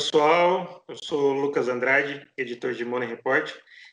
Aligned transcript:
pessoal, 0.00 0.82
eu 0.88 0.96
sou 0.96 1.34
Lucas 1.34 1.68
Andrade, 1.68 2.26
editor 2.34 2.72
de 2.72 2.86
Money 2.86 3.06
Report, 3.06 3.52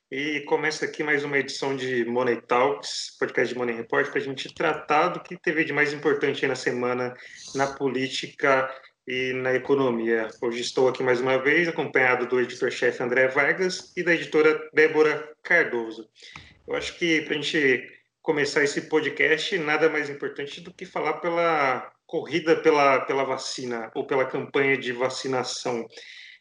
e 0.09 0.39
começa 0.47 0.85
aqui 0.85 1.03
mais 1.03 1.25
uma 1.25 1.37
edição 1.37 1.75
de 1.75 2.05
Money 2.05 2.41
Talks, 2.43 3.17
podcast 3.19 3.53
de 3.53 3.59
Money 3.59 3.75
Report, 3.75 4.09
para 4.09 4.21
a 4.21 4.23
gente 4.23 4.53
tratar 4.55 5.09
do 5.09 5.19
que 5.19 5.35
teve 5.35 5.65
de 5.65 5.73
mais 5.73 5.91
importante 5.91 6.47
na 6.47 6.55
semana 6.55 7.13
na 7.53 7.67
política 7.67 8.73
e 9.05 9.33
na 9.33 9.53
economia. 9.53 10.29
Hoje 10.41 10.61
estou 10.61 10.87
aqui 10.87 11.03
mais 11.03 11.19
uma 11.19 11.37
vez, 11.37 11.67
acompanhado 11.67 12.25
do 12.25 12.39
editor-chefe 12.39 13.03
André 13.03 13.27
Vargas 13.27 13.91
e 13.97 14.01
da 14.01 14.13
editora 14.13 14.57
Débora 14.73 15.29
Cardoso. 15.43 16.07
Eu 16.65 16.73
acho 16.77 16.97
que 16.97 17.23
para 17.23 17.33
a 17.33 17.41
gente 17.41 17.85
começar 18.21 18.63
esse 18.63 18.83
podcast, 18.83 19.57
nada 19.57 19.89
mais 19.89 20.09
importante 20.09 20.61
do 20.61 20.73
que 20.73 20.85
falar 20.85 21.15
pela 21.15 21.91
corrida 22.07 22.55
pela, 22.55 23.01
pela 23.01 23.25
vacina 23.25 23.91
ou 23.93 24.07
pela 24.07 24.25
campanha 24.25 24.77
de 24.77 24.93
vacinação. 24.93 25.85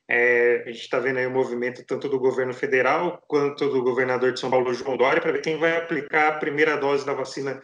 É, 0.08 0.62
a 0.64 0.70
gente 0.70 0.82
está 0.82 1.00
vendo 1.00 1.18
aí 1.18 1.26
o 1.26 1.30
movimento 1.32 1.84
tanto 1.84 2.08
do 2.08 2.20
governo 2.20 2.54
federal 2.54 3.20
quanto 3.26 3.68
do 3.68 3.82
governador 3.82 4.32
de 4.32 4.38
São 4.38 4.48
Paulo, 4.48 4.72
João 4.72 4.96
Dória, 4.96 5.20
para 5.20 5.32
ver 5.32 5.42
quem 5.42 5.58
vai 5.58 5.76
aplicar 5.76 6.28
a 6.28 6.38
primeira 6.38 6.76
dose 6.76 7.04
da 7.04 7.12
vacina 7.12 7.60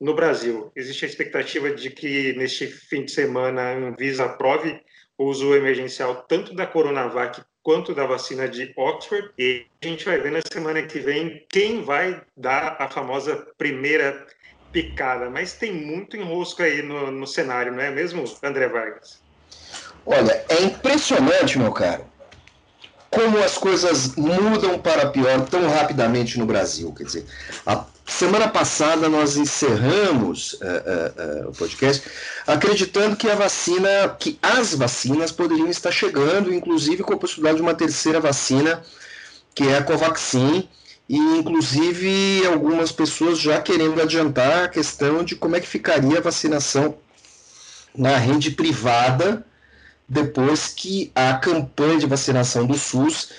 no 0.00 0.14
Brasil. 0.14 0.72
Existe 0.74 1.04
a 1.04 1.08
expectativa 1.08 1.70
de 1.70 1.90
que 1.90 2.32
neste 2.32 2.66
fim 2.66 3.04
de 3.04 3.12
semana 3.12 3.62
a 3.62 3.74
Anvisa 3.74 4.24
aprove 4.24 4.80
o 5.18 5.26
uso 5.26 5.54
emergencial 5.54 6.24
tanto 6.26 6.54
da 6.54 6.66
Coronavac 6.66 7.42
quanto 7.62 7.94
da 7.94 8.06
vacina 8.06 8.48
de 8.48 8.72
Oxford. 8.76 9.30
E 9.38 9.66
a 9.82 9.86
gente 9.86 10.06
vai 10.06 10.18
ver 10.18 10.32
na 10.32 10.40
semana 10.50 10.82
que 10.82 10.98
vem 10.98 11.46
quem 11.48 11.82
vai 11.82 12.20
dar 12.34 12.76
a 12.80 12.88
famosa 12.88 13.46
primeira 13.58 14.26
picada, 14.72 15.28
mas 15.28 15.52
tem 15.52 15.72
muito 15.72 16.16
enrosco 16.16 16.62
aí 16.62 16.82
no, 16.82 17.10
no 17.10 17.26
cenário, 17.26 17.72
não 17.72 17.80
é 17.80 17.90
mesmo, 17.90 18.24
André 18.42 18.68
Vargas? 18.68 19.20
Olha, 20.04 20.44
é 20.48 20.62
impressionante, 20.62 21.58
meu 21.58 21.70
caro, 21.70 22.04
como 23.10 23.38
as 23.38 23.56
coisas 23.56 24.16
mudam 24.16 24.78
para 24.78 25.10
pior 25.10 25.42
tão 25.42 25.68
rapidamente 25.68 26.38
no 26.38 26.46
Brasil. 26.46 26.92
Quer 26.92 27.04
dizer, 27.04 27.26
a 27.66 27.84
semana 28.06 28.48
passada 28.48 29.08
nós 29.08 29.36
encerramos 29.36 30.54
uh, 30.54 30.56
uh, 30.56 31.46
uh, 31.46 31.50
o 31.50 31.52
podcast 31.52 32.10
acreditando 32.46 33.14
que 33.14 33.30
a 33.30 33.34
vacina, 33.34 34.16
que 34.18 34.38
as 34.42 34.74
vacinas 34.74 35.30
poderiam 35.30 35.68
estar 35.68 35.92
chegando, 35.92 36.52
inclusive 36.52 37.02
com 37.02 37.14
a 37.14 37.18
possibilidade 37.18 37.56
de 37.56 37.62
uma 37.62 37.74
terceira 37.74 38.18
vacina, 38.18 38.82
que 39.54 39.68
é 39.68 39.76
a 39.76 39.82
Covaxin, 39.82 40.68
e 41.08 41.16
inclusive 41.16 42.46
algumas 42.46 42.92
pessoas 42.92 43.38
já 43.38 43.60
querendo 43.60 44.00
adiantar 44.00 44.64
a 44.64 44.68
questão 44.68 45.24
de 45.24 45.36
como 45.36 45.56
é 45.56 45.60
que 45.60 45.66
ficaria 45.66 46.18
a 46.18 46.22
vacinação 46.22 46.96
na 47.94 48.16
rede 48.16 48.50
privada 48.52 49.44
depois 50.08 50.68
que 50.68 51.10
a 51.14 51.34
campanha 51.34 51.98
de 51.98 52.06
vacinação 52.06 52.66
do 52.66 52.74
SUS 52.74 53.30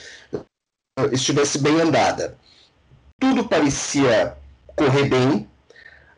estivesse 1.12 1.60
bem 1.60 1.80
andada. 1.82 2.38
Tudo 3.20 3.48
parecia 3.48 4.36
correr 4.76 5.06
bem, 5.06 5.48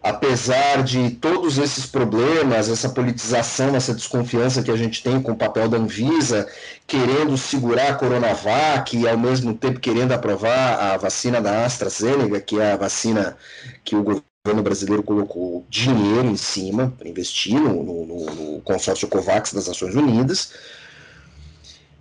apesar 0.05 0.83
de 0.83 1.09
todos 1.09 1.57
esses 1.57 1.87
problemas, 1.87 2.69
essa 2.69 2.89
politização, 2.89 3.75
essa 3.75 3.91
desconfiança 3.91 4.61
que 4.61 4.69
a 4.69 4.75
gente 4.77 5.01
tem 5.01 5.19
com 5.19 5.31
o 5.31 5.35
papel 5.35 5.67
da 5.67 5.77
Anvisa, 5.77 6.47
querendo 6.85 7.35
segurar 7.35 7.89
a 7.89 7.95
Coronavac 7.95 8.95
e 8.95 9.09
ao 9.09 9.17
mesmo 9.17 9.55
tempo 9.55 9.79
querendo 9.79 10.11
aprovar 10.11 10.79
a 10.79 10.97
vacina 10.97 11.41
da 11.41 11.65
AstraZeneca, 11.65 12.39
que 12.39 12.59
é 12.59 12.73
a 12.73 12.77
vacina 12.77 13.35
que 13.83 13.95
o 13.95 14.03
governo 14.03 14.61
brasileiro 14.61 15.01
colocou 15.01 15.65
dinheiro 15.71 16.27
em 16.27 16.37
cima 16.37 16.93
para 16.95 17.09
investir 17.09 17.59
no, 17.59 17.83
no, 17.83 18.05
no 18.05 18.61
consórcio 18.61 19.07
COVAX 19.07 19.53
das 19.53 19.67
Nações 19.67 19.95
Unidas. 19.95 20.53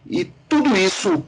E 0.04 0.30
tudo 0.46 0.76
isso 0.76 1.24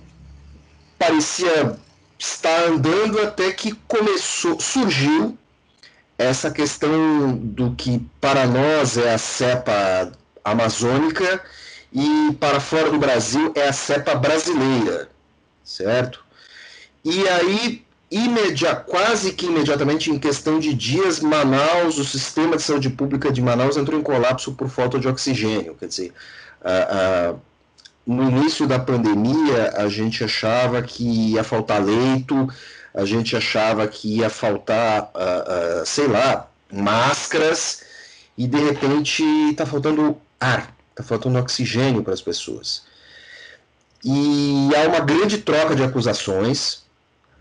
parecia 0.99 1.75
estar 2.19 2.65
andando 2.65 3.19
até 3.19 3.51
que 3.51 3.73
começou, 3.89 4.61
surgiu 4.61 5.39
essa 6.19 6.51
questão 6.51 7.37
do 7.37 7.75
que 7.75 8.01
para 8.21 8.47
nós 8.47 8.97
é 8.97 9.13
a 9.13 9.19
cepa 9.19 10.13
amazônica 10.45 11.43
e 11.93 12.33
para 12.41 12.61
fora 12.61 12.91
do 12.91 12.99
Brasil 12.99 13.53
é 13.55 13.69
a 13.69 13.73
cepa 13.73 14.15
brasileira, 14.15 15.09
certo? 15.63 16.25
E 17.05 17.29
aí, 17.29 17.85
imedia, 18.11 18.75
quase 18.75 19.33
que 19.33 19.47
imediatamente, 19.47 20.11
em 20.11 20.19
questão 20.19 20.59
de 20.59 20.73
dias, 20.75 21.21
Manaus, 21.21 21.99
o 21.99 22.05
sistema 22.05 22.57
de 22.57 22.63
saúde 22.63 22.91
pública 22.91 23.31
de 23.31 23.43
Manaus 23.43 23.77
entrou 23.77 23.99
em 23.99 24.03
colapso 24.03 24.53
por 24.53 24.69
falta 24.69 24.99
de 24.99 25.09
oxigênio. 25.09 25.77
Quer 25.79 25.89
dizer, 25.89 26.13
no 28.07 28.29
início 28.29 28.67
da 28.67 28.79
pandemia, 28.79 29.75
a 29.77 29.89
gente 29.89 30.25
achava 30.25 30.81
que 30.83 31.33
ia 31.33 31.45
faltar 31.45 31.85
leito, 31.85 32.49
a 32.97 33.05
gente 33.05 33.37
achava 33.37 33.87
que 33.87 34.17
ia 34.17 34.31
faltar, 34.31 35.11
uh, 35.15 35.83
uh, 35.83 35.87
sei 35.87 36.09
lá, 36.09 36.49
máscaras, 36.73 37.83
e 38.39 38.47
de 38.47 38.57
repente 38.57 39.23
está 39.51 39.67
faltando 39.67 40.17
ar, 40.41 40.75
está 40.91 41.03
faltando 41.03 41.39
oxigênio 41.39 42.03
para 42.03 42.15
as 42.15 42.23
pessoas. 42.23 42.85
E 44.03 44.71
há 44.75 44.89
uma 44.89 45.01
grande 45.01 45.39
troca 45.39 45.77
de 45.77 45.83
acusações, 45.83 46.85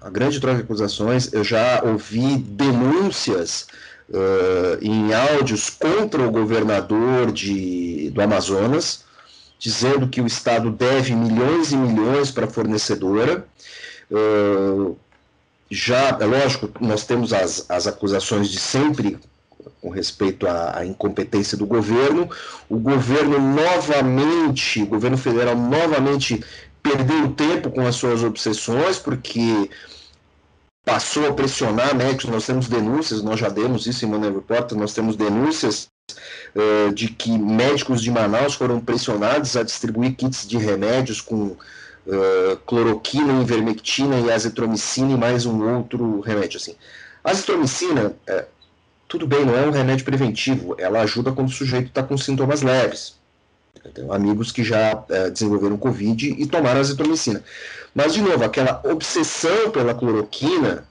a 0.01 0.09
grande 0.09 0.41
troca 0.41 0.57
de 0.57 0.63
acusações, 0.63 1.31
eu 1.31 1.43
já 1.43 1.81
ouvi 1.85 2.35
denúncias 2.37 3.67
uh, 4.09 4.77
em 4.81 5.13
áudios 5.13 5.69
contra 5.69 6.21
o 6.21 6.31
governador 6.31 7.31
de, 7.31 8.09
do 8.09 8.21
Amazonas, 8.21 9.05
dizendo 9.57 10.09
que 10.09 10.19
o 10.19 10.27
Estado 10.27 10.69
deve 10.69 11.15
milhões 11.15 11.71
e 11.71 11.77
milhões 11.77 12.29
para 12.29 12.45
a 12.45 12.49
fornecedora. 12.49 13.47
Uh, 14.11 14.97
já, 15.69 16.17
é 16.19 16.25
lógico, 16.25 16.69
nós 16.79 17.05
temos 17.05 17.33
as, 17.33 17.65
as 17.69 17.87
acusações 17.87 18.49
de 18.49 18.59
sempre 18.59 19.17
com 19.81 19.89
respeito 19.89 20.47
à, 20.47 20.79
à, 20.79 20.85
incompetência 20.85 21.57
do 21.57 21.65
governo. 21.65 22.29
O 22.69 22.77
governo 22.77 23.39
novamente, 23.39 24.81
o 24.81 24.87
governo 24.87 25.17
federal 25.17 25.55
novamente 25.55 26.43
perdeu 26.81 27.31
tempo 27.31 27.71
com 27.71 27.85
as 27.85 27.95
suas 27.95 28.23
obsessões, 28.23 28.99
porque 28.99 29.69
passou 30.83 31.27
a 31.27 31.33
pressionar 31.33 31.95
médicos. 31.95 32.25
Nós 32.25 32.45
temos 32.45 32.67
denúncias, 32.67 33.23
nós 33.23 33.39
já 33.39 33.49
demos 33.49 33.87
isso 33.87 34.05
em 34.05 34.07
Money 34.07 34.31
Report, 34.31 34.71
nós 34.73 34.93
temos 34.93 35.15
denúncias 35.15 35.87
uh, 36.55 36.93
de 36.93 37.07
que 37.07 37.37
médicos 37.37 38.01
de 38.01 38.11
Manaus 38.11 38.53
foram 38.53 38.79
pressionados 38.79 39.57
a 39.57 39.63
distribuir 39.63 40.15
kits 40.15 40.47
de 40.47 40.57
remédios 40.57 41.21
com 41.21 41.55
uh, 42.05 42.57
cloroquina, 42.65 43.41
ivermectina 43.41 44.19
e 44.19 44.31
azitromicina 44.31 45.11
e 45.11 45.17
mais 45.17 45.45
um 45.45 45.75
outro 45.75 46.19
remédio. 46.21 46.57
Assim. 46.57 46.75
Azitromicina, 47.23 48.15
uh, 48.29 48.45
tudo 49.07 49.27
bem, 49.27 49.45
não 49.45 49.55
é 49.55 49.65
um 49.65 49.71
remédio 49.71 50.05
preventivo, 50.05 50.75
ela 50.77 51.01
ajuda 51.01 51.31
quando 51.31 51.49
o 51.49 51.51
sujeito 51.51 51.87
está 51.87 52.03
com 52.03 52.17
sintomas 52.17 52.61
leves. 52.61 53.15
Eu 53.83 53.91
tenho 53.91 54.13
amigos 54.13 54.51
que 54.51 54.63
já 54.63 54.95
uh, 54.95 55.31
desenvolveram 55.31 55.77
Covid 55.77 56.35
e 56.37 56.45
tomaram 56.47 56.79
azitromicina. 56.79 57.43
Mas, 57.93 58.13
de 58.13 58.21
novo, 58.21 58.43
aquela 58.43 58.81
obsessão 58.83 59.69
pela 59.71 59.93
cloroquina 59.93 60.87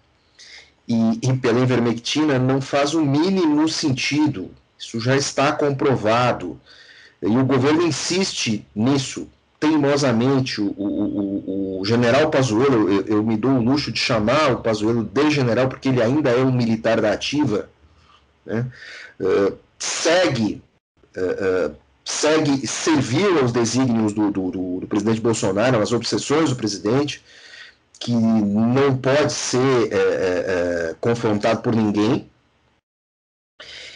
e, 0.89 1.19
e 1.23 1.37
pela 1.37 1.61
ivermectina 1.61 2.39
não 2.39 2.61
faz 2.61 2.95
o 2.95 3.05
mínimo 3.05 3.69
sentido. 3.69 4.51
Isso 4.79 5.01
já 5.01 5.17
está 5.17 5.53
comprovado. 5.53 6.61
E 7.21 7.27
o 7.27 7.45
governo 7.45 7.83
insiste 7.83 8.67
nisso 8.75 9.29
teimosamente 9.65 10.61
o, 10.61 10.75
o, 10.77 11.81
o 11.81 11.85
general 11.87 12.31
Pazuello, 12.31 12.93
eu, 12.93 13.07
eu, 13.07 13.23
me 13.23 13.35
dou 13.35 13.53
o 13.53 13.63
luxo 13.63 13.91
de 13.91 13.99
chamar 13.99 14.53
o 14.53 14.61
Pazuello 14.61 15.03
de 15.03 15.31
general, 15.31 15.69
porque 15.69 15.89
ele 15.89 16.03
ainda 16.03 16.29
é 16.29 16.45
um 16.45 16.53
militar 16.53 17.01
da 17.01 17.13
ativa, 17.13 17.71
né? 18.45 18.67
uh, 19.21 19.57
segue, 19.79 20.63
uh, 21.17 21.75
segue 22.05 22.67
servir 22.67 23.27
aos 23.39 23.53
desígnios 23.53 24.13
do, 24.13 24.31
do, 24.31 24.51
do, 24.51 24.81
do, 24.81 24.87
presidente 24.87 25.23
Bolsonaro, 25.23 25.81
às 25.81 25.93
obsessões 25.93 26.51
do 26.51 26.57
presidente, 26.57 27.25
que 27.99 28.13
não 28.13 28.99
pode 28.99 29.33
ser 29.33 29.89
confrontado 31.01 31.63
por 31.63 31.75
ninguém, 31.75 32.29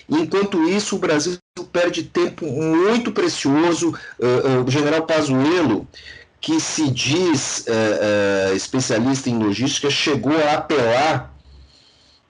Enquanto 0.08 0.66
isso, 0.68 0.96
o 0.96 0.98
Brasil 0.98 1.38
perde 1.70 2.02
tempo 2.02 2.46
muito 2.46 3.12
precioso. 3.12 3.90
Uh, 4.18 4.60
uh, 4.60 4.64
o 4.66 4.70
general 4.70 5.02
Pazuello, 5.02 5.86
que 6.40 6.58
se 6.60 6.90
diz 6.90 7.66
uh, 7.68 8.54
especialista 8.54 9.28
em 9.28 9.38
logística, 9.38 9.90
chegou 9.90 10.36
a 10.48 10.54
apelar, 10.54 11.34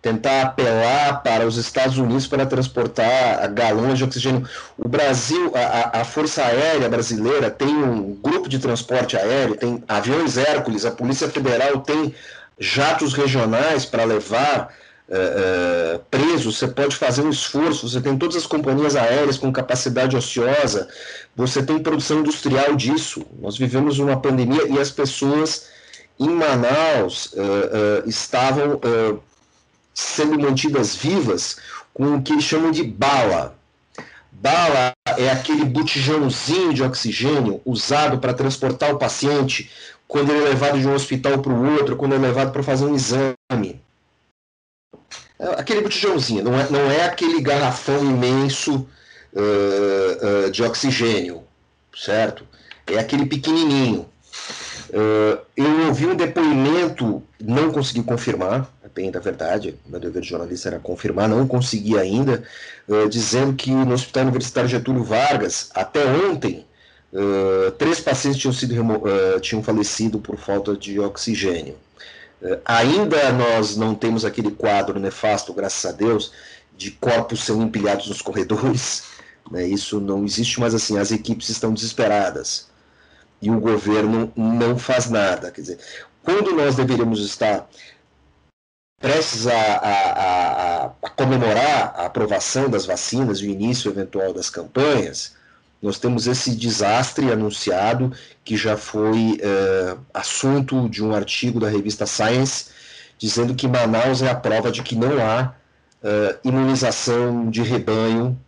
tentar 0.02 0.42
apelar 0.42 1.22
para 1.22 1.46
os 1.46 1.56
Estados 1.56 1.98
Unidos 1.98 2.26
para 2.26 2.46
transportar 2.46 3.48
galões 3.52 3.98
de 3.98 4.04
oxigênio. 4.04 4.48
O 4.76 4.88
Brasil, 4.88 5.52
a, 5.54 6.00
a 6.00 6.04
Força 6.04 6.42
Aérea 6.42 6.88
Brasileira 6.88 7.48
tem 7.48 7.68
um 7.68 8.14
grupo 8.14 8.48
de 8.48 8.58
transporte 8.58 9.16
aéreo, 9.16 9.56
tem 9.56 9.84
aviões 9.86 10.36
Hércules, 10.36 10.84
a 10.84 10.90
Polícia 10.90 11.28
Federal 11.28 11.80
tem 11.80 12.12
jatos 12.58 13.12
regionais 13.12 13.84
para 13.84 14.04
levar 14.04 14.74
uh, 15.08 15.98
preso, 16.10 16.52
você 16.52 16.68
pode 16.68 16.96
fazer 16.96 17.22
um 17.22 17.30
esforço, 17.30 17.88
você 17.88 18.00
tem 18.00 18.16
todas 18.16 18.36
as 18.36 18.46
companhias 18.46 18.96
aéreas 18.96 19.38
com 19.38 19.52
capacidade 19.52 20.16
ociosa, 20.16 20.88
você 21.34 21.62
tem 21.62 21.78
produção 21.78 22.20
industrial 22.20 22.74
disso. 22.76 23.24
Nós 23.40 23.56
vivemos 23.56 23.98
uma 23.98 24.20
pandemia 24.20 24.66
e 24.68 24.78
as 24.78 24.90
pessoas 24.90 25.68
em 26.18 26.30
Manaus 26.30 27.26
uh, 27.32 28.06
estavam 28.06 28.80
sendo 29.94 30.38
mantidas 30.38 30.94
vivas 30.94 31.56
com 31.92 32.16
o 32.16 32.22
que 32.22 32.40
chamam 32.40 32.70
de 32.70 32.84
bala. 32.84 33.56
Bala 34.30 34.92
é 35.16 35.30
aquele 35.30 35.64
botijãozinho 35.64 36.72
de 36.72 36.82
oxigênio 36.82 37.60
usado 37.64 38.18
para 38.18 38.32
transportar 38.32 38.94
o 38.94 38.98
paciente 38.98 39.68
quando 40.06 40.30
ele 40.30 40.44
é 40.44 40.48
levado 40.50 40.78
de 40.78 40.86
um 40.86 40.94
hospital 40.94 41.38
para 41.38 41.52
o 41.52 41.74
outro, 41.74 41.96
quando 41.96 42.14
é 42.14 42.18
levado 42.18 42.52
para 42.52 42.62
fazer 42.62 42.84
um 42.84 42.94
exame. 42.94 43.80
É 45.38 45.46
aquele 45.60 45.82
botijãozinho, 45.82 46.42
não 46.42 46.58
é, 46.58 46.68
não 46.68 46.90
é 46.90 47.04
aquele 47.04 47.40
garrafão 47.40 48.04
imenso 48.04 48.88
uh, 49.32 50.46
uh, 50.46 50.50
de 50.50 50.64
oxigênio, 50.64 51.44
certo? 51.96 52.44
É 52.86 52.98
aquele 52.98 53.24
pequenininho. 53.24 54.08
Uh, 54.90 55.38
eu 55.56 55.86
ouvi 55.86 56.06
um 56.06 56.16
depoimento, 56.16 57.22
não 57.40 57.70
consegui 57.70 58.02
confirmar, 58.02 58.68
é 58.82 58.88
bem 58.88 59.12
da 59.12 59.20
verdade, 59.20 59.76
meu 59.86 60.00
dever 60.00 60.22
de 60.22 60.28
jornalista 60.28 60.70
era 60.70 60.80
confirmar, 60.80 61.28
não 61.28 61.46
consegui 61.46 61.96
ainda, 61.96 62.42
dizendo 63.10 63.52
que 63.52 63.70
no 63.70 63.92
Hospital 63.92 64.22
Universitário 64.24 64.70
Getúlio 64.70 65.04
Vargas, 65.04 65.68
até 65.74 66.06
ontem, 66.06 66.64
três 67.76 68.00
pacientes 68.00 68.40
tinham, 68.40 68.52
sido 68.54 68.74
tinham 69.42 69.62
falecido 69.62 70.18
por 70.18 70.38
falta 70.38 70.74
de 70.74 70.98
oxigênio. 70.98 71.76
Ainda 72.64 73.32
nós 73.32 73.76
não 73.76 73.94
temos 73.94 74.24
aquele 74.24 74.50
quadro 74.50 74.98
nefasto, 74.98 75.52
graças 75.52 75.84
a 75.84 75.94
Deus, 75.94 76.32
de 76.76 76.92
corpos 76.92 77.44
sendo 77.44 77.62
empilhados 77.62 78.08
nos 78.08 78.22
corredores, 78.22 79.04
né, 79.50 79.66
isso 79.66 80.00
não 80.00 80.24
existe, 80.24 80.60
mas 80.60 80.74
assim, 80.74 80.98
as 80.98 81.10
equipes 81.10 81.48
estão 81.48 81.72
desesperadas 81.72 82.68
e 83.40 83.50
o 83.50 83.60
governo 83.60 84.32
não 84.36 84.78
faz 84.78 85.08
nada. 85.10 85.50
Quer 85.50 85.60
dizer, 85.60 85.78
quando 86.22 86.52
nós 86.52 86.76
deveríamos 86.76 87.24
estar 87.24 87.68
prestes 89.00 89.46
a, 89.46 89.52
a, 89.52 90.12
a, 90.12 90.84
a, 91.02 91.10
comemorar 91.10 91.94
a 91.96 92.06
aprovação 92.06 92.68
das 92.68 92.84
vacinas 92.84 93.38
e 93.38 93.46
o 93.46 93.50
início 93.50 93.90
eventual 93.90 94.32
das 94.32 94.50
campanhas, 94.50 95.36
nós 95.80 95.98
temos 95.98 96.26
esse 96.26 96.54
desastre 96.54 97.30
anunciado 97.30 98.12
que 98.44 98.56
já 98.56 98.76
foi 98.76 99.38
é, 99.40 99.96
assunto 100.12 100.88
de 100.88 101.04
um 101.04 101.14
artigo 101.14 101.60
da 101.60 101.68
revista 101.68 102.06
Science, 102.06 102.66
dizendo 103.16 103.54
que 103.54 103.68
Manaus 103.68 104.22
é 104.22 104.30
a 104.30 104.34
prova 104.34 104.70
de 104.70 104.82
que 104.82 104.96
não 104.96 105.18
há 105.24 105.54
é, 106.02 106.38
imunização 106.44 107.48
de 107.50 107.62
rebanho 107.62 108.38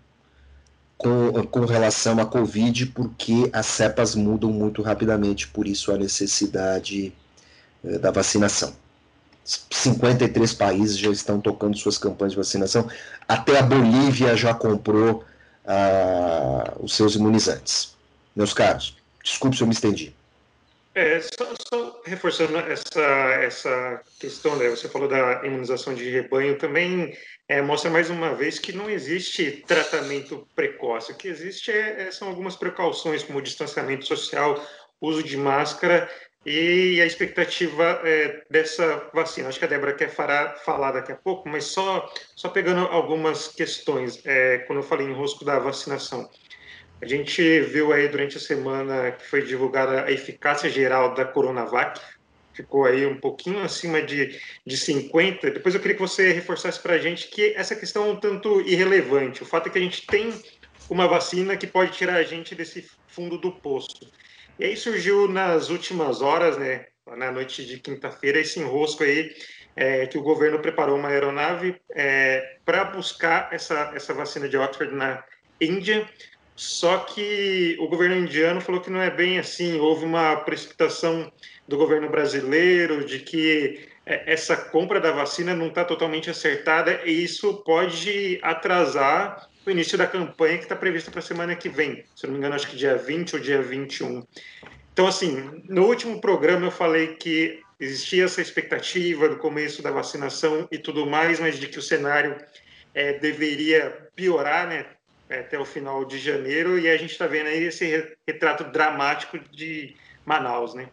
com, 1.00 1.46
com 1.46 1.64
relação 1.64 2.18
à 2.20 2.26
Covid, 2.26 2.86
porque 2.86 3.48
as 3.54 3.64
cepas 3.64 4.14
mudam 4.14 4.52
muito 4.52 4.82
rapidamente, 4.82 5.48
por 5.48 5.66
isso 5.66 5.90
a 5.90 5.96
necessidade 5.96 7.14
eh, 7.82 7.98
da 7.98 8.10
vacinação. 8.10 8.74
53 9.42 10.52
países 10.52 10.98
já 10.98 11.10
estão 11.10 11.40
tocando 11.40 11.78
suas 11.78 11.96
campanhas 11.96 12.32
de 12.32 12.38
vacinação, 12.38 12.86
até 13.26 13.58
a 13.58 13.62
Bolívia 13.62 14.36
já 14.36 14.52
comprou 14.52 15.24
os 16.80 16.96
seus 16.96 17.14
imunizantes. 17.14 17.96
Meus 18.34 18.52
caros, 18.52 18.96
desculpe 19.22 19.56
se 19.56 19.62
eu 19.62 19.66
me 19.66 19.74
estendi. 19.74 20.14
É, 20.94 21.20
só, 21.20 21.54
só, 21.68 22.02
reforçando 22.04 22.58
essa, 22.58 23.00
essa 23.00 24.02
questão, 24.18 24.56
né, 24.56 24.68
você 24.68 24.88
falou 24.88 25.06
da 25.08 25.44
imunização 25.44 25.94
de 25.94 26.10
rebanho, 26.10 26.58
também 26.58 27.16
é, 27.48 27.62
mostra 27.62 27.90
mais 27.90 28.10
uma 28.10 28.34
vez 28.34 28.58
que 28.58 28.72
não 28.72 28.90
existe 28.90 29.64
tratamento 29.66 30.46
precoce. 30.54 31.12
O 31.12 31.14
que 31.14 31.28
existe 31.28 31.70
é, 31.70 32.02
é, 32.02 32.10
são 32.10 32.28
algumas 32.28 32.56
precauções, 32.56 33.22
como 33.22 33.40
distanciamento 33.40 34.04
social, 34.04 34.60
uso 35.00 35.22
de 35.22 35.36
máscara 35.36 36.10
e 36.44 37.00
a 37.00 37.06
expectativa 37.06 38.00
é, 38.04 38.42
dessa 38.48 39.08
vacina. 39.12 39.48
Acho 39.48 39.58
que 39.58 39.64
a 39.64 39.68
Débora 39.68 39.92
quer 39.92 40.08
falar, 40.08 40.54
falar 40.64 40.92
daqui 40.92 41.12
a 41.12 41.16
pouco, 41.16 41.48
mas 41.48 41.64
só, 41.64 42.10
só 42.34 42.48
pegando 42.48 42.80
algumas 42.86 43.48
questões, 43.48 44.20
é, 44.24 44.58
quando 44.58 44.78
eu 44.78 44.82
falei 44.82 45.06
em 45.06 45.12
rosco 45.12 45.44
da 45.44 45.58
vacinação. 45.58 46.28
A 47.02 47.06
gente 47.06 47.60
viu 47.62 47.92
aí 47.92 48.08
durante 48.08 48.36
a 48.36 48.40
semana 48.40 49.12
que 49.12 49.26
foi 49.26 49.42
divulgada 49.42 50.04
a 50.04 50.12
eficácia 50.12 50.68
geral 50.68 51.14
da 51.14 51.24
Coronavac, 51.24 52.00
ficou 52.52 52.84
aí 52.84 53.06
um 53.06 53.18
pouquinho 53.18 53.62
acima 53.62 54.02
de, 54.02 54.38
de 54.66 54.76
50. 54.76 55.50
Depois 55.50 55.74
eu 55.74 55.80
queria 55.80 55.96
que 55.96 56.02
você 56.02 56.32
reforçasse 56.32 56.80
para 56.80 56.94
a 56.94 56.98
gente 56.98 57.28
que 57.28 57.54
essa 57.54 57.74
questão 57.74 58.06
é 58.06 58.12
um 58.12 58.16
tanto 58.16 58.60
irrelevante. 58.62 59.42
O 59.42 59.46
fato 59.46 59.68
é 59.68 59.70
que 59.70 59.78
a 59.78 59.80
gente 59.80 60.06
tem 60.06 60.34
uma 60.88 61.06
vacina 61.06 61.56
que 61.56 61.66
pode 61.66 61.92
tirar 61.92 62.16
a 62.16 62.22
gente 62.22 62.54
desse 62.54 62.86
fundo 63.08 63.38
do 63.38 63.52
poço. 63.52 64.10
E 64.58 64.64
aí 64.64 64.76
surgiu 64.76 65.28
nas 65.28 65.70
últimas 65.70 66.20
horas, 66.20 66.56
né, 66.58 66.86
na 67.16 67.30
noite 67.32 67.64
de 67.64 67.78
quinta-feira, 67.78 68.38
esse 68.38 68.60
enrosco 68.60 69.02
aí 69.02 69.34
é, 69.76 70.06
que 70.06 70.18
o 70.18 70.22
governo 70.22 70.58
preparou 70.58 70.96
uma 70.96 71.08
aeronave 71.08 71.80
é, 71.92 72.56
para 72.64 72.84
buscar 72.84 73.48
essa, 73.52 73.92
essa 73.94 74.12
vacina 74.12 74.48
de 74.48 74.56
Oxford 74.56 74.94
na 74.94 75.24
Índia. 75.60 76.08
Só 76.54 76.98
que 76.98 77.76
o 77.80 77.88
governo 77.88 78.16
indiano 78.16 78.60
falou 78.60 78.80
que 78.80 78.90
não 78.90 79.00
é 79.00 79.10
bem 79.10 79.38
assim. 79.38 79.78
Houve 79.78 80.04
uma 80.04 80.36
precipitação 80.36 81.32
do 81.66 81.76
governo 81.76 82.10
brasileiro 82.10 83.04
de 83.04 83.20
que 83.20 83.88
é, 84.04 84.32
essa 84.32 84.56
compra 84.56 85.00
da 85.00 85.12
vacina 85.12 85.54
não 85.54 85.68
está 85.68 85.84
totalmente 85.84 86.28
acertada 86.28 87.00
e 87.04 87.24
isso 87.24 87.62
pode 87.64 88.38
atrasar 88.42 89.48
o 89.66 89.70
início 89.70 89.98
da 89.98 90.06
campanha 90.06 90.56
que 90.56 90.64
está 90.64 90.76
prevista 90.76 91.10
para 91.10 91.20
a 91.20 91.22
semana 91.22 91.54
que 91.54 91.68
vem. 91.68 92.04
Se 92.16 92.26
não 92.26 92.32
me 92.32 92.38
engano, 92.38 92.54
acho 92.54 92.68
que 92.68 92.76
dia 92.76 92.96
20 92.96 93.36
ou 93.36 93.40
dia 93.40 93.62
21. 93.62 94.26
Então, 94.92 95.06
assim, 95.06 95.62
no 95.68 95.86
último 95.86 96.20
programa 96.20 96.66
eu 96.66 96.70
falei 96.70 97.14
que 97.14 97.60
existia 97.78 98.24
essa 98.24 98.40
expectativa 98.40 99.28
do 99.28 99.36
começo 99.36 99.82
da 99.82 99.90
vacinação 99.90 100.68
e 100.70 100.78
tudo 100.78 101.06
mais, 101.06 101.40
mas 101.40 101.58
de 101.58 101.66
que 101.68 101.78
o 101.78 101.82
cenário 101.82 102.36
é, 102.94 103.18
deveria 103.18 104.08
piorar, 104.14 104.68
né? 104.68 104.86
Até 105.30 105.58
o 105.58 105.64
final 105.64 106.04
de 106.04 106.18
janeiro, 106.18 106.76
e 106.76 106.88
a 106.88 106.96
gente 106.96 107.12
está 107.12 107.26
vendo 107.26 107.46
aí 107.46 107.62
esse 107.62 108.16
retrato 108.26 108.64
dramático 108.64 109.38
de 109.52 109.94
Manaus, 110.26 110.74
né? 110.74 110.88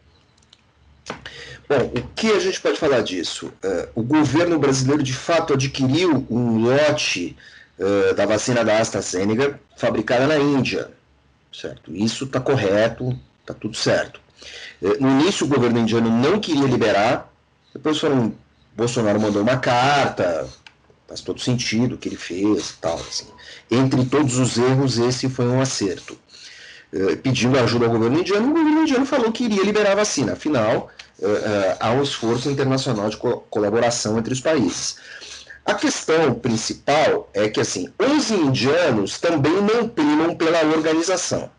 Bom, 1.67 1.91
o 1.95 2.07
que 2.15 2.31
a 2.31 2.39
gente 2.39 2.61
pode 2.61 2.77
falar 2.77 3.01
disso? 3.01 3.47
Uh, 3.63 3.89
o 3.95 4.03
governo 4.03 4.59
brasileiro 4.59 5.01
de 5.01 5.13
fato 5.13 5.53
adquiriu 5.53 6.25
um 6.29 6.59
lote 6.59 7.35
uh, 7.79 8.13
da 8.13 8.25
vacina 8.25 8.63
da 8.63 8.79
AstraZeneca 8.79 9.59
fabricada 9.75 10.27
na 10.27 10.37
Índia, 10.37 10.89
certo? 11.53 11.95
Isso 11.95 12.25
está 12.25 12.39
correto, 12.39 13.17
está 13.41 13.53
tudo 13.53 13.75
certo. 13.75 14.19
Uh, 14.81 15.01
no 15.01 15.21
início 15.21 15.45
o 15.45 15.49
governo 15.49 15.79
indiano 15.79 16.09
não 16.09 16.39
queria 16.39 16.65
liberar, 16.65 17.31
depois 17.73 17.97
foram, 17.97 18.33
Bolsonaro 18.75 19.19
mandou 19.19 19.41
uma 19.41 19.57
carta, 19.57 20.47
faz 21.07 21.21
todo 21.21 21.39
sentido 21.39 21.95
o 21.95 21.97
que 21.97 22.09
ele 22.09 22.17
fez, 22.17 22.75
tal. 22.81 22.95
Assim. 22.95 23.27
Entre 23.69 24.05
todos 24.05 24.37
os 24.37 24.57
erros, 24.57 24.97
esse 24.97 25.29
foi 25.29 25.45
um 25.45 25.61
acerto. 25.61 26.17
pedindo 27.21 27.57
ajuda 27.59 27.85
ao 27.85 27.91
governo 27.91 28.19
indiano, 28.19 28.49
o 28.49 28.53
governo 28.53 28.81
indiano 28.81 29.05
falou 29.05 29.31
que 29.31 29.45
iria 29.45 29.63
liberar 29.63 29.91
a 29.91 29.95
vacina. 29.95 30.33
Afinal, 30.33 30.89
há 31.79 31.91
um 31.91 32.01
esforço 32.01 32.49
internacional 32.49 33.09
de 33.09 33.17
co 33.17 33.41
colaboração 33.49 34.17
entre 34.17 34.33
os 34.33 34.41
países. 34.41 34.97
A 35.67 35.73
questão 35.73 36.33
principal 36.33 37.29
é 37.33 37.49
que 37.49 37.59
assim, 37.59 37.89
os 37.99 38.31
indianos 38.31 39.19
também 39.19 39.61
não 39.61 39.89
primam 39.89 40.33
pela 40.33 40.63
organização. 40.63 41.51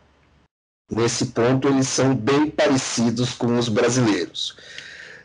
Nesse 0.89 1.27
ponto, 1.27 1.67
eles 1.67 1.87
são 1.87 2.15
bem 2.15 2.49
parecidos 2.49 3.35
com 3.35 3.55
os 3.55 3.69
brasileiros. 3.69 4.57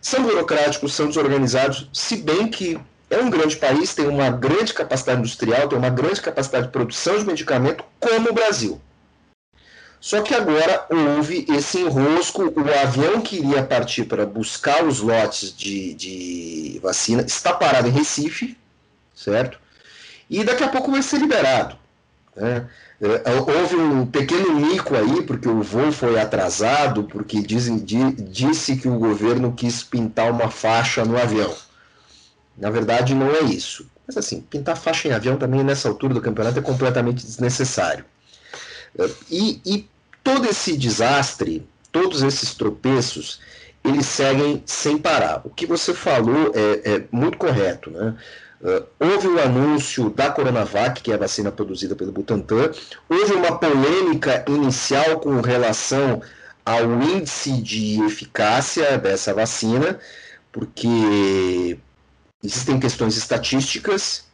São 0.03 0.23
burocráticos, 0.23 0.93
são 0.93 1.07
desorganizados, 1.07 1.89
se 1.95 2.19
bem 2.19 2.47
que 2.47 2.79
é 3.09 3.17
um 3.17 3.31
grande 3.31 3.57
país, 3.57 3.95
tem 3.95 4.07
uma 4.07 4.29
grande 4.29 4.75
capacidade 4.75 5.21
industrial, 5.21 5.67
tem 5.67 5.79
uma 5.79 5.89
grande 5.89 6.21
capacidade 6.21 6.67
de 6.67 6.73
produção 6.73 7.17
de 7.17 7.25
medicamento, 7.25 7.83
como 7.99 8.29
o 8.29 8.35
Brasil. 8.35 8.79
Só 9.99 10.21
que 10.21 10.35
agora 10.35 10.87
houve 10.91 11.47
esse 11.49 11.79
enrosco, 11.79 12.53
o 12.55 12.83
avião 12.83 13.23
que 13.23 13.37
iria 13.39 13.65
partir 13.65 14.05
para 14.05 14.27
buscar 14.27 14.85
os 14.85 15.01
lotes 15.01 15.57
de, 15.57 15.95
de 15.95 16.81
vacina 16.83 17.23
está 17.23 17.55
parado 17.55 17.89
em 17.89 17.93
Recife, 17.93 18.59
certo? 19.15 19.59
E 20.29 20.43
daqui 20.43 20.65
a 20.65 20.69
pouco 20.69 20.91
vai 20.91 21.03
ser 21.03 21.19
liberado. 21.19 21.77
Né? 22.37 22.67
É, 23.01 23.31
houve 23.61 23.77
um 23.77 24.07
pequeno 24.07 24.55
mico 24.55 24.95
aí, 24.97 25.23
porque 25.23 25.49
o 25.49 25.63
voo 25.63 25.93
foi 25.93 26.19
atrasado, 26.19 27.05
porque 27.05 27.43
dizem, 27.43 27.79
disse 27.79 28.77
que 28.77 28.89
o 28.89 28.99
governo 28.99 29.53
quis 29.53 29.83
pintar 29.83 30.31
uma 30.31 30.51
faixa 30.51 31.05
no 31.05 31.19
avião. 31.19 31.55
Na 32.57 32.71
verdade, 32.71 33.15
não 33.15 33.31
é 33.31 33.43
isso. 33.43 33.87
Mas 34.07 34.17
assim, 34.17 34.41
pintar 34.41 34.77
faixa 34.77 35.09
em 35.09 35.13
avião 35.13 35.37
também 35.37 35.65
nessa 35.65 35.89
altura 35.89 36.15
do 36.15 36.21
campeonato 36.21 36.59
é 36.59 36.63
completamente 36.63 37.25
desnecessário. 37.25 38.05
É, 38.99 39.11
e, 39.31 39.61
e 39.65 39.89
todo 40.23 40.49
esse 40.49 40.77
desastre, 40.77 41.67
todos 41.91 42.23
esses 42.23 42.55
tropeços, 42.55 43.41
eles 43.85 44.07
seguem 44.07 44.63
sem 44.65 44.97
parar. 44.97 45.43
O 45.45 45.51
que 45.51 45.67
você 45.67 45.93
falou 45.93 46.53
é, 46.55 46.95
é 46.95 47.05
muito 47.11 47.37
correto. 47.37 47.91
Né? 47.91 48.15
Uh, 48.65 48.83
houve 48.99 49.29
o 49.29 49.39
anúncio 49.39 50.09
da 50.09 50.31
Coronavac, 50.31 51.03
que 51.03 51.13
é 51.13 51.15
a 51.15 51.19
vacina 51.19 51.53
produzida 51.53 51.95
pelo 51.95 52.11
Butantan. 52.11 52.73
Houve 53.07 53.35
uma 53.35 53.59
polêmica 53.59 54.43
inicial 54.49 55.21
com 55.21 55.43
relação 55.43 56.23
ao 56.65 56.85
índice 57.03 57.61
de 57.61 58.03
eficácia 58.03 58.97
dessa 58.97 59.35
vacina, 59.35 60.01
porque 60.51 61.77
existem 62.43 62.81
questões 62.81 63.19
estatísticas 63.19 64.25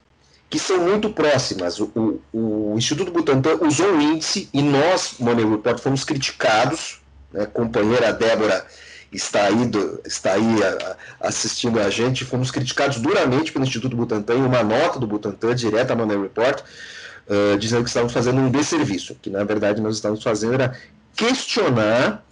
que 0.49 0.61
são 0.61 0.79
muito 0.79 1.11
próximas. 1.11 1.81
O, 1.81 1.91
o, 2.33 2.73
o 2.73 2.75
Instituto 2.79 3.11
Butantan 3.11 3.59
usou 3.63 3.93
um 3.93 4.01
índice 4.01 4.49
e 4.53 4.63
nós, 4.63 5.15
Money 5.19 5.45
Report, 5.45 5.81
fomos 5.81 6.05
criticados. 6.05 7.01
Né? 7.33 7.47
Companheira 7.47 8.13
Débora 8.13 8.65
está 9.13 9.45
aí, 9.45 9.67
do, 9.67 10.01
está 10.05 10.33
aí 10.35 10.63
a, 10.63 11.29
assistindo 11.29 11.81
a 11.81 11.91
gente. 11.91 12.25
Fomos 12.25 12.51
criticados 12.51 12.99
duramente 13.01 13.53
pelo 13.53 13.65
Instituto 13.65 13.97
Butantan 13.97 14.35
em 14.35 14.43
uma 14.43 14.63
nota 14.63 14.99
do 14.99 15.07
Butantan, 15.07 15.55
direta 15.55 15.93
à 15.93 15.97
Money 15.97 16.21
Report, 16.21 16.61
uh, 16.61 17.59
dizendo 17.59 17.83
que 17.83 17.91
estávamos 17.91 18.13
fazendo 18.13 18.41
um 18.41 18.51
desserviço. 18.51 19.17
Que 19.21 19.31
na 19.31 19.45
verdade 19.45 19.81
nós 19.81 19.97
estávamos 19.97 20.23
fazendo 20.23 20.55
era 20.55 20.77
questionar 21.17 22.25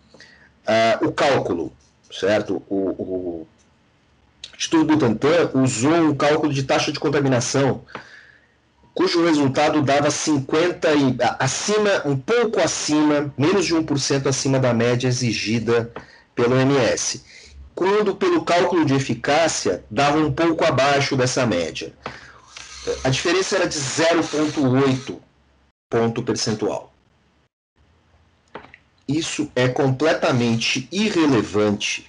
uh, 0.66 1.06
o 1.06 1.12
cálculo, 1.12 1.73
certo? 2.11 2.62
O, 2.68 2.76
o 2.76 3.47
Instituto 4.56 4.85
Butantan 4.85 5.50
usou 5.54 5.94
um 5.94 6.14
cálculo 6.14 6.52
de 6.52 6.62
taxa 6.62 6.92
de 6.92 7.00
contaminação 7.00 7.82
cujo 8.99 9.25
resultado 9.25 9.80
dava 9.80 10.11
50 10.11 10.92
e 10.94 11.16
acima, 11.38 12.02
um 12.04 12.16
pouco 12.16 12.58
acima, 12.58 13.32
menos 13.38 13.64
de 13.64 13.73
1% 13.73 14.26
acima 14.26 14.58
da 14.58 14.75
média 14.75 15.06
exigida 15.06 15.88
pelo 16.38 16.54
MS. 16.57 17.21
Quando 17.75 18.14
pelo 18.14 18.45
cálculo 18.45 18.85
de 18.85 18.95
eficácia 18.95 19.85
dava 19.90 20.18
um 20.18 20.33
pouco 20.33 20.64
abaixo 20.64 21.16
dessa 21.16 21.45
média. 21.45 21.92
A 23.02 23.09
diferença 23.09 23.57
era 23.57 23.66
de 23.66 23.76
0,8 23.76 25.18
ponto 25.90 26.23
percentual. 26.23 26.92
Isso 29.07 29.50
é 29.57 29.68
completamente 29.68 30.88
irrelevante, 30.92 32.09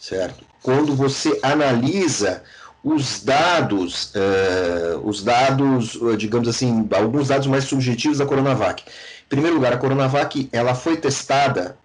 certo? 0.00 0.44
Quando 0.62 0.96
você 0.96 1.38
analisa 1.42 2.42
os 2.82 3.22
dados, 3.22 4.12
uh, 4.14 4.98
os 5.04 5.22
dados, 5.22 5.98
eh, 6.02 6.16
digamos 6.16 6.48
assim, 6.48 6.88
alguns 6.92 7.28
dados 7.28 7.46
mais 7.46 7.64
subjetivos 7.64 8.18
da 8.18 8.26
Coronavac. 8.26 8.82
Em 8.82 9.28
primeiro 9.28 9.56
lugar, 9.56 9.72
a 9.72 9.76
Coronavac 9.76 10.48
ela 10.52 10.74
foi 10.74 10.96
testada, 10.96 11.76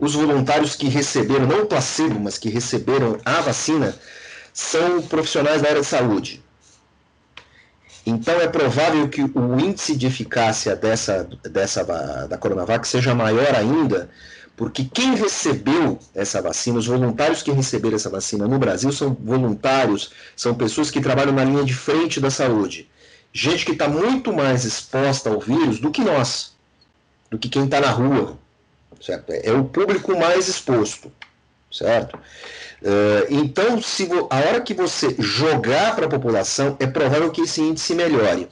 os 0.00 0.14
voluntários 0.14 0.74
que 0.74 0.88
receberam, 0.88 1.46
não 1.46 1.62
o 1.62 1.66
placebo, 1.66 2.18
mas 2.18 2.38
que 2.38 2.48
receberam 2.48 3.18
a 3.24 3.40
vacina, 3.40 3.94
são 4.52 5.02
profissionais 5.02 5.60
da 5.60 5.68
área 5.68 5.80
de 5.80 5.86
saúde. 5.86 6.42
Então 8.06 8.40
é 8.40 8.46
provável 8.46 9.08
que 9.08 9.22
o 9.22 9.60
índice 9.60 9.96
de 9.96 10.06
eficácia 10.06 10.76
dessa, 10.76 11.28
dessa 11.42 11.82
da 12.28 12.38
Coronavac 12.38 12.86
seja 12.86 13.14
maior 13.14 13.54
ainda, 13.54 14.08
porque 14.56 14.84
quem 14.84 15.14
recebeu 15.16 15.98
essa 16.14 16.40
vacina, 16.40 16.78
os 16.78 16.86
voluntários 16.86 17.42
que 17.42 17.50
receberam 17.50 17.96
essa 17.96 18.08
vacina 18.08 18.46
no 18.46 18.58
Brasil 18.58 18.90
são 18.92 19.12
voluntários, 19.12 20.12
são 20.34 20.54
pessoas 20.54 20.90
que 20.90 21.00
trabalham 21.00 21.34
na 21.34 21.44
linha 21.44 21.64
de 21.64 21.74
frente 21.74 22.20
da 22.20 22.30
saúde. 22.30 22.88
Gente 23.32 23.66
que 23.66 23.72
está 23.72 23.86
muito 23.86 24.32
mais 24.32 24.64
exposta 24.64 25.28
ao 25.28 25.40
vírus 25.40 25.78
do 25.78 25.90
que 25.90 26.00
nós, 26.00 26.54
do 27.30 27.38
que 27.38 27.50
quem 27.50 27.64
está 27.64 27.80
na 27.80 27.90
rua. 27.90 28.38
Certo? 29.00 29.30
É 29.30 29.52
o 29.52 29.64
público 29.64 30.18
mais 30.18 30.48
exposto. 30.48 31.12
Certo? 31.70 32.16
Uh, 32.16 33.26
então, 33.28 33.80
se 33.82 34.08
a 34.30 34.36
hora 34.36 34.60
que 34.60 34.74
você 34.74 35.14
jogar 35.18 35.94
para 35.94 36.06
a 36.06 36.08
população, 36.08 36.76
é 36.78 36.86
provável 36.86 37.30
que 37.30 37.42
esse 37.42 37.60
índice 37.60 37.94
melhore. 37.94 38.48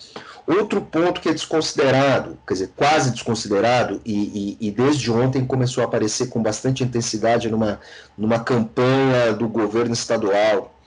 Outro 0.47 0.83
ponto 0.83 1.21
que 1.23 1.29
é 1.29 1.33
desconsiderado, 1.33 2.39
quer 2.47 2.55
dizer, 2.55 2.71
quase 2.77 3.11
desconsiderado, 3.13 4.01
e, 4.05 4.57
e, 4.61 4.69
e, 4.69 4.71
desde 4.71 5.11
ontem 5.11 5.47
começou 5.47 5.83
a 5.83 5.87
aparecer 5.87 6.29
com 6.29 6.43
bastante 6.43 6.85
intensidade 6.85 7.49
numa, 7.49 7.81
numa 8.17 8.39
campanha 8.39 9.33
do 9.33 9.49
governo 9.49 9.95
estadual. 9.95 10.79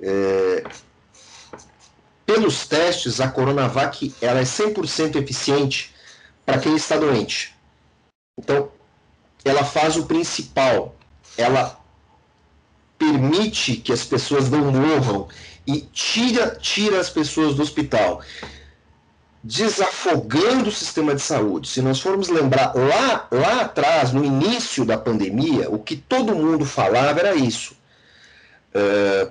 É, 0.00 0.64
pelos 2.24 2.66
testes, 2.66 3.20
a 3.20 3.28
Coronavac 3.28 4.14
ela 4.22 4.40
é 4.40 4.44
100% 4.44 5.16
eficiente 5.16 5.94
para 6.46 6.58
quem 6.58 6.74
está 6.74 6.96
doente. 6.96 7.54
Então, 8.38 8.70
ela 9.44 9.64
faz 9.64 9.96
o 9.96 10.06
principal, 10.06 10.94
ela 11.36 11.78
permite 12.98 13.76
que 13.76 13.92
as 13.92 14.04
pessoas 14.04 14.48
não 14.48 14.72
morram 14.72 15.28
e 15.66 15.80
tira, 15.80 16.56
tira 16.60 17.00
as 17.00 17.10
pessoas 17.10 17.54
do 17.54 17.62
hospital 17.62 18.22
desafogando 19.44 20.70
o 20.70 20.72
sistema 20.72 21.14
de 21.14 21.20
saúde. 21.20 21.68
Se 21.68 21.82
nós 21.82 22.00
formos 22.00 22.28
lembrar 22.30 22.74
lá, 22.74 23.28
lá 23.30 23.60
atrás, 23.60 24.10
no 24.10 24.24
início 24.24 24.86
da 24.86 24.96
pandemia, 24.96 25.68
o 25.70 25.78
que 25.78 25.96
todo 25.96 26.34
mundo 26.34 26.64
falava 26.64 27.20
era 27.20 27.34
isso. 27.34 27.76
Uh, 28.74 29.30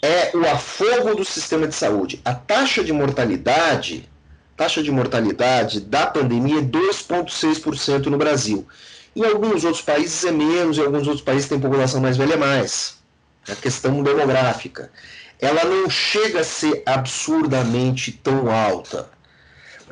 é 0.00 0.30
o 0.36 0.48
afogo 0.48 1.16
do 1.16 1.24
sistema 1.24 1.66
de 1.66 1.74
saúde. 1.74 2.20
A 2.24 2.34
taxa 2.34 2.84
de 2.84 2.92
mortalidade, 2.92 4.08
taxa 4.56 4.80
de 4.80 4.92
mortalidade 4.92 5.80
da 5.80 6.06
pandemia 6.06 6.60
é 6.60 6.62
2,6% 6.62 8.06
no 8.06 8.16
Brasil. 8.16 8.66
Em 9.14 9.24
alguns 9.24 9.64
outros 9.64 9.82
países 9.82 10.24
é 10.24 10.30
menos, 10.30 10.78
em 10.78 10.82
alguns 10.82 11.06
outros 11.06 11.24
países 11.24 11.48
tem 11.48 11.60
população 11.60 12.00
mais 12.00 12.16
velha 12.16 12.34
é 12.34 12.36
mais. 12.36 12.96
É 13.46 13.52
a 13.52 13.56
questão 13.56 14.02
demográfica. 14.02 14.90
Ela 15.40 15.64
não 15.64 15.90
chega 15.90 16.40
a 16.40 16.44
ser 16.44 16.82
absurdamente 16.86 18.12
tão 18.12 18.50
alta 18.50 19.10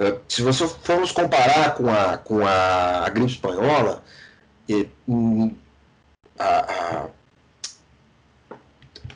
é, 0.00 0.18
se 0.26 0.40
você 0.40 0.66
formos 0.66 1.12
comparar 1.12 1.74
com 1.74 1.90
a, 1.90 2.16
com 2.16 2.46
a, 2.46 3.04
a 3.04 3.08
gripe 3.10 3.32
espanhola, 3.32 4.02
hum, 5.06 5.54
a, 6.38 7.04
a, 7.04 7.08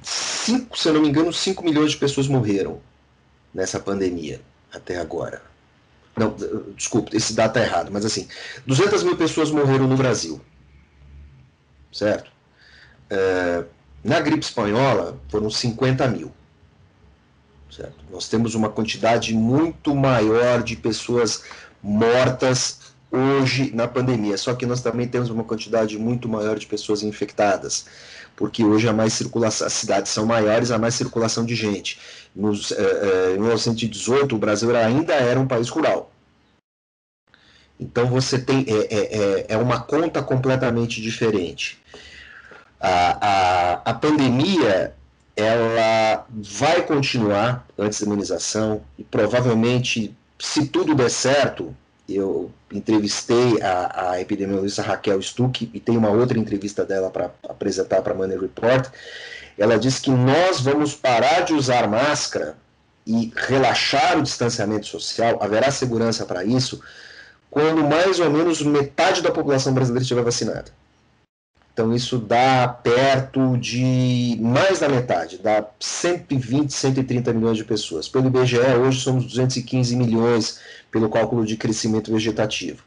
cinco, 0.02 0.78
se 0.78 0.88
eu 0.88 0.92
não 0.92 1.00
me 1.00 1.08
engano, 1.08 1.32
5 1.32 1.64
milhões 1.64 1.92
de 1.92 1.96
pessoas 1.96 2.28
morreram 2.28 2.82
nessa 3.54 3.80
pandemia 3.80 4.42
até 4.70 4.98
agora. 4.98 5.40
Não, 6.16 6.34
desculpe, 6.76 7.16
esse 7.16 7.34
dado 7.34 7.48
está 7.48 7.60
errado, 7.60 7.90
mas 7.92 8.04
assim, 8.04 8.28
200 8.66 9.02
mil 9.02 9.16
pessoas 9.16 9.50
morreram 9.50 9.88
no 9.88 9.96
Brasil. 9.96 10.40
Certo? 11.92 12.30
É, 13.10 13.64
na 14.02 14.20
gripe 14.20 14.44
espanhola 14.44 15.18
foram 15.28 15.50
50 15.50 16.06
mil. 16.08 16.32
Certo? 17.70 18.04
Nós 18.10 18.28
temos 18.28 18.54
uma 18.54 18.68
quantidade 18.68 19.34
muito 19.34 19.94
maior 19.94 20.62
de 20.62 20.76
pessoas 20.76 21.42
mortas 21.82 22.94
hoje 23.10 23.70
na 23.74 23.86
pandemia, 23.86 24.36
só 24.36 24.54
que 24.54 24.66
nós 24.66 24.82
também 24.82 25.06
temos 25.06 25.30
uma 25.30 25.44
quantidade 25.44 25.96
muito 25.98 26.28
maior 26.28 26.58
de 26.58 26.66
pessoas 26.66 27.02
infectadas, 27.02 27.86
porque 28.36 28.64
hoje 28.64 28.88
há 28.88 28.92
mais 28.92 29.12
circulação, 29.12 29.66
as 29.66 29.72
cidades 29.72 30.10
são 30.10 30.26
maiores, 30.26 30.70
há 30.70 30.78
mais 30.78 30.94
circulação 30.94 31.44
de 31.44 31.54
gente. 31.54 31.98
Nos, 32.34 32.72
eh, 32.72 32.76
eh, 32.76 33.34
em 33.36 33.38
1918, 33.38 34.34
o 34.34 34.38
Brasil 34.38 34.74
ainda 34.76 35.14
era 35.14 35.38
um 35.38 35.46
país 35.46 35.68
rural. 35.68 36.10
Então 37.78 38.06
você 38.06 38.38
tem 38.38 38.64
é, 38.68 38.72
é, 38.72 39.18
é, 39.18 39.46
é 39.50 39.56
uma 39.56 39.80
conta 39.80 40.22
completamente 40.22 41.00
diferente. 41.00 41.78
A, 42.80 43.18
a, 43.20 43.72
a 43.90 43.94
pandemia 43.94 44.94
ela 45.36 46.26
vai 46.30 46.82
continuar 46.82 47.66
antes 47.76 48.00
da 48.00 48.06
imunização 48.06 48.82
e 48.98 49.02
provavelmente, 49.02 50.16
se 50.38 50.66
tudo 50.66 50.94
der 50.94 51.10
certo, 51.10 51.74
eu 52.08 52.50
entrevistei 52.70 53.60
a, 53.62 54.10
a 54.10 54.20
epidemiologista 54.20 54.82
Raquel 54.82 55.20
Stuck 55.22 55.70
e 55.72 55.80
tem 55.80 55.96
uma 55.96 56.10
outra 56.10 56.38
entrevista 56.38 56.84
dela 56.84 57.10
para 57.10 57.30
apresentar 57.48 58.02
para 58.02 58.12
a 58.12 58.16
Money 58.16 58.38
Report. 58.38 58.88
Ela 59.56 59.78
disse 59.78 60.02
que 60.02 60.10
nós 60.10 60.60
vamos 60.60 60.94
parar 60.94 61.42
de 61.42 61.54
usar 61.54 61.88
máscara 61.88 62.56
e 63.06 63.32
relaxar 63.34 64.18
o 64.18 64.22
distanciamento 64.22 64.86
social, 64.86 65.38
haverá 65.40 65.70
segurança 65.70 66.24
para 66.24 66.44
isso, 66.44 66.80
quando 67.50 67.84
mais 67.84 68.18
ou 68.18 68.30
menos 68.30 68.62
metade 68.62 69.22
da 69.22 69.30
população 69.30 69.72
brasileira 69.72 70.02
estiver 70.02 70.22
vacinada. 70.22 70.72
Então 71.72 71.92
isso 71.92 72.18
dá 72.18 72.68
perto 72.68 73.58
de 73.58 74.38
mais 74.40 74.78
da 74.78 74.88
metade, 74.88 75.38
dá 75.38 75.66
120, 75.80 76.72
130 76.72 77.32
milhões 77.32 77.56
de 77.56 77.64
pessoas. 77.64 78.08
Pelo 78.08 78.28
IBGE, 78.28 78.58
hoje 78.58 79.00
somos 79.00 79.24
215 79.24 79.96
milhões 79.96 80.60
pelo 80.94 81.10
cálculo 81.10 81.44
de 81.44 81.56
crescimento 81.56 82.12
vegetativo. 82.12 82.84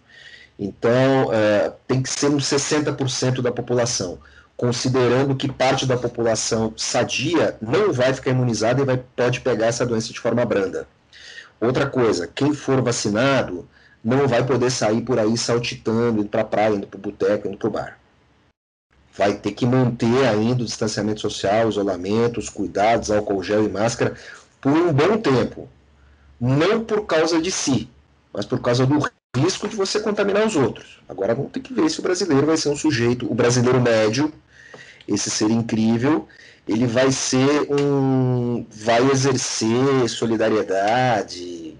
Então 0.57 1.33
é, 1.33 1.73
tem 1.85 2.01
que 2.01 2.09
ser 2.09 2.29
uns 2.29 2.45
60% 2.45 3.41
da 3.41 3.51
população, 3.51 4.17
considerando 4.55 5.35
que 5.35 5.51
parte 5.51 5.85
da 5.85 5.97
população 5.97 6.73
sadia 6.77 7.57
não 7.61 7.91
vai 7.91 8.13
ficar 8.13 8.31
imunizada 8.31 8.81
e 8.81 8.85
vai, 8.85 8.97
pode 9.13 9.41
pegar 9.41 9.67
essa 9.67 9.85
doença 9.85 10.13
de 10.13 10.21
forma 10.21 10.45
branda. 10.45 10.87
Outra 11.59 11.85
coisa, 11.85 12.25
quem 12.25 12.53
for 12.53 12.81
vacinado 12.81 13.67
não 14.01 14.25
vai 14.25 14.45
poder 14.45 14.71
sair 14.71 15.01
por 15.01 15.19
aí 15.19 15.37
saltitando, 15.37 16.21
indo 16.21 16.29
para 16.29 16.43
a 16.43 16.45
praia, 16.45 16.75
indo 16.75 16.87
para 16.87 16.97
o 16.97 17.01
boteco, 17.01 17.49
indo 17.49 17.57
para 17.57 17.67
o 17.67 17.71
bar 17.71 17.97
vai 19.17 19.33
ter 19.33 19.51
que 19.51 19.65
manter 19.65 20.27
ainda 20.27 20.61
o 20.61 20.65
distanciamento 20.65 21.21
social, 21.21 21.67
isolamento, 21.67 22.39
os 22.39 22.49
cuidados, 22.49 23.09
álcool 23.09 23.41
gel 23.41 23.65
e 23.65 23.69
máscara 23.69 24.13
por 24.61 24.71
um 24.71 24.93
bom 24.93 25.17
tempo. 25.17 25.67
Não 26.39 26.83
por 26.83 27.03
causa 27.07 27.41
de 27.41 27.51
si, 27.51 27.89
mas 28.33 28.45
por 28.45 28.59
causa 28.61 28.85
do 28.85 28.99
risco 29.35 29.67
de 29.67 29.75
você 29.75 29.99
contaminar 29.99 30.45
os 30.45 30.55
outros. 30.55 30.99
Agora 31.07 31.35
vamos 31.35 31.51
ter 31.51 31.59
que 31.59 31.73
ver 31.73 31.89
se 31.89 31.99
o 31.99 32.03
brasileiro 32.03 32.45
vai 32.45 32.57
ser 32.57 32.69
um 32.69 32.75
sujeito, 32.75 33.29
o 33.31 33.35
brasileiro 33.35 33.79
médio, 33.79 34.31
esse 35.07 35.29
ser 35.29 35.49
incrível, 35.49 36.27
ele 36.67 36.85
vai 36.85 37.11
ser 37.11 37.67
um. 37.71 38.65
vai 38.69 39.09
exercer 39.09 40.09
solidariedade 40.09 41.77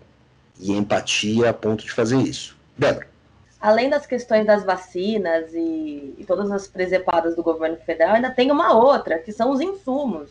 e 0.59 0.71
empatia 0.71 1.49
a 1.49 1.53
ponto 1.53 1.83
de 1.83 1.91
fazer 1.91 2.17
isso. 2.17 2.55
Débora 2.77 3.07
além 3.59 3.89
das 3.89 4.05
questões 4.05 4.45
das 4.45 4.63
vacinas 4.63 5.53
e, 5.53 6.15
e 6.17 6.25
todas 6.25 6.51
as 6.51 6.67
presepadas 6.67 7.35
do 7.35 7.43
governo 7.43 7.77
federal, 7.77 8.15
ainda 8.15 8.29
tem 8.29 8.51
uma 8.51 8.73
outra, 8.73 9.19
que 9.19 9.31
são 9.31 9.51
os 9.51 9.59
insumos. 9.59 10.29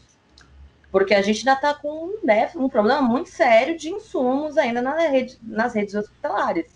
Porque 0.96 1.12
a 1.12 1.20
gente 1.20 1.40
ainda 1.40 1.52
está 1.52 1.74
com 1.74 2.14
né, 2.24 2.50
um 2.56 2.70
problema 2.70 3.02
muito 3.02 3.28
sério 3.28 3.76
de 3.76 3.90
insumos 3.90 4.56
ainda 4.56 4.80
na 4.80 4.98
rede, 4.98 5.38
nas 5.42 5.74
redes 5.74 5.94
hospitalares. 5.94 6.72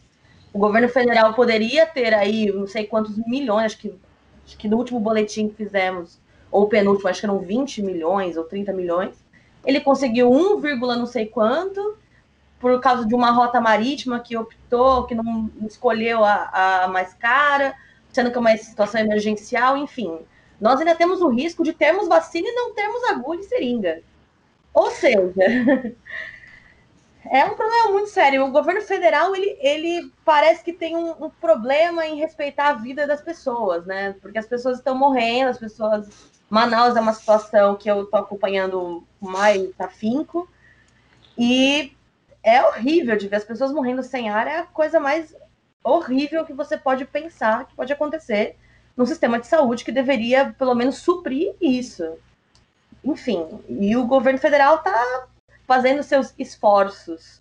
O 0.53 0.59
governo 0.59 0.91
federal 0.91 1.33
poderia 1.33 1.87
ter 1.87 2.13
aí 2.13 2.53
não 2.53 2.67
sei 2.67 2.85
quantos 2.85 3.17
milhões, 3.17 3.65
acho 3.65 3.79
que, 3.79 3.99
acho 4.47 4.59
que 4.59 4.69
no 4.69 4.77
último 4.77 5.01
boletim 5.01 5.49
que 5.49 5.55
fizemos, 5.55 6.19
ou 6.53 6.69
penúltimo, 6.69 7.09
acho 7.09 7.21
que 7.21 7.25
eram 7.25 7.39
20 7.39 7.83
milhões 7.83 8.37
ou 8.37 8.45
30 8.45 8.75
milhões. 8.75 9.17
Ele 9.65 9.81
conseguiu 9.81 10.31
1, 10.31 10.61
não 10.99 11.07
sei 11.07 11.25
quanto, 11.25 11.97
por 12.59 12.79
causa 12.79 13.07
de 13.07 13.15
uma 13.15 13.31
rota 13.31 13.59
marítima 13.59 14.21
que 14.21 14.37
optou, 14.37 15.07
que 15.07 15.15
não 15.15 15.51
escolheu 15.63 16.23
a, 16.23 16.83
a 16.83 16.89
mais 16.89 17.15
cara, 17.15 17.75
sendo 18.13 18.31
que 18.31 18.37
é 18.37 18.41
uma 18.41 18.55
situação 18.59 19.01
emergencial, 19.01 19.79
enfim. 19.79 20.19
Nós 20.61 20.79
ainda 20.79 20.95
temos 20.95 21.23
o 21.23 21.29
risco 21.29 21.65
de 21.65 21.73
termos 21.73 22.07
vacina 22.07 22.47
e 22.47 22.53
não 22.53 22.75
termos 22.75 23.03
agulha 23.05 23.41
e 23.41 23.45
seringa. 23.45 24.10
Ou 24.73 24.91
seja, 24.91 25.33
é 27.31 27.45
um 27.45 27.55
problema 27.55 27.93
muito 27.93 28.09
sério. 28.09 28.45
O 28.45 28.51
governo 28.51 28.81
federal, 28.83 29.35
ele, 29.35 29.57
ele 29.61 30.13
parece 30.25 30.63
que 30.65 30.73
tem 30.73 30.97
um, 30.97 31.11
um, 31.25 31.31
problema 31.31 32.07
em 32.07 32.17
respeitar 32.17 32.69
a 32.69 32.75
vida 32.75 33.07
das 33.07 33.21
pessoas, 33.21 33.85
né? 33.87 34.15
Porque 34.21 34.39
as 34.39 34.47
pessoas 34.47 34.79
estão 34.79 34.97
morrendo, 34.97 35.51
as 35.51 35.59
pessoas... 35.59 36.09
Manaus 36.49 36.97
é 36.97 37.01
uma 37.01 37.13
situação 37.13 37.77
que 37.77 37.89
eu 37.89 38.03
estou 38.03 38.19
acompanhando 38.19 39.05
mais 39.21 39.71
afinco. 39.79 40.49
E 41.39 41.93
é 42.43 42.63
horrível 42.65 43.17
de 43.17 43.29
ver 43.29 43.37
as 43.37 43.45
pessoas 43.45 43.73
morrendo 43.73 44.03
sem 44.03 44.29
ar, 44.29 44.47
é 44.47 44.59
a 44.59 44.65
coisa 44.65 44.99
mais 44.99 45.35
horrível 45.83 46.45
que 46.45 46.53
você 46.53 46.77
pode 46.77 47.05
pensar 47.05 47.67
que 47.67 47.75
pode 47.75 47.93
acontecer 47.93 48.57
num 48.97 49.07
sistema 49.07 49.39
de 49.39 49.47
saúde 49.47 49.85
que 49.85 49.93
deveria, 49.93 50.55
pelo 50.59 50.75
menos, 50.75 50.99
suprir 50.99 51.55
isso. 51.61 52.19
Enfim, 53.05 53.47
e 53.69 53.97
o 53.97 54.07
governo 54.07 54.39
federal 54.39 54.77
está 54.77 55.27
fazendo 55.67 56.03
seus 56.03 56.35
esforços. 56.39 57.39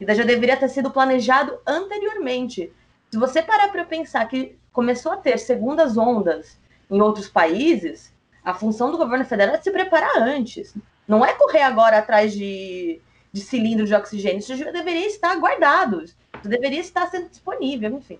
E 0.00 0.14
já 0.14 0.22
deveria 0.24 0.56
ter 0.56 0.68
sido 0.68 0.90
planejado 0.90 1.58
anteriormente. 1.66 2.72
Se 3.10 3.18
você 3.18 3.42
parar 3.42 3.68
para 3.68 3.84
pensar 3.84 4.26
que 4.28 4.58
começou 4.72 5.12
a 5.12 5.16
ter 5.16 5.38
segundas 5.38 5.96
ondas 5.96 6.58
em 6.90 7.00
outros 7.00 7.28
países, 7.28 8.12
a 8.44 8.54
função 8.54 8.90
do 8.90 8.98
governo 8.98 9.24
federal 9.24 9.54
é 9.54 9.60
se 9.60 9.70
preparar 9.70 10.18
antes. 10.18 10.74
Não 11.06 11.24
é 11.24 11.32
correr 11.32 11.62
agora 11.62 11.98
atrás 11.98 12.32
de 12.32 13.00
de 13.32 13.40
cilindro 13.40 13.86
de 13.86 13.94
oxigênio. 13.94 14.38
Isso 14.38 14.56
já 14.56 14.70
deveria 14.70 15.06
estar 15.06 15.34
guardado, 15.36 16.02
isso 16.02 16.16
deveria 16.44 16.80
estar 16.80 17.06
sendo 17.08 17.28
disponível, 17.28 17.90
enfim. 17.90 18.18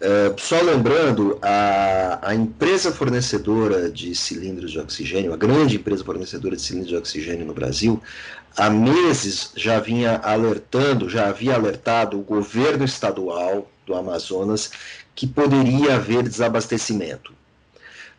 É, 0.00 0.34
só 0.36 0.60
lembrando, 0.60 1.38
a, 1.40 2.18
a 2.30 2.34
empresa 2.34 2.92
fornecedora 2.92 3.90
de 3.90 4.14
cilindros 4.14 4.72
de 4.72 4.78
oxigênio, 4.78 5.32
a 5.32 5.36
grande 5.36 5.76
empresa 5.76 6.04
fornecedora 6.04 6.56
de 6.56 6.62
cilindros 6.62 6.90
de 6.90 6.96
oxigênio 6.96 7.46
no 7.46 7.54
Brasil, 7.54 8.02
há 8.56 8.68
meses 8.68 9.50
já 9.56 9.78
vinha 9.80 10.20
alertando, 10.22 11.08
já 11.08 11.28
havia 11.28 11.54
alertado 11.54 12.18
o 12.18 12.22
governo 12.22 12.84
estadual 12.84 13.70
do 13.86 13.94
Amazonas 13.94 14.70
que 15.14 15.26
poderia 15.26 15.94
haver 15.94 16.24
desabastecimento. 16.24 17.32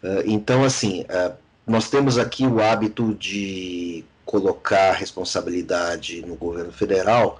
É, 0.01 0.23
então, 0.25 0.63
assim, 0.63 1.05
é, 1.09 1.33
nós 1.67 1.89
temos 1.89 2.17
aqui 2.17 2.45
o 2.45 2.61
hábito 2.61 3.13
de 3.15 4.03
colocar 4.25 4.93
responsabilidade 4.93 6.25
no 6.25 6.35
governo 6.35 6.71
federal, 6.71 7.39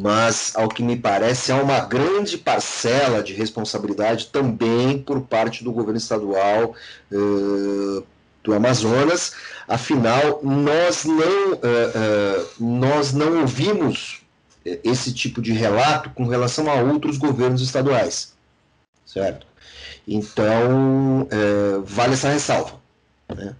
mas, 0.00 0.52
ao 0.54 0.68
que 0.68 0.80
me 0.80 0.96
parece, 0.96 1.50
há 1.50 1.56
uma 1.56 1.80
grande 1.80 2.38
parcela 2.38 3.20
de 3.20 3.32
responsabilidade 3.34 4.26
também 4.28 5.02
por 5.02 5.22
parte 5.22 5.64
do 5.64 5.72
governo 5.72 5.98
estadual 5.98 6.76
uh, 7.10 8.04
do 8.44 8.54
Amazonas. 8.54 9.32
Afinal, 9.66 10.40
nós 10.40 11.04
não, 11.04 11.52
uh, 11.52 11.56
uh, 11.56 12.46
nós 12.60 13.12
não 13.12 13.40
ouvimos 13.40 14.22
esse 14.64 15.12
tipo 15.12 15.42
de 15.42 15.52
relato 15.52 16.10
com 16.10 16.28
relação 16.28 16.70
a 16.70 16.74
outros 16.74 17.18
governos 17.18 17.60
estaduais, 17.60 18.34
certo? 19.04 19.46
Então, 20.06 21.26
vale 21.84 22.14
essa 22.14 22.28
ressalva. 22.28 22.74
Né? 23.34 23.54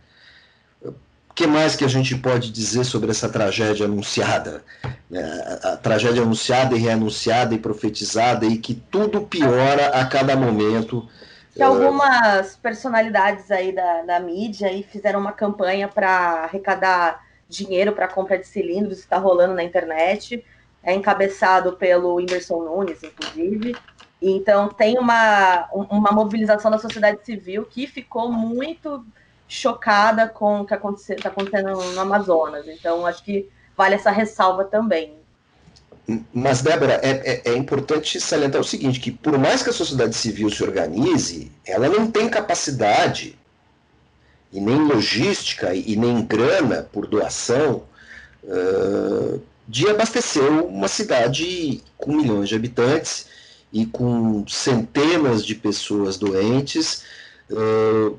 Que 1.39 1.47
mais 1.47 1.77
que 1.77 1.85
a 1.85 1.89
gente 1.89 2.17
pode 2.17 2.51
dizer 2.51 2.83
sobre 2.83 3.13
essa 3.13 3.29
tragédia 3.29 3.87
anunciada? 3.87 4.65
É, 5.09 5.23
a, 5.23 5.73
a, 5.73 5.77
tragédia 5.77 6.21
anunciada 6.21 6.75
e 6.75 6.81
reanunciada 6.81 7.55
e 7.55 7.61
profetizada 7.61 8.45
e 8.45 8.59
que 8.59 8.75
tudo 8.75 9.21
piora 9.21 9.91
a 9.91 10.05
cada 10.05 10.35
momento. 10.35 11.09
Que 11.55 11.63
algumas 11.63 12.57
personalidades 12.57 13.53
aí 13.53 13.73
da, 13.73 14.03
da 14.03 14.19
mídia 14.19 14.67
aí 14.67 14.83
fizeram 14.83 15.21
uma 15.21 15.31
campanha 15.31 15.87
para 15.87 16.43
arrecadar 16.43 17.25
dinheiro 17.49 17.93
para 17.93 18.09
compra 18.09 18.37
de 18.37 18.49
cilindros, 18.49 18.99
está 18.99 19.17
rolando 19.17 19.55
na 19.55 19.63
internet. 19.63 20.45
É 20.83 20.93
encabeçado 20.93 21.75
pelo 21.75 22.17
Whindersson 22.17 22.65
Nunes, 22.65 23.01
inclusive. 23.05 23.77
Então 24.21 24.71
tem 24.71 24.99
uma, 24.99 25.69
uma 25.73 26.11
mobilização 26.11 26.69
da 26.69 26.79
sociedade 26.79 27.25
civil 27.25 27.65
que 27.65 27.87
ficou 27.87 28.29
muito 28.29 29.07
chocada 29.49 30.29
com 30.29 30.61
o 30.61 30.67
que 30.67 30.75
está 30.75 31.31
acontecendo 31.31 31.71
no 31.71 32.01
Amazonas. 32.01 32.69
Então, 32.69 33.07
acho 33.07 33.25
que 33.25 33.49
vale 33.77 33.95
essa 33.95 34.11
ressalva 34.11 34.65
também. 34.65 35.17
Mas, 36.33 36.63
Débora, 36.63 37.01
é, 37.03 37.11
é, 37.11 37.53
é, 37.53 37.57
importante 37.57 38.21
salientar 38.21 38.61
o 38.61 38.65
seguinte, 38.65 39.01
que 39.01 39.11
por 39.11 39.39
mais 39.39 39.63
que 39.63 39.71
a 39.71 39.73
sociedade 39.73 40.15
civil 40.15 40.49
se 40.51 40.63
organize, 40.63 41.53
ela 41.67 41.89
não 41.89 42.11
tem 42.11 42.29
capacidade, 42.29 43.39
e 44.51 44.61
nem 44.61 44.87
logística, 44.87 45.75
e 45.75 45.97
nem 45.97 46.25
grana 46.25 46.89
por 46.91 47.07
doação, 47.07 47.83
uh, 48.45 49.41
de 49.67 49.87
abastecer 49.87 50.51
uma 50.51 50.89
cidade 50.89 51.83
com 51.99 52.13
milhões 52.13 52.49
de 52.49 52.55
habitantes 52.55 53.27
e 53.71 53.85
com 53.85 54.47
centenas 54.49 55.45
de 55.45 55.55
pessoas 55.55 56.17
doentes, 56.17 57.03
uh, 57.51 58.19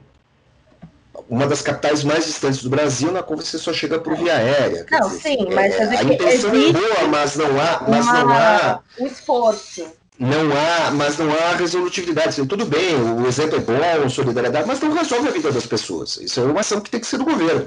uma 1.29 1.45
das 1.45 1.61
capitais 1.61 2.03
mais 2.03 2.25
distantes 2.25 2.63
do 2.63 2.69
Brasil, 2.69 3.11
na 3.11 3.21
qual 3.21 3.39
você 3.39 3.59
só 3.59 3.71
chega 3.71 3.99
por 3.99 4.15
via 4.15 4.35
aérea. 4.35 4.85
Não, 4.89 5.07
dizer, 5.07 5.21
sim, 5.21 5.47
mas 5.53 5.75
é, 5.75 5.97
a 5.97 6.03
intenção 6.03 6.49
é 6.49 6.73
boa, 6.73 7.07
mas 7.07 7.35
não 7.35 7.61
há, 7.61 7.85
mas 7.87 8.05
uma, 8.05 8.23
não 8.23 8.33
há 8.33 8.79
um 8.99 9.05
esforço. 9.05 9.93
Não 10.17 10.51
há, 10.51 10.91
mas 10.91 11.17
não 11.17 11.31
há 11.31 11.55
resolutividade. 11.55 12.45
Tudo 12.47 12.65
bem, 12.65 12.95
o 12.95 13.27
exemplo 13.27 13.57
é 13.57 13.59
bom, 13.59 14.09
solidariedade, 14.09 14.67
mas 14.67 14.81
não 14.81 14.91
resolve 14.91 15.29
a 15.29 15.31
vida 15.31 15.51
das 15.51 15.67
pessoas. 15.67 16.17
Isso 16.17 16.39
é 16.39 16.43
uma 16.43 16.59
ação 16.61 16.81
que 16.81 16.89
tem 16.89 16.99
que 16.99 17.07
ser 17.07 17.19
do 17.19 17.25
governo. 17.25 17.65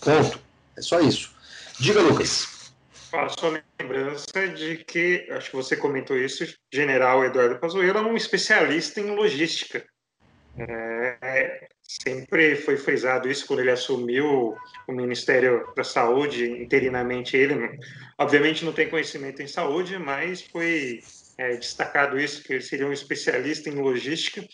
Ponto. 0.00 0.40
É 0.76 0.80
só 0.80 1.00
isso. 1.00 1.30
Diga, 1.78 2.00
Lucas. 2.00 2.72
Faço 3.10 3.36
a 3.44 3.60
lembrança 3.80 4.48
de 4.56 4.78
que, 4.78 5.28
acho 5.32 5.50
que 5.50 5.56
você 5.56 5.76
comentou 5.76 6.16
isso, 6.16 6.44
General 6.72 7.24
Eduardo 7.24 7.58
Pazuello 7.58 7.98
é 7.98 8.02
um 8.02 8.16
especialista 8.16 9.00
em 9.00 9.14
logística. 9.14 9.84
É, 10.58 11.68
sempre 12.02 12.54
foi 12.54 12.76
frisado 12.76 13.28
isso 13.28 13.46
quando 13.46 13.60
ele 13.60 13.70
assumiu 13.70 14.56
o 14.86 14.92
Ministério 14.92 15.72
da 15.74 15.82
Saúde, 15.82 16.44
interinamente. 16.44 17.36
Ele, 17.36 17.78
obviamente 18.18 18.64
não 18.64 18.72
tem 18.72 18.88
conhecimento 18.88 19.42
em 19.42 19.48
saúde, 19.48 19.98
mas 19.98 20.42
foi 20.42 21.00
é, 21.36 21.56
destacado 21.56 22.18
isso, 22.18 22.44
que 22.44 22.52
ele 22.52 22.62
seria 22.62 22.86
um 22.86 22.92
especialista 22.92 23.68
em 23.68 23.74
logística, 23.74 24.46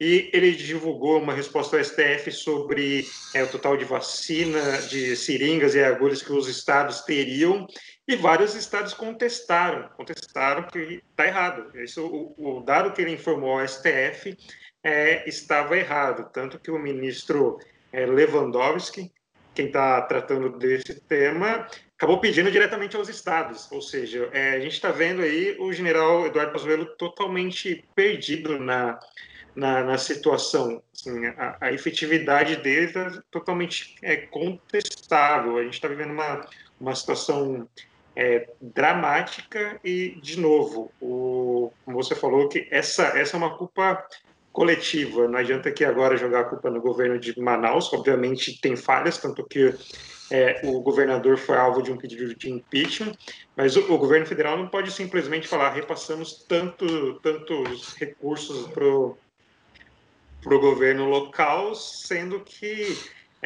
e 0.00 0.30
ele 0.32 0.52
divulgou 0.52 1.20
uma 1.20 1.32
resposta 1.32 1.76
ao 1.76 1.84
STF 1.84 2.30
sobre 2.30 3.06
é, 3.34 3.42
o 3.42 3.48
total 3.48 3.76
de 3.76 3.84
vacina, 3.84 4.78
de 4.82 5.16
seringas 5.16 5.74
e 5.74 5.82
agulhas 5.82 6.22
que 6.22 6.32
os 6.32 6.48
estados 6.48 7.00
teriam, 7.00 7.66
e 8.06 8.14
vários 8.14 8.54
estados 8.54 8.92
contestaram, 8.92 9.88
contestaram 9.96 10.64
que 10.64 11.02
está 11.10 11.26
errado. 11.26 11.76
Isso, 11.80 12.06
o, 12.06 12.58
o 12.58 12.60
dado 12.60 12.92
que 12.92 13.02
ele 13.02 13.12
informou 13.12 13.58
ao 13.58 13.66
STF 13.66 14.36
é, 14.84 15.26
estava 15.26 15.76
errado. 15.76 16.30
Tanto 16.30 16.58
que 16.58 16.70
o 16.70 16.78
ministro 16.78 17.58
é, 17.90 18.04
Lewandowski, 18.04 19.10
quem 19.54 19.66
está 19.66 20.02
tratando 20.02 20.50
desse 20.50 21.00
tema, 21.00 21.66
acabou 21.96 22.20
pedindo 22.20 22.50
diretamente 22.50 22.94
aos 22.94 23.08
estados. 23.08 23.70
Ou 23.72 23.80
seja, 23.80 24.28
é, 24.32 24.50
a 24.50 24.60
gente 24.60 24.74
está 24.74 24.90
vendo 24.90 25.22
aí 25.22 25.56
o 25.58 25.72
general 25.72 26.26
Eduardo 26.26 26.52
Pazuello 26.52 26.86
totalmente 26.96 27.82
perdido 27.94 28.58
na, 28.58 29.00
na, 29.56 29.82
na 29.82 29.96
situação. 29.96 30.82
Assim, 30.92 31.26
a, 31.26 31.56
a, 31.60 31.72
efetividade 31.72 32.56
deles 32.56 32.94
é 32.94 33.10
totalmente 33.30 33.96
é, 34.02 34.16
contestável. 34.16 35.56
A 35.56 35.62
gente 35.62 35.74
está 35.74 35.88
vivendo 35.88 36.10
uma, 36.10 36.46
uma 36.78 36.94
situação 36.94 37.68
é, 38.16 38.48
dramática 38.60 39.78
e, 39.84 40.18
de 40.20 40.38
novo, 40.38 40.92
o, 41.00 41.72
como 41.84 41.96
você 41.96 42.14
falou, 42.14 42.48
que 42.48 42.66
essa, 42.70 43.04
essa 43.18 43.36
é 43.36 43.38
uma 43.38 43.56
culpa 43.56 44.04
coletiva. 44.54 45.26
Não 45.26 45.38
adianta 45.38 45.68
aqui 45.68 45.84
agora 45.84 46.16
jogar 46.16 46.40
a 46.40 46.44
culpa 46.44 46.70
no 46.70 46.80
governo 46.80 47.18
de 47.18 47.38
Manaus. 47.38 47.92
Obviamente 47.92 48.58
tem 48.60 48.76
falhas, 48.76 49.18
tanto 49.18 49.44
que 49.44 49.74
é, 50.30 50.60
o 50.64 50.80
governador 50.80 51.36
foi 51.36 51.56
alvo 51.56 51.82
de 51.82 51.92
um 51.92 51.98
pedido 51.98 52.34
de 52.34 52.50
impeachment, 52.50 53.12
mas 53.56 53.76
o, 53.76 53.92
o 53.92 53.98
governo 53.98 54.24
federal 54.24 54.56
não 54.56 54.68
pode 54.68 54.90
simplesmente 54.90 55.48
falar 55.48 55.70
repassamos 55.70 56.44
tanto, 56.48 57.14
tantos 57.20 57.94
recursos 57.96 58.68
para 58.68 58.86
o 58.86 59.16
governo 60.44 61.08
local, 61.08 61.74
sendo 61.74 62.40
que 62.40 62.96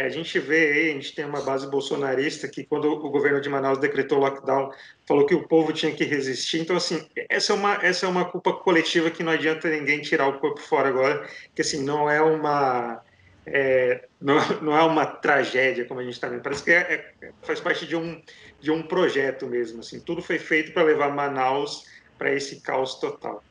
a 0.06 0.08
gente 0.08 0.38
vê 0.38 0.72
aí, 0.72 0.90
a 0.90 0.94
gente 0.94 1.14
tem 1.14 1.24
uma 1.24 1.40
base 1.40 1.66
bolsonarista 1.68 2.46
que 2.46 2.62
quando 2.62 2.84
o 2.84 3.10
governo 3.10 3.40
de 3.40 3.48
Manaus 3.48 3.78
decretou 3.78 4.18
lockdown, 4.18 4.70
falou 5.06 5.26
que 5.26 5.34
o 5.34 5.48
povo 5.48 5.72
tinha 5.72 5.92
que 5.92 6.04
resistir. 6.04 6.60
Então, 6.60 6.76
assim, 6.76 7.04
essa 7.28 7.52
é 7.52 7.56
uma, 7.56 7.74
essa 7.82 8.06
é 8.06 8.08
uma 8.08 8.24
culpa 8.24 8.52
coletiva 8.52 9.10
que 9.10 9.24
não 9.24 9.32
adianta 9.32 9.68
ninguém 9.68 10.00
tirar 10.00 10.28
o 10.28 10.38
corpo 10.38 10.60
fora 10.60 10.88
agora, 10.88 11.28
que 11.54 11.62
assim, 11.62 11.82
não 11.82 12.08
é 12.08 12.20
uma... 12.20 13.02
É, 13.44 14.04
não, 14.20 14.36
não 14.60 14.76
é 14.76 14.82
uma 14.82 15.06
tragédia, 15.06 15.84
como 15.86 16.00
a 16.00 16.04
gente 16.04 16.12
está 16.12 16.28
vendo. 16.28 16.42
Parece 16.42 16.62
que 16.62 16.70
é, 16.70 17.12
é, 17.22 17.30
faz 17.42 17.58
parte 17.58 17.86
de 17.86 17.96
um, 17.96 18.22
de 18.60 18.70
um 18.70 18.82
projeto 18.82 19.46
mesmo. 19.46 19.80
Assim, 19.80 19.98
tudo 19.98 20.22
foi 20.22 20.38
feito 20.38 20.72
para 20.72 20.82
levar 20.82 21.08
Manaus 21.14 21.86
para 22.18 22.32
esse 22.32 22.60
caos 22.60 22.96
total. 22.96 23.42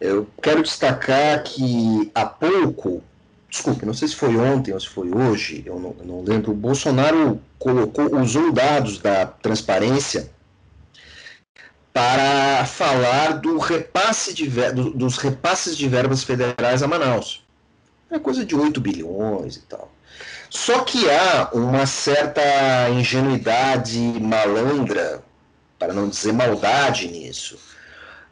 Eu 0.00 0.26
quero 0.42 0.62
destacar 0.62 1.44
que 1.44 2.10
há 2.14 2.24
pouco 2.24 3.02
desculpe, 3.56 3.86
não 3.86 3.94
sei 3.94 4.08
se 4.08 4.16
foi 4.16 4.36
ontem 4.36 4.72
ou 4.72 4.80
se 4.80 4.88
foi 4.88 5.10
hoje, 5.10 5.62
eu 5.64 5.80
não, 5.80 5.96
eu 5.98 6.04
não 6.04 6.22
lembro, 6.22 6.52
o 6.52 6.54
Bolsonaro 6.54 7.40
colocou, 7.58 8.20
usou 8.20 8.52
dados 8.52 8.98
da 8.98 9.26
transparência 9.26 10.30
para 11.92 12.66
falar 12.66 13.38
do 13.38 13.58
repasse 13.58 14.34
de, 14.34 14.46
do, 14.46 14.90
dos 14.90 15.16
repasses 15.16 15.76
de 15.76 15.88
verbas 15.88 16.22
federais 16.22 16.82
a 16.82 16.86
Manaus. 16.86 17.42
É 18.10 18.18
coisa 18.18 18.44
de 18.44 18.54
8 18.54 18.80
bilhões 18.80 19.56
e 19.56 19.62
tal. 19.62 19.90
Só 20.50 20.80
que 20.80 21.10
há 21.10 21.50
uma 21.54 21.86
certa 21.86 22.42
ingenuidade 22.90 23.98
malandra, 23.98 25.22
para 25.78 25.92
não 25.94 26.08
dizer 26.08 26.32
maldade 26.32 27.08
nisso. 27.08 27.58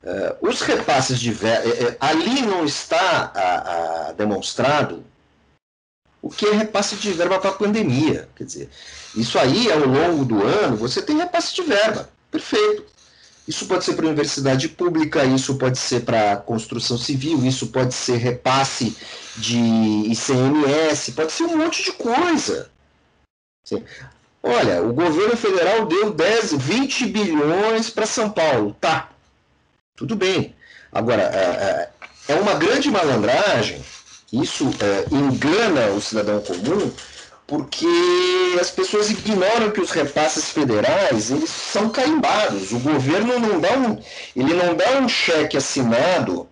Uh, 0.03 0.49
os 0.49 0.61
repasses 0.61 1.19
de 1.19 1.33
verbas. 1.33 1.73
Eh, 1.73 1.85
eh, 1.85 1.97
ali 1.99 2.43
não 2.43 2.67
está 2.67 3.33
a, 3.35 4.09
a 4.09 4.13
demonstrado 4.13 5.03
o 6.25 6.31
que 6.31 6.47
é 6.47 6.53
repasse 6.55 6.97
de 6.97 7.13
verba 7.13 7.39
para 7.39 7.51
a 7.51 7.55
pandemia. 7.55 8.27
Quer 8.35 8.45
dizer, 8.45 8.71
isso 9.15 9.39
aí, 9.39 9.71
ao 9.71 9.81
longo 9.81 10.25
do 10.25 10.43
ano, 10.43 10.75
você 10.75 11.03
tem 11.03 11.19
repasse 11.19 11.55
de 11.55 11.61
verba. 11.61 12.09
Perfeito. 12.31 12.83
Isso 13.47 13.67
pode 13.67 13.85
ser 13.85 13.93
para 13.93 14.07
a 14.07 14.09
universidade 14.09 14.71
pública, 14.71 15.23
isso 15.27 15.57
pode 15.57 15.79
ser 15.79 16.01
para 16.01 16.39
construção 16.39 16.97
civil, 16.97 17.45
isso 17.45 17.67
pode 17.67 17.93
ser 17.93 18.17
repasse 18.17 18.97
de 19.37 19.59
ICMS, 19.59 21.13
pode 21.13 21.31
ser 21.31 21.43
um 21.43 21.59
monte 21.59 21.85
de 21.85 21.93
coisa. 21.93 22.71
Olha, 24.43 24.83
o 24.83 24.95
governo 24.95 25.37
federal 25.37 25.85
deu 25.85 26.11
10, 26.11 26.55
20 26.55 27.07
bilhões 27.07 27.91
para 27.91 28.07
São 28.07 28.31
Paulo. 28.31 28.75
Tá, 28.81 29.11
tudo 29.95 30.17
bem. 30.17 30.57
Agora, 30.91 31.23
é, 31.25 31.91
é, 32.29 32.33
é 32.33 32.41
uma 32.41 32.55
grande 32.55 32.91
malandragem 32.91 33.85
isso 34.43 34.71
é, 34.81 35.15
engana 35.15 35.89
o 35.89 36.01
cidadão 36.01 36.41
comum 36.41 36.91
porque 37.47 37.87
as 38.59 38.71
pessoas 38.71 39.11
ignoram 39.11 39.71
que 39.71 39.81
os 39.81 39.91
repasses 39.91 40.51
federais 40.51 41.31
eles 41.31 41.51
são 41.51 41.91
carimbados. 41.91 42.73
O 42.73 42.79
governo 42.79 43.39
não 43.39 43.61
dá 43.61 43.73
um, 43.77 43.99
ele 44.35 44.55
não 44.55 44.75
dá 44.75 44.99
um 44.99 45.09
cheque 45.09 45.57
assinado 45.57 46.49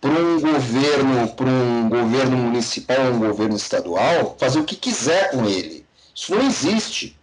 para 0.00 0.10
um 0.10 0.40
governo, 0.40 1.28
para 1.34 1.46
um 1.46 1.88
governo 1.90 2.36
municipal, 2.36 3.02
um 3.12 3.18
governo 3.18 3.54
estadual, 3.54 4.34
fazer 4.38 4.60
o 4.60 4.64
que 4.64 4.76
quiser 4.76 5.30
com 5.30 5.44
ele. 5.44 5.84
Isso 6.14 6.34
não 6.34 6.46
existe. 6.46 7.18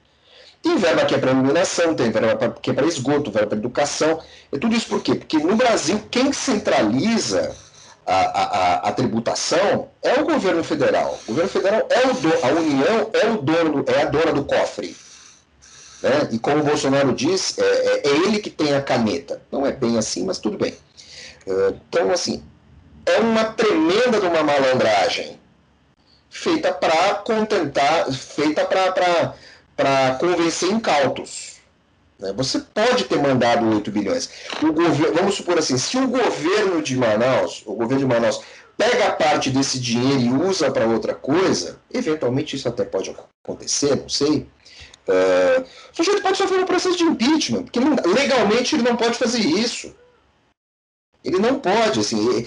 Tem 0.62 0.78
verba 0.78 1.06
que 1.06 1.16
é 1.16 1.18
para 1.18 1.32
iluminação, 1.32 1.96
tem 1.96 2.12
verba 2.12 2.56
que 2.62 2.70
é 2.70 2.74
para 2.74 2.86
esgoto, 2.86 3.32
verba 3.32 3.48
para 3.48 3.58
educação. 3.58 4.22
É 4.52 4.60
tudo 4.60 4.76
isso 4.76 4.88
por 4.88 5.02
quê? 5.02 5.16
Porque 5.16 5.38
no 5.38 5.56
Brasil, 5.56 6.00
quem 6.12 6.32
centraliza 6.32 7.56
a, 8.08 8.42
a, 8.42 8.90
a, 8.90 8.92
tributação 8.94 9.90
é 10.02 10.14
o 10.14 10.24
governo 10.24 10.64
federal. 10.64 11.20
O 11.26 11.34
governo 11.34 11.50
federal 11.50 11.86
é 11.90 12.08
o 12.08 12.14
do, 12.14 12.46
a 12.46 12.48
União 12.48 13.10
é 13.14 13.30
o 13.30 13.42
dono, 13.42 13.84
é 13.86 14.02
a 14.02 14.06
dona 14.06 14.32
do 14.32 14.46
cofre. 14.46 14.96
Né? 16.02 16.30
E 16.32 16.40
como 16.40 16.62
o 16.62 16.64
Bolsonaro 16.64 17.14
diz, 17.14 17.58
é, 17.58 17.64
é, 17.64 18.02
é, 18.08 18.08
ele 18.08 18.40
que 18.40 18.50
tem 18.50 18.74
a 18.74 18.82
caneta. 18.82 19.42
Não 19.52 19.66
é 19.66 19.74
bem 19.74 19.98
assim, 19.98 20.24
mas 20.26 20.40
tudo 20.40 20.58
bem. 20.58 20.74
É, 21.46 21.74
então, 21.90 22.10
assim, 22.12 22.42
é 23.06 23.20
uma 23.20 23.44
tremenda 23.44 24.22
de 24.22 24.26
uma 24.26 24.42
malandragem 24.42 25.38
feita 26.30 26.72
para 26.74 27.16
contentar, 27.16 28.10
feita 28.14 28.66
para 28.66 30.16
convencer 30.18 30.70
incautos. 30.70 31.47
Né? 32.20 32.34
Você 32.34 32.60
pode 32.60 33.06
ter 33.06 33.18
mandado 33.20 33.68
8 33.70 33.92
bilhões. 33.92 34.30
O 34.62 34.72
governo, 34.74 35.16
vamos 35.16 35.36
supor 35.36 35.58
assim, 35.58 35.78
se 35.78 35.98
o 35.98 36.08
governo 36.08 36.82
de 36.82 36.96
Manaus, 36.98 37.64
o 37.66 37.74
governo 37.74 38.00
de 38.00 38.14
Manaus, 38.14 38.42
pega 38.78 39.12
parte 39.12 39.50
desse 39.50 39.80
dinheiro 39.80 40.20
e 40.20 40.48
usa 40.48 40.72
para 40.72 40.88
outra 40.88 41.16
coisa, 41.16 41.80
eventualmente 41.92 42.56
isso 42.56 42.68
até 42.68 42.86
pode 42.86 43.16
acontecer, 43.44 43.96
não 43.96 44.10
sei. 44.10 44.48
Uh, 45.08 45.64
o 45.92 45.96
sujeito 45.96 46.22
pode 46.22 46.38
sofrer 46.38 46.60
um 46.60 46.66
processo 46.66 46.98
de 46.98 47.04
impeachment, 47.04 47.64
porque 47.64 47.80
não, 47.80 47.96
legalmente 48.14 48.76
ele 48.76 48.84
não 48.84 48.96
pode 48.96 49.18
fazer 49.18 49.40
isso. 49.40 49.96
Ele 51.24 51.40
não 51.40 51.60
pode, 51.60 52.00
assim, 52.00 52.46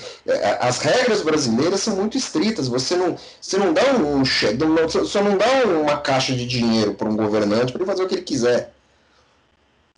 as 0.59 0.79
regras 0.79 1.21
brasileiras 1.21 1.81
são 1.81 1.97
muito 1.97 2.17
estritas. 2.17 2.67
Você 2.69 2.97
não, 2.97 3.15
você 3.39 3.59
não 3.59 3.75
dá 3.75 3.93
um, 3.95 4.25
cheque, 4.25 4.59
só 5.07 5.23
não 5.23 5.37
dá 5.37 5.65
uma 5.67 5.99
caixa 5.99 6.35
de 6.35 6.47
dinheiro 6.47 6.95
para 6.95 7.09
um 7.09 7.17
governante 7.17 7.73
para 7.73 7.83
ele 7.83 7.91
fazer 7.91 8.05
o 8.05 8.09
que 8.09 8.15
ele 8.15 8.23
quiser. 8.23 8.73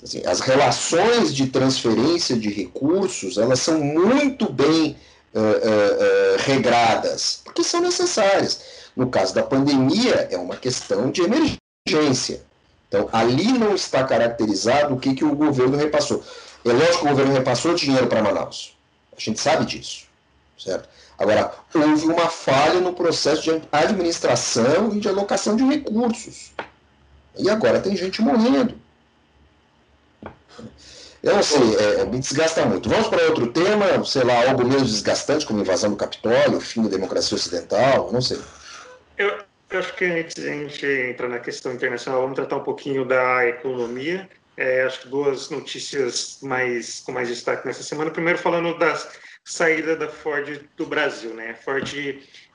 Assim, 0.02 0.22
as 0.26 0.40
relações 0.40 1.32
de 1.34 1.46
transferência 1.46 2.36
de 2.36 2.50
recursos 2.50 3.38
elas 3.38 3.60
são 3.60 3.78
muito 3.80 4.52
bem 4.52 4.96
uh, 5.32 5.38
uh, 5.38 6.42
regradas, 6.44 7.40
porque 7.44 7.62
são 7.62 7.80
necessárias. 7.80 8.60
No 8.96 9.08
caso 9.08 9.34
da 9.34 9.42
pandemia, 9.42 10.28
é 10.30 10.36
uma 10.36 10.56
questão 10.56 11.10
de 11.10 11.22
emergência. 11.22 12.42
Então, 12.88 13.08
ali 13.12 13.52
não 13.52 13.74
está 13.74 14.04
caracterizado 14.04 14.94
o 14.94 14.98
que, 14.98 15.14
que 15.14 15.24
o 15.24 15.34
governo 15.34 15.78
repassou. 15.78 16.22
É 16.64 16.72
lógico 16.72 16.98
que 16.98 17.06
o 17.06 17.08
governo 17.08 17.32
repassou 17.32 17.74
dinheiro 17.74 18.06
para 18.06 18.22
Manaus. 18.22 18.76
A 19.16 19.20
gente 19.20 19.40
sabe 19.40 19.64
disso. 19.64 20.04
Certo? 20.58 20.88
Agora, 21.18 21.52
houve 21.74 22.06
uma 22.06 22.28
falha 22.28 22.80
no 22.80 22.92
processo 22.92 23.42
de 23.42 23.62
administração 23.70 24.92
e 24.94 25.00
de 25.00 25.08
alocação 25.08 25.56
de 25.56 25.64
recursos. 25.64 26.52
E 27.38 27.48
agora 27.48 27.80
tem 27.80 27.96
gente 27.96 28.20
morrendo. 28.20 28.81
Eu 31.22 31.36
não 31.36 31.42
sei, 31.42 31.76
é, 31.76 32.00
é, 32.00 32.04
me 32.04 32.18
desgasta 32.18 32.64
muito. 32.66 32.88
Vamos 32.88 33.06
para 33.06 33.22
outro 33.26 33.46
tema, 33.52 34.04
sei 34.04 34.24
lá, 34.24 34.48
algo 34.48 34.66
menos 34.66 34.90
desgastante, 34.90 35.46
como 35.46 35.60
invasão 35.60 35.90
do 35.90 35.96
Capitólio, 35.96 36.60
fim 36.60 36.82
da 36.82 36.88
democracia 36.88 37.36
ocidental, 37.36 38.10
não 38.12 38.20
sei. 38.20 38.40
Eu, 39.16 39.38
eu 39.70 39.78
acho 39.78 39.94
que 39.94 40.04
antes 40.04 40.44
a 40.44 40.48
gente 40.48 40.84
entrar 40.84 41.28
na 41.28 41.38
questão 41.38 41.72
internacional, 41.72 42.22
vamos 42.22 42.34
tratar 42.34 42.56
um 42.56 42.64
pouquinho 42.64 43.04
da 43.04 43.46
economia. 43.46 44.28
É, 44.56 44.82
acho 44.82 45.02
que 45.02 45.08
duas 45.08 45.48
notícias 45.48 46.38
mais 46.42 47.00
com 47.00 47.12
mais 47.12 47.28
destaque 47.28 47.66
nessa 47.66 47.84
semana. 47.84 48.10
Primeiro, 48.10 48.38
falando 48.38 48.76
da 48.76 49.00
saída 49.44 49.96
da 49.96 50.08
Ford 50.08 50.60
do 50.76 50.86
Brasil. 50.86 51.32
Né? 51.34 51.50
A 51.50 51.54
Ford 51.54 51.88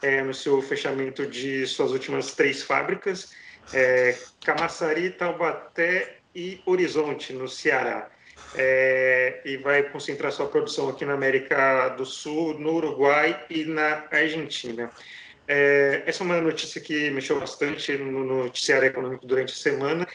é, 0.01 0.23
o 0.23 0.61
fechamento 0.61 1.25
de 1.25 1.65
suas 1.65 1.91
últimas 1.91 2.33
três 2.33 2.63
fábricas, 2.63 3.29
é, 3.73 4.15
Camaçari, 4.43 5.09
Taubaté 5.11 6.16
e 6.37 6.61
Horizonte, 6.67 7.33
no 7.33 7.49
Ceará 7.49 8.11
é, 8.55 9.41
e 9.43 9.57
vai 9.57 9.81
concentrar 9.89 10.31
sua 10.31 10.45
produção 10.45 10.87
aqui 10.87 11.03
na 11.03 11.13
América 11.13 11.89
do 11.89 12.05
Sul, 12.05 12.53
no 12.59 12.75
Uruguai 12.75 13.43
e 13.49 13.65
na 13.65 14.05
Argentina. 14.11 14.91
É, 15.47 16.03
essa 16.05 16.23
é 16.23 16.25
uma 16.25 16.39
notícia 16.39 16.79
que 16.79 17.09
mexeu 17.09 17.39
bastante 17.39 17.97
no 17.97 18.23
noticiário 18.23 18.87
econômico 18.87 19.25
durante 19.25 19.51
a 19.51 19.55
semana. 19.55 20.07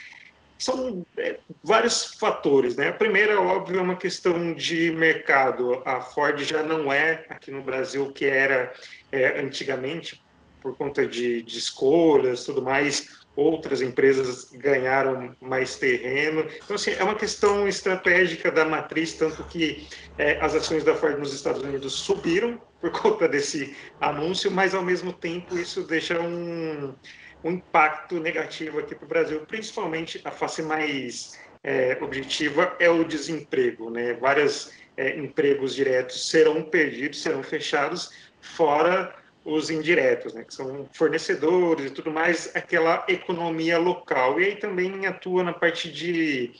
São 0.56 1.04
é, 1.18 1.40
vários 1.64 2.14
fatores, 2.14 2.76
né? 2.76 2.90
A 2.90 2.92
primeira, 2.92 3.40
óbvio, 3.40 3.80
é 3.80 3.82
uma 3.82 3.96
questão 3.96 4.54
de 4.54 4.92
mercado. 4.92 5.82
A 5.84 6.00
Ford 6.00 6.38
já 6.44 6.62
não 6.62 6.92
é 6.92 7.24
aqui 7.28 7.50
no 7.50 7.62
Brasil 7.62 8.04
o 8.04 8.12
que 8.12 8.26
era 8.26 8.72
é, 9.10 9.40
antigamente, 9.40 10.22
por 10.60 10.76
conta 10.76 11.04
de, 11.04 11.42
de 11.42 11.58
escolhas 11.58 12.44
tudo 12.44 12.62
mais 12.62 13.21
outras 13.34 13.80
empresas 13.80 14.50
ganharam 14.52 15.34
mais 15.40 15.76
terreno. 15.76 16.46
Então, 16.62 16.76
assim, 16.76 16.92
é 16.92 17.02
uma 17.02 17.14
questão 17.14 17.66
estratégica 17.66 18.50
da 18.50 18.64
matriz, 18.64 19.14
tanto 19.14 19.42
que 19.44 19.86
é, 20.18 20.38
as 20.40 20.54
ações 20.54 20.84
da 20.84 20.94
Ford 20.94 21.18
nos 21.18 21.32
Estados 21.32 21.62
Unidos 21.62 21.94
subiram 21.94 22.60
por 22.80 22.90
conta 23.00 23.28
desse 23.28 23.74
anúncio, 24.00 24.50
mas, 24.50 24.74
ao 24.74 24.82
mesmo 24.82 25.12
tempo, 25.12 25.56
isso 25.56 25.82
deixa 25.82 26.20
um, 26.20 26.94
um 27.42 27.50
impacto 27.52 28.20
negativo 28.20 28.78
aqui 28.78 28.94
para 28.94 29.04
o 29.04 29.08
Brasil, 29.08 29.40
principalmente 29.46 30.20
a 30.24 30.30
face 30.30 30.62
mais 30.62 31.40
é, 31.64 31.96
objetiva 32.00 32.76
é 32.78 32.90
o 32.90 33.04
desemprego. 33.04 33.90
Né? 33.90 34.14
Vários 34.14 34.72
é, 34.96 35.16
empregos 35.16 35.74
diretos 35.74 36.28
serão 36.28 36.62
perdidos, 36.62 37.22
serão 37.22 37.42
fechados, 37.42 38.10
fora 38.40 39.14
os 39.44 39.70
indiretos, 39.70 40.34
né, 40.34 40.44
que 40.44 40.54
são 40.54 40.88
fornecedores 40.92 41.86
e 41.86 41.90
tudo 41.90 42.10
mais, 42.10 42.50
aquela 42.54 43.04
economia 43.08 43.78
local. 43.78 44.40
E 44.40 44.44
aí 44.44 44.56
também 44.56 45.06
atua 45.06 45.42
na 45.42 45.52
parte 45.52 45.90
de 45.90 46.52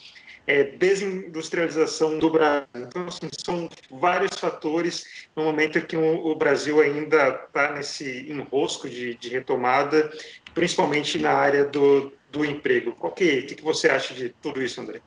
é, 0.47 0.65
desindustrialização 0.65 2.19
do 2.19 2.31
Brasil. 2.31 2.67
Então, 2.75 3.07
assim, 3.07 3.29
são 3.45 3.69
vários 3.91 4.37
fatores 4.37 5.05
no 5.37 5.45
momento 5.45 5.81
que 5.83 5.97
o, 5.97 6.35
Brasil 6.35 6.81
ainda 6.81 7.29
está 7.47 7.73
nesse 7.73 8.31
enrosco 8.31 8.89
de, 8.89 9.15
de, 9.15 9.29
retomada, 9.29 10.11
principalmente 10.55 11.19
na 11.19 11.33
área 11.33 11.65
do, 11.65 12.13
do 12.31 12.45
emprego. 12.45 12.97
O 13.01 13.11
que, 13.11 13.43
que, 13.43 13.55
que 13.55 13.63
você 13.63 13.89
acha 13.89 14.15
de 14.15 14.31
tudo 14.43 14.63
isso, 14.63 14.81
André? 14.81 15.01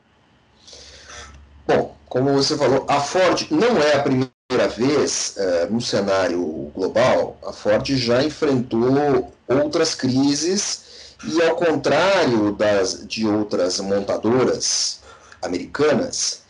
Bom, 1.67 1.97
como 2.07 2.31
você 2.33 2.57
falou, 2.57 2.85
a 2.88 2.99
Ford 2.99 3.47
não 3.51 3.77
é 3.81 3.95
a 3.95 4.03
primeira 4.03 4.35
primeira 4.47 4.67
vez, 4.67 5.36
é, 5.38 5.65
no 5.65 5.81
cenário 5.81 6.71
global, 6.73 7.38
a 7.45 7.51
Ford 7.51 7.86
já 7.95 8.23
enfrentou 8.23 9.34
outras 9.47 9.95
crises 9.95 11.15
e, 11.23 11.41
ao 11.41 11.55
contrário 11.55 12.53
das, 12.53 13.05
de 13.08 13.25
outras 13.27 13.79
montadoras 13.79 15.01
americanas, 15.41 16.43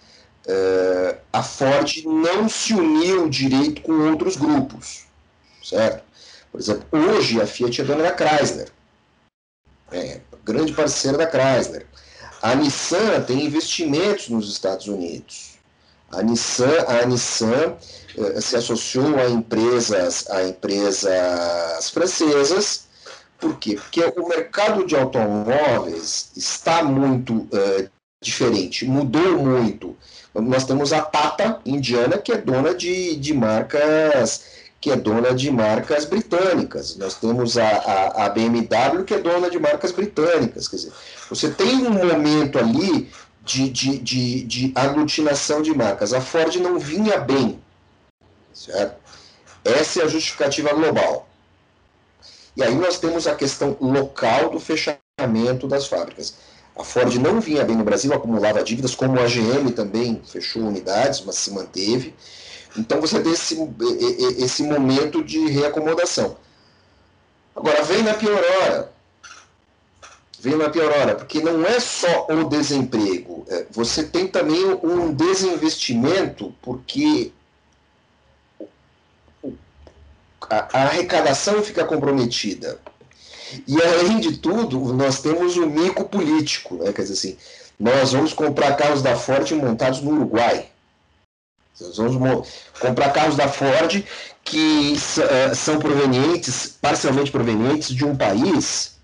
é, 0.45 1.17
a 1.31 1.41
Ford 1.41 2.03
não 2.05 2.49
se 2.49 2.73
uniu 2.73 3.29
direito 3.29 3.81
com 3.81 3.93
outros 4.09 4.35
grupos, 4.35 5.05
certo? 5.63 6.03
Por 6.51 6.59
exemplo, 6.59 6.85
hoje 6.91 7.41
a 7.41 7.47
Fiat 7.47 7.81
é 7.81 7.83
dona 7.83 8.03
da 8.03 8.15
Chrysler, 8.15 8.69
é, 9.91 10.19
grande 10.43 10.73
parceira 10.73 11.17
da 11.17 11.27
Chrysler. 11.27 11.85
A 12.41 12.53
Nissan 12.53 13.21
tem 13.21 13.45
investimentos 13.45 14.29
nos 14.29 14.51
Estados 14.51 14.87
Unidos. 14.87 15.54
A 16.11 16.21
Nissan, 16.21 16.85
a 16.87 17.05
Nissan 17.05 17.75
eh, 18.17 18.41
se 18.41 18.55
associou 18.55 19.17
a 19.19 19.29
empresas, 19.29 20.29
a 20.29 20.43
empresas 20.43 21.89
francesas. 21.89 22.85
Por 23.39 23.57
quê? 23.57 23.75
Porque 23.75 24.01
o 24.19 24.27
mercado 24.27 24.85
de 24.85 24.95
automóveis 24.95 26.31
está 26.35 26.83
muito 26.83 27.47
eh, 27.51 27.89
diferente, 28.21 28.85
mudou 28.85 29.37
muito. 29.39 29.95
Nós 30.33 30.65
temos 30.65 30.91
a 30.91 31.01
Tata 31.01 31.61
indiana, 31.65 32.17
que 32.17 32.31
é 32.31 32.37
dona 32.37 32.73
de, 32.73 33.15
de 33.15 33.33
marcas 33.33 34.65
que 34.85 34.91
é 34.91 34.95
dona 34.95 35.33
de 35.33 35.49
marcas 35.49 36.05
britânicas. 36.05 36.95
Nós 36.97 37.15
temos 37.15 37.57
a, 37.57 37.67
a, 37.67 38.25
a, 38.25 38.29
BMW, 38.29 39.03
que 39.03 39.15
é 39.15 39.19
dona 39.19 39.49
de 39.49 39.57
marcas 39.57 39.91
britânicas. 39.91 40.67
Quer 40.67 40.75
dizer, 40.75 40.91
você 41.27 41.49
tem 41.49 41.87
um 41.87 41.89
momento 41.89 42.59
ali 42.59 43.09
de, 43.45 43.69
de, 43.69 43.97
de, 43.99 44.43
de 44.43 44.71
aglutinação 44.75 45.61
de 45.61 45.73
marcas. 45.73 46.13
A 46.13 46.19
Ford 46.19 46.53
não 46.55 46.79
vinha 46.79 47.19
bem, 47.19 47.61
certo? 48.51 48.95
Essa 49.63 50.01
é 50.01 50.03
a 50.03 50.07
justificativa 50.07 50.73
global. 50.73 51.29
E 52.57 52.63
aí 52.63 52.73
nós 52.73 52.97
temos 52.97 53.27
a 53.27 53.35
questão 53.35 53.77
local 53.79 54.49
do 54.49 54.59
fechamento 54.59 55.67
das 55.67 55.87
fábricas. 55.87 56.35
A 56.75 56.83
Ford 56.83 57.13
não 57.15 57.39
vinha 57.39 57.63
bem 57.63 57.75
no 57.75 57.83
Brasil, 57.83 58.13
acumulava 58.13 58.63
dívidas, 58.63 58.95
como 58.95 59.19
a 59.19 59.25
GM 59.27 59.71
também 59.73 60.21
fechou 60.25 60.63
unidades, 60.63 61.21
mas 61.21 61.35
se 61.35 61.51
manteve. 61.51 62.15
Então 62.75 62.99
você 62.99 63.21
tem 63.21 63.31
esse, 63.31 63.57
esse 64.39 64.63
momento 64.63 65.23
de 65.23 65.47
reacomodação. 65.47 66.35
Agora, 67.55 67.83
vem 67.83 68.03
na 68.03 68.13
pior 68.13 68.43
hora 68.61 68.94
pior 70.71 70.91
hora, 70.91 71.15
porque 71.15 71.41
não 71.41 71.65
é 71.65 71.79
só 71.79 72.27
o 72.29 72.43
desemprego, 72.45 73.45
é, 73.49 73.65
você 73.71 74.03
tem 74.03 74.27
também 74.27 74.63
um 74.83 75.13
desinvestimento, 75.13 76.53
porque 76.61 77.31
a, 80.49 80.83
arrecadação 80.83 81.61
fica 81.63 81.85
comprometida. 81.85 82.79
E 83.67 83.81
além 83.81 84.19
de 84.19 84.37
tudo, 84.37 84.93
nós 84.93 85.21
temos 85.21 85.55
o 85.57 85.67
mico 85.67 86.05
político, 86.05 86.75
né? 86.75 86.91
quer 86.91 87.03
dizer 87.03 87.13
assim, 87.13 87.37
nós 87.79 88.13
vamos 88.13 88.33
comprar 88.33 88.75
carros 88.75 89.01
da 89.01 89.15
Ford 89.15 89.49
montados 89.51 90.01
no 90.01 90.11
Uruguai. 90.11 90.69
Nós 91.79 91.97
vamos 91.97 92.47
comprar 92.79 93.11
carros 93.11 93.35
da 93.35 93.47
Ford 93.47 94.03
que 94.43 94.93
é, 95.29 95.53
são 95.53 95.79
provenientes, 95.79 96.77
parcialmente 96.79 97.31
provenientes 97.31 97.89
de 97.89 98.05
um 98.05 98.15
país, 98.15 98.95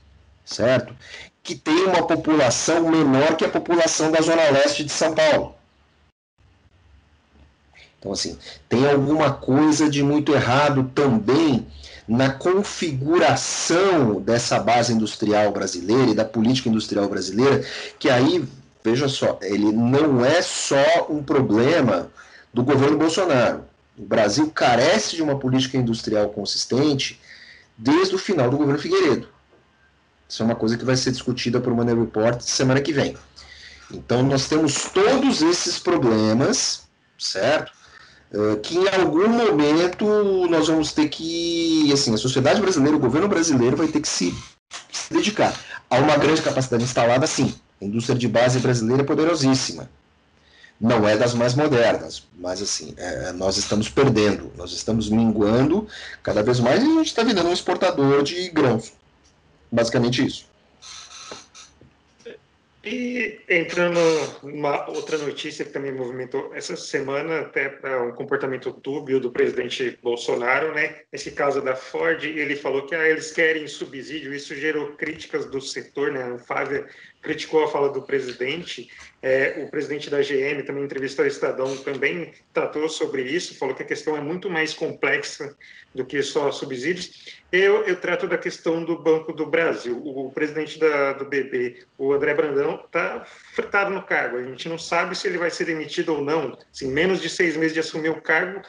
certo? 0.46 0.96
Que 1.44 1.56
tem 1.56 1.86
uma 1.86 2.06
população 2.06 2.90
menor 2.90 3.36
que 3.36 3.46
a 3.46 3.50
população 3.50 4.12
da 4.12 4.22
Zona 4.22 4.50
Leste 4.50 4.84
de 4.84 4.92
São 4.92 5.14
Paulo. 5.14 5.56
Então, 8.00 8.12
assim, 8.12 8.38
tem 8.68 8.90
alguma 8.90 9.32
coisa 9.32 9.90
de 9.90 10.02
muito 10.02 10.34
errado 10.34 10.92
também 10.96 11.68
na 12.08 12.32
configuração 12.32 14.20
dessa 14.20 14.60
base 14.60 14.92
industrial 14.92 15.52
brasileira 15.52 16.12
e 16.12 16.16
da 16.16 16.26
política 16.26 16.68
industrial 16.68 17.08
brasileira, 17.08 17.64
que 18.00 18.10
aí, 18.10 18.44
veja 18.84 19.08
só, 19.08 19.38
ele 19.42 19.72
não 19.72 20.26
é 20.26 20.42
só 20.42 21.08
um 21.10 21.24
problema 21.24 22.10
do 22.54 22.64
governo 22.64 22.98
Bolsonaro. 22.98 23.64
O 23.98 24.04
Brasil 24.04 24.50
carece 24.50 25.16
de 25.16 25.22
uma 25.22 25.38
política 25.38 25.78
industrial 25.78 26.30
consistente 26.30 27.20
desde 27.78 28.16
o 28.16 28.20
final 28.20 28.50
do 28.50 28.58
governo 28.58 28.80
Figueiredo. 28.80 29.28
Isso 30.32 30.42
é 30.42 30.46
uma 30.46 30.56
coisa 30.56 30.78
que 30.78 30.86
vai 30.86 30.96
ser 30.96 31.12
discutida 31.12 31.60
por 31.60 31.76
Money 31.76 31.94
Report 31.94 32.40
semana 32.40 32.80
que 32.80 32.94
vem. 32.94 33.18
Então, 33.94 34.24
nós 34.24 34.48
temos 34.48 34.86
todos 34.86 35.42
esses 35.42 35.78
problemas, 35.78 36.84
certo? 37.20 37.74
Uh, 38.34 38.56
que 38.62 38.78
em 38.78 38.88
algum 38.88 39.28
momento 39.28 40.06
nós 40.50 40.70
vamos 40.70 40.94
ter 40.94 41.10
que, 41.10 41.92
assim, 41.92 42.14
a 42.14 42.18
sociedade 42.18 42.62
brasileira, 42.62 42.96
o 42.96 43.00
governo 43.00 43.28
brasileiro 43.28 43.76
vai 43.76 43.90
ter 43.90 44.00
que 44.00 44.08
se, 44.08 44.34
se 44.90 45.14
dedicar 45.14 45.54
a 45.90 45.98
uma 45.98 46.16
grande 46.16 46.42
capacidade 46.42 46.82
instalada, 46.82 47.28
sim. 47.28 47.54
A 47.82 47.84
indústria 47.84 48.18
de 48.18 48.30
base 48.30 48.58
brasileira 48.60 49.04
é 49.04 49.06
poderosíssima. 49.06 49.90
Não 50.80 51.06
é 51.06 51.18
das 51.18 51.34
mais 51.34 51.56
modernas, 51.56 52.26
mas 52.40 52.62
assim, 52.62 52.94
é, 52.96 53.34
nós 53.34 53.58
estamos 53.58 53.90
perdendo, 53.90 54.50
nós 54.56 54.72
estamos 54.72 55.10
minguando 55.10 55.86
cada 56.24 56.42
vez 56.42 56.62
mais 56.62 56.82
e 56.82 56.86
a 56.86 56.90
gente 56.90 57.08
está 57.08 57.22
virando 57.22 57.50
um 57.50 57.54
exportador 57.54 58.24
de 58.24 58.50
grãos. 58.50 58.94
Basicamente 59.72 60.26
isso. 60.26 60.52
E 62.84 63.40
entrando 63.48 64.00
numa 64.42 64.90
outra 64.90 65.16
notícia 65.20 65.64
que 65.64 65.72
também 65.72 65.92
movimentou 65.92 66.52
essa 66.56 66.76
semana, 66.76 67.42
até 67.42 67.70
para 67.70 68.02
um 68.02 68.12
comportamento 68.12 68.72
dúbio 68.72 69.20
do 69.20 69.32
presidente 69.32 70.00
Bolsonaro, 70.02 70.74
né? 70.74 71.02
Nesse 71.12 71.30
caso 71.30 71.62
da 71.62 71.76
Ford, 71.76 72.24
ele 72.24 72.56
falou 72.56 72.88
que 72.88 72.96
ah, 72.96 73.08
eles 73.08 73.32
querem 73.32 73.68
subsídio, 73.68 74.34
isso 74.34 74.56
gerou 74.56 74.94
críticas 74.94 75.46
do 75.46 75.62
setor, 75.62 76.12
né? 76.12 76.32
O 76.32 76.40
Fábio 76.40 76.88
criticou 77.22 77.64
a 77.64 77.68
fala 77.68 77.90
do 77.90 78.02
presidente. 78.02 78.90
É, 79.22 79.64
o 79.64 79.70
presidente 79.70 80.10
da 80.10 80.22
GM, 80.22 80.64
também 80.66 80.84
entrevistou 80.84 81.24
o 81.24 81.28
Estadão, 81.28 81.78
também 81.78 82.34
tratou 82.52 82.90
sobre 82.90 83.22
isso, 83.24 83.58
falou 83.58 83.76
que 83.76 83.84
a 83.84 83.86
questão 83.86 84.18
é 84.18 84.22
muito 84.22 84.50
mais 84.50 84.74
complexa 84.74 85.56
do 85.94 86.04
que 86.04 86.22
só 86.24 86.52
subsídios. 86.52 87.40
Eu, 87.52 87.84
eu 87.84 87.96
trato 87.98 88.28
da 88.28 88.38
questão 88.38 88.84
do 88.84 88.98
Banco 88.98 89.32
do 89.32 89.46
Brasil. 89.46 90.02
O 90.04 90.32
presidente 90.32 90.80
da, 90.80 91.14
do 91.14 91.26
BB, 91.26 91.84
o 91.98 92.14
André 92.14 92.34
Brandão, 92.34 92.82
está 92.84 93.24
fritado 93.54 93.92
no 93.92 94.02
cargo. 94.02 94.38
A 94.38 94.44
gente 94.44 94.68
não 94.68 94.80
sabe 94.80 95.16
se 95.16 95.28
ele 95.28 95.38
vai 95.38 95.52
ser 95.52 95.66
demitido 95.66 96.16
ou 96.16 96.22
não. 96.24 96.58
Assim, 96.74 96.92
menos 96.92 97.22
de 97.22 97.30
seis 97.30 97.56
meses 97.56 97.74
de 97.74 97.82
assumir 97.82 98.10
o 98.10 98.22
cargo, 98.22 98.62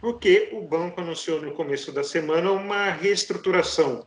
porque 0.00 0.50
o 0.52 0.60
banco 0.60 1.00
anunciou 1.00 1.40
no 1.40 1.52
começo 1.52 1.90
da 1.90 2.04
semana 2.04 2.52
uma 2.52 2.90
reestruturação 2.90 4.06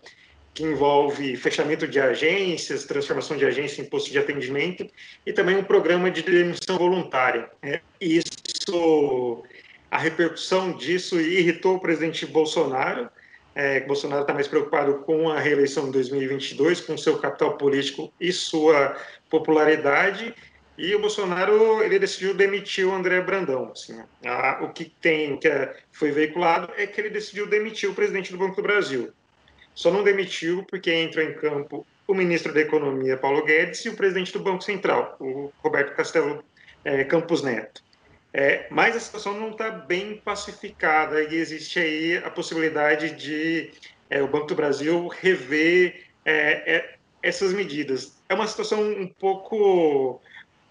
que 0.54 0.64
envolve 0.64 1.36
fechamento 1.38 1.88
de 1.88 2.00
agências, 2.00 2.86
transformação 2.86 3.38
de 3.38 3.46
agência 3.46 3.82
em 3.82 3.86
posto 3.86 4.12
de 4.12 4.20
atendimento 4.20 4.88
e 5.26 5.32
também 5.32 5.56
um 5.56 5.64
programa 5.64 6.10
de 6.12 6.22
demissão 6.22 6.78
voluntária. 6.78 7.50
É, 7.62 7.80
isso, 8.00 9.44
a 9.90 9.98
repercussão 9.98 10.74
disso 10.74 11.20
irritou 11.20 11.76
o 11.76 11.80
presidente 11.80 12.26
Bolsonaro. 12.26 13.10
É, 13.56 13.80
Bolsonaro 13.82 14.22
está 14.22 14.34
mais 14.34 14.48
preocupado 14.48 15.00
com 15.00 15.30
a 15.30 15.40
reeleição 15.40 15.86
de 15.86 15.92
2022, 15.92 16.82
com 16.82 16.98
seu 16.98 17.18
capital 17.18 17.58
político 17.58 18.12
e 18.20 18.32
sua 18.32 18.98
popularidade. 19.30 20.34
E 20.78 20.96
o 20.96 21.00
Bolsonaro 21.00 21.84
ele 21.84 22.00
decidiu 22.00 22.34
demitir 22.34 22.88
o 22.88 22.94
André 22.94 23.20
Brandão. 23.22 23.72
Assim, 23.74 24.02
a, 24.26 24.60
o 24.64 24.70
que 24.72 24.86
tem, 24.86 25.36
que 25.38 25.48
é, 25.48 25.76
foi 25.92 26.12
veiculado, 26.12 26.72
é 26.78 26.88
que 26.88 27.02
ele 27.02 27.10
decidiu 27.10 27.48
demitir 27.48 27.90
o 27.90 27.94
presidente 27.94 28.32
do 28.32 28.38
Banco 28.38 28.56
do 28.56 28.62
Brasil. 28.62 29.12
Só 29.74 29.92
não 29.92 30.04
demitiu 30.04 30.64
porque 30.64 30.94
entrou 30.94 31.24
em 31.24 31.34
campo 31.34 31.86
o 32.08 32.14
ministro 32.14 32.54
da 32.54 32.62
Economia, 32.62 33.18
Paulo 33.18 33.46
Guedes, 33.46 33.86
e 33.86 33.90
o 33.90 33.96
presidente 33.96 34.34
do 34.34 34.40
Banco 34.40 34.64
Central, 34.64 35.16
o 35.20 35.52
Roberto 35.62 35.96
Castelo 35.96 36.44
é, 36.84 37.04
Campos 37.04 37.44
Neto. 37.44 37.84
É, 38.34 38.68
mas 38.70 38.96
a 38.96 39.00
situação 39.00 39.34
não 39.40 39.52
está 39.52 39.70
bem 39.70 40.18
pacificada 40.18 41.22
e 41.24 41.36
existe 41.36 41.80
aí 41.80 42.18
a 42.18 42.30
possibilidade 42.30 43.12
de 43.12 43.72
é, 44.10 44.22
o 44.22 44.28
Banco 44.28 44.48
do 44.48 44.56
Brasil 44.56 45.08
rever 45.08 46.06
é, 46.26 46.76
é, 46.76 46.96
essas 47.24 47.54
medidas. 47.54 48.20
É 48.28 48.34
uma 48.34 48.48
situação 48.48 48.82
um 48.82 49.08
pouco 49.08 50.22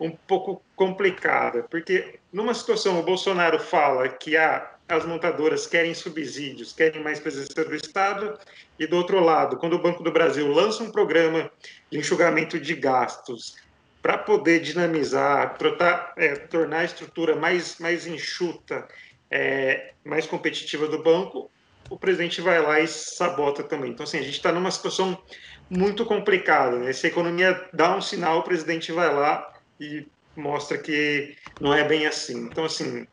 um 0.01 0.13
pouco 0.13 0.63
complicada, 0.77 1.65
porque 1.65 2.21
numa 2.33 2.55
situação 2.55 3.01
o 3.01 3.03
Bolsonaro 3.03 3.59
fala 3.59 4.09
que 4.09 4.37
ah, 4.37 4.78
as 4.89 5.05
montadoras 5.05 5.67
querem 5.67 5.93
subsídios, 5.93 6.73
querem 6.73 7.03
mais 7.03 7.21
presença 7.21 7.65
do 7.65 7.75
Estado, 7.75 8.39
e 8.79 8.87
do 8.87 8.97
outro 8.97 9.21
lado, 9.21 9.57
quando 9.59 9.75
o 9.75 9.83
Banco 9.83 10.03
do 10.03 10.11
Brasil 10.11 10.49
lança 10.49 10.83
um 10.83 10.91
programa 10.91 11.51
de 11.91 11.99
enxugamento 11.99 12.59
de 12.59 12.75
gastos 12.75 13.57
para 14.01 14.17
poder 14.17 14.61
dinamizar, 14.61 15.59
trotar, 15.59 16.15
é, 16.17 16.35
tornar 16.35 16.79
a 16.79 16.85
estrutura 16.85 17.37
mais, 17.37 17.79
mais 17.79 18.07
enxuta, 18.07 18.89
é, 19.31 19.93
mais 20.05 20.27
competitiva 20.27 20.87
do 20.87 21.03
banco, 21.03 21.51
o 21.91 21.99
presidente 21.99 22.41
vai 22.41 22.61
lá 22.61 22.81
e 22.81 22.89
sabota 22.89 23.63
também. 23.63 23.91
Então, 23.91 24.05
assim, 24.05 24.19
a 24.19 24.23
gente 24.23 24.37
está 24.37 24.53
numa 24.53 24.71
situação 24.71 25.21
muito 25.69 26.05
complicada. 26.07 26.79
Né? 26.79 26.93
Se 26.93 27.07
a 27.07 27.11
economia 27.11 27.69
dá 27.73 27.95
um 27.97 28.01
sinal, 28.01 28.39
o 28.39 28.43
presidente 28.43 28.93
vai 28.93 29.13
lá 29.13 29.53
e 29.81 30.07
mostra 30.37 30.79
que 30.79 31.35
não 31.61 31.75
é 31.75 31.83
bem 31.85 32.07
assim. 32.07 32.45
Então, 32.45 32.65
assim, 32.65 33.07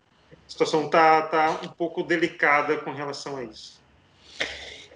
a 0.47 0.51
situação 0.51 0.85
está 0.85 1.23
tá 1.23 1.59
um 1.63 1.67
pouco 1.67 2.03
delicada 2.03 2.77
com 2.77 2.91
relação 2.91 3.37
a 3.37 3.43
isso. 3.43 3.79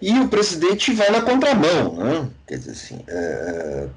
E 0.02 0.18
o 0.20 0.30
presidente 0.30 0.94
vai 0.94 1.10
na 1.10 1.22
contramão, 1.22 1.96
né? 1.96 2.30
Quer 2.48 2.58
dizer 2.58 2.72
assim, 2.72 3.04
é... 3.08 3.88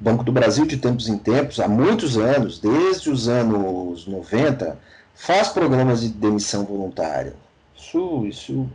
Banco 0.00 0.24
do 0.24 0.32
Brasil, 0.32 0.66
de 0.66 0.76
tempos 0.76 1.08
em 1.08 1.16
tempos, 1.16 1.60
há 1.60 1.68
muitos 1.68 2.16
anos, 2.16 2.58
desde 2.58 3.10
os 3.10 3.28
anos 3.28 4.06
90, 4.06 4.78
faz 5.14 5.48
programas 5.48 6.00
de 6.00 6.08
demissão 6.08 6.64
voluntária. 6.64 7.34
Isso, 7.76 8.26
isso 8.26 8.70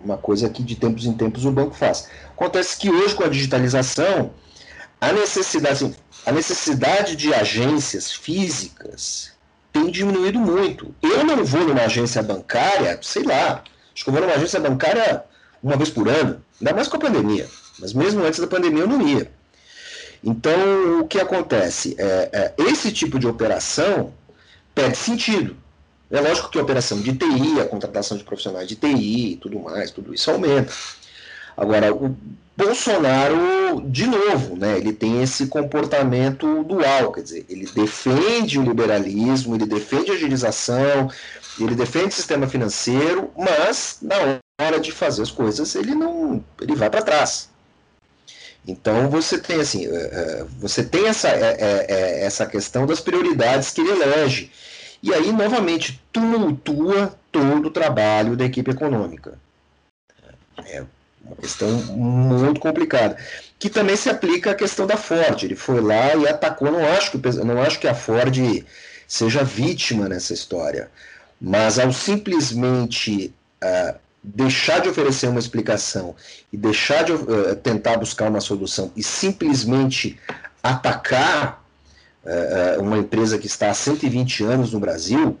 é 0.00 0.04
uma 0.04 0.16
coisa 0.16 0.50
que 0.50 0.62
de 0.62 0.74
tempos 0.76 1.06
em 1.06 1.12
tempos 1.12 1.44
o 1.44 1.52
banco 1.52 1.74
faz. 1.74 2.08
Acontece 2.30 2.76
que 2.78 2.90
hoje, 2.90 3.14
com 3.14 3.24
a 3.24 3.28
digitalização, 3.28 4.32
a 5.00 5.12
necessidade, 5.12 5.84
assim, 5.84 5.94
a 6.26 6.32
necessidade 6.32 7.16
de 7.16 7.32
agências 7.32 8.10
físicas 8.12 9.32
tem 9.72 9.90
diminuído 9.90 10.38
muito. 10.38 10.94
Eu 11.02 11.24
não 11.24 11.44
vou 11.44 11.64
numa 11.64 11.82
agência 11.82 12.22
bancária, 12.22 12.98
sei 13.02 13.22
lá, 13.22 13.62
acho 13.94 14.04
que 14.04 14.10
eu 14.10 14.12
vou 14.12 14.22
numa 14.22 14.34
agência 14.34 14.60
bancária 14.60 15.24
uma 15.62 15.76
vez 15.76 15.90
por 15.90 16.08
ano, 16.08 16.40
ainda 16.60 16.74
mais 16.74 16.88
com 16.88 16.96
a 16.96 17.00
pandemia. 17.00 17.46
Mas 17.78 17.92
mesmo 17.92 18.24
antes 18.24 18.40
da 18.40 18.46
pandemia 18.46 18.82
eu 18.82 18.88
não 18.88 19.06
ia. 19.06 19.30
Então, 20.22 21.00
o 21.00 21.08
que 21.08 21.18
acontece? 21.18 21.96
É, 21.98 22.28
é, 22.32 22.54
esse 22.64 22.92
tipo 22.92 23.18
de 23.18 23.26
operação 23.26 24.12
perde 24.74 24.98
sentido. 24.98 25.56
É 26.10 26.20
lógico 26.20 26.50
que 26.50 26.58
a 26.58 26.62
operação 26.62 27.00
de 27.00 27.14
TI, 27.14 27.60
a 27.60 27.66
contratação 27.66 28.18
de 28.18 28.24
profissionais 28.24 28.68
de 28.68 28.76
TI 28.76 29.32
e 29.32 29.36
tudo 29.36 29.60
mais, 29.60 29.90
tudo 29.90 30.12
isso 30.12 30.30
aumenta. 30.30 30.72
Agora, 31.56 31.94
o 31.94 32.16
Bolsonaro, 32.62 33.80
de 33.86 34.06
novo, 34.06 34.54
né, 34.54 34.76
ele 34.76 34.92
tem 34.92 35.22
esse 35.22 35.46
comportamento 35.46 36.62
dual, 36.64 37.10
quer 37.10 37.22
dizer, 37.22 37.46
ele 37.48 37.66
defende 37.66 38.58
o 38.58 38.62
liberalismo, 38.62 39.54
ele 39.54 39.64
defende 39.64 40.10
a 40.10 40.14
agilização, 40.14 41.10
ele 41.58 41.74
defende 41.74 42.08
o 42.08 42.12
sistema 42.12 42.46
financeiro, 42.46 43.30
mas 43.36 43.98
na 44.02 44.38
hora 44.62 44.78
de 44.78 44.92
fazer 44.92 45.22
as 45.22 45.30
coisas 45.30 45.74
ele 45.74 45.94
não, 45.94 46.44
ele 46.60 46.74
vai 46.76 46.90
para 46.90 47.02
trás. 47.02 47.48
Então 48.68 49.08
você 49.08 49.38
tem 49.38 49.58
assim, 49.58 49.86
eh, 49.86 50.10
eh, 50.12 50.46
você 50.58 50.84
tem 50.84 51.06
essa, 51.08 51.28
eh, 51.28 52.24
essa 52.24 52.44
questão 52.44 52.84
das 52.84 53.00
prioridades 53.00 53.70
que 53.70 53.80
ele 53.80 54.02
elege. 54.02 54.52
E 55.02 55.14
aí, 55.14 55.32
novamente, 55.32 55.98
tumultua 56.12 57.18
todo 57.32 57.68
o 57.68 57.70
trabalho 57.70 58.36
da 58.36 58.44
equipe 58.44 58.70
econômica. 58.70 59.38
É, 60.66 60.84
uma 61.24 61.36
questão 61.36 61.70
muito 61.70 62.60
complicada. 62.60 63.16
Que 63.58 63.68
também 63.68 63.96
se 63.96 64.08
aplica 64.08 64.50
à 64.50 64.54
questão 64.54 64.86
da 64.86 64.96
Ford. 64.96 65.42
Ele 65.42 65.56
foi 65.56 65.80
lá 65.80 66.14
e 66.14 66.26
atacou. 66.26 66.70
Não 66.70 66.84
acho 66.84 67.12
que, 67.12 67.28
não 67.44 67.60
acho 67.60 67.78
que 67.78 67.88
a 67.88 67.94
Ford 67.94 68.64
seja 69.06 69.44
vítima 69.44 70.08
nessa 70.08 70.32
história. 70.32 70.90
Mas 71.40 71.78
ao 71.78 71.92
simplesmente 71.92 73.34
uh, 73.62 73.98
deixar 74.22 74.80
de 74.80 74.88
oferecer 74.88 75.28
uma 75.28 75.40
explicação 75.40 76.14
e 76.52 76.56
deixar 76.56 77.04
de 77.04 77.12
uh, 77.12 77.56
tentar 77.56 77.96
buscar 77.96 78.28
uma 78.28 78.40
solução 78.40 78.92
e 78.96 79.02
simplesmente 79.02 80.18
atacar 80.62 81.64
uh, 82.24 82.80
uma 82.80 82.98
empresa 82.98 83.38
que 83.38 83.46
está 83.46 83.70
há 83.70 83.74
120 83.74 84.44
anos 84.44 84.72
no 84.72 84.80
Brasil, 84.80 85.38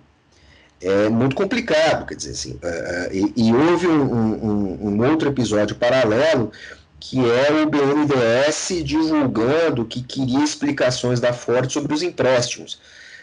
é 0.80 1.08
muito 1.08 1.36
complicado, 1.36 2.06
quer 2.06 2.14
dizer 2.14 2.30
assim. 2.30 2.52
Uh, 2.54 3.12
e, 3.12 3.48
e, 3.48 3.54
houve 3.54 3.86
um, 3.86 4.02
um, 4.02 4.88
um, 4.88 5.10
outro 5.10 5.28
episódio 5.28 5.76
paralelo 5.76 6.50
que 6.98 7.18
é 7.18 7.62
o 7.62 7.66
BNDES 7.66 8.84
divulgando 8.84 9.86
que 9.86 10.02
queria 10.02 10.44
explicações 10.44 11.18
da 11.18 11.32
Ford 11.32 11.70
sobre 11.70 11.94
os 11.94 12.02
empréstimos. 12.02 12.78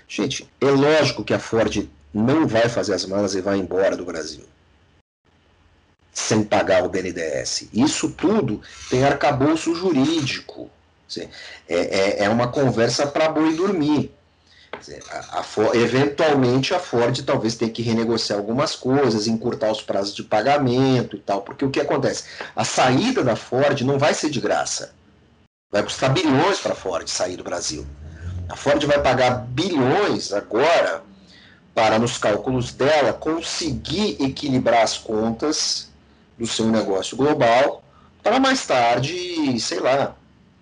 Gente, 0.07 0.49
é 0.59 0.69
lógico 0.69 1.23
que 1.23 1.33
a 1.33 1.39
Ford 1.39 1.87
não 2.13 2.47
vai 2.47 2.69
fazer 2.69 2.93
as 2.93 3.05
malas 3.05 3.35
e 3.35 3.41
vai 3.41 3.57
embora 3.57 3.95
do 3.95 4.05
Brasil 4.05 4.43
sem 6.17 6.43
pagar 6.43 6.83
o 6.83 6.89
BNDES. 6.89 7.69
Isso 7.71 8.09
tudo 8.09 8.59
tem 8.89 9.03
arcabouço 9.03 9.75
jurídico. 9.75 10.69
É, 11.15 11.29
é, 11.69 12.23
é 12.23 12.29
uma 12.29 12.47
conversa 12.47 13.05
para 13.05 13.29
boi 13.29 13.55
dormir. 13.55 14.11
A, 15.09 15.39
a, 15.39 15.77
eventualmente 15.77 16.73
a 16.73 16.79
Ford 16.79 17.17
talvez 17.23 17.55
tenha 17.55 17.71
que 17.71 17.81
renegociar 17.81 18.37
algumas 18.37 18.75
coisas, 18.75 19.27
encurtar 19.27 19.71
os 19.71 19.81
prazos 19.81 20.15
de 20.15 20.23
pagamento 20.23 21.15
e 21.15 21.19
tal, 21.19 21.41
porque 21.41 21.65
o 21.65 21.71
que 21.71 21.79
acontece? 21.79 22.25
A 22.55 22.63
saída 22.63 23.23
da 23.23 23.35
Ford 23.35 23.81
não 23.81 23.97
vai 23.97 24.13
ser 24.13 24.29
de 24.29 24.39
graça. 24.39 24.93
Vai 25.71 25.83
custar 25.83 26.13
bilhões 26.13 26.59
para 26.59 26.73
a 26.73 26.75
Ford 26.75 27.07
sair 27.07 27.35
do 27.35 27.43
Brasil. 27.43 27.85
A 28.49 28.55
Ford 28.55 28.81
vai 28.85 29.01
pagar 29.01 29.45
bilhões 29.47 30.31
agora 30.31 31.03
para, 31.73 31.99
nos 31.99 32.17
cálculos 32.17 32.71
dela, 32.71 33.13
conseguir 33.13 34.17
equilibrar 34.21 34.83
as 34.83 34.97
contas 34.97 35.89
do 36.37 36.47
seu 36.47 36.67
negócio 36.67 37.17
global 37.17 37.83
para 38.23 38.39
mais 38.39 38.65
tarde, 38.65 39.59
sei 39.59 39.79
lá, 39.79 40.15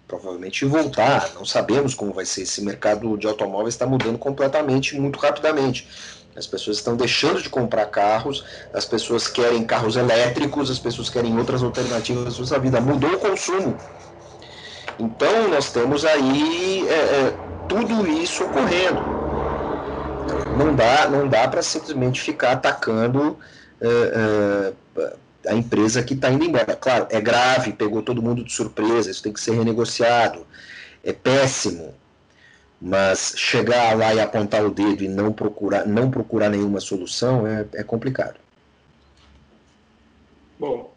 provavelmente 0.08 0.66
voltar. 0.66 1.32
Não 1.36 1.46
sabemos 1.46 1.94
como 1.94 2.14
vai 2.14 2.26
ser. 2.26 2.44
Esse 2.44 2.62
mercado 2.62 3.18
de 3.18 3.28
automóveis 3.28 3.74
está 3.74 3.86
mudando 3.86 4.18
completamente, 4.18 5.00
muito 5.00 5.20
rapidamente. 5.20 5.88
As 6.36 6.46
pessoas 6.46 6.78
estão 6.78 6.98
deixando 6.98 7.42
de 7.42 7.50
comprar 7.50 7.86
carros, 7.86 8.44
as 8.74 8.84
pessoas 8.86 9.28
querem 9.28 9.64
carros 9.64 9.96
elétricos, 9.96 10.70
as 10.70 10.80
pessoas 10.80 11.10
querem 11.10 11.38
outras 11.38 11.64
alternativas 11.64 12.38
na 12.38 12.46
sua 12.46 12.60
vida. 12.60 12.82
Mudou 12.82 13.14
o 13.14 13.20
consumo. 13.20 13.78
Então, 15.00 15.48
nós 15.50 15.72
temos 15.72 16.04
aí 16.06 16.86
é, 16.88 16.94
é, 16.94 17.34
tudo 17.70 18.06
isso 18.08 18.44
ocorrendo. 18.44 19.02
Não 20.58 20.76
dá, 20.76 21.08
não 21.10 21.28
dá 21.28 21.48
para 21.48 21.62
simplesmente 21.62 22.22
ficar 22.22 22.52
atacando 22.54 23.38
é, 23.82 24.74
é 24.98 25.14
a 25.48 25.54
empresa 25.54 26.04
que 26.04 26.14
está 26.14 26.30
indo 26.30 26.46
embora. 26.46 26.76
Claro, 26.76 27.08
é 27.10 27.20
grave, 27.22 27.74
pegou 27.74 28.02
todo 28.02 28.22
mundo 28.22 28.44
de 28.44 28.52
surpresa, 28.52 29.10
isso 29.10 29.24
tem 29.24 29.34
que 29.34 29.40
ser 29.40 29.56
renegociado, 29.56 30.46
é 31.04 31.14
péssimo. 31.14 31.94
Mas 32.82 33.34
chegar 33.38 33.98
lá 33.98 34.14
e 34.14 34.20
apontar 34.20 34.66
o 34.66 34.70
dedo 34.70 35.04
e 35.04 35.08
não 35.08 35.32
procurar, 35.32 35.88
não 35.88 36.12
procurar 36.12 36.50
nenhuma 36.50 36.80
solução 36.80 37.48
é, 37.48 37.66
é 37.74 37.84
complicado. 37.84 38.36
Bom, 40.60 40.94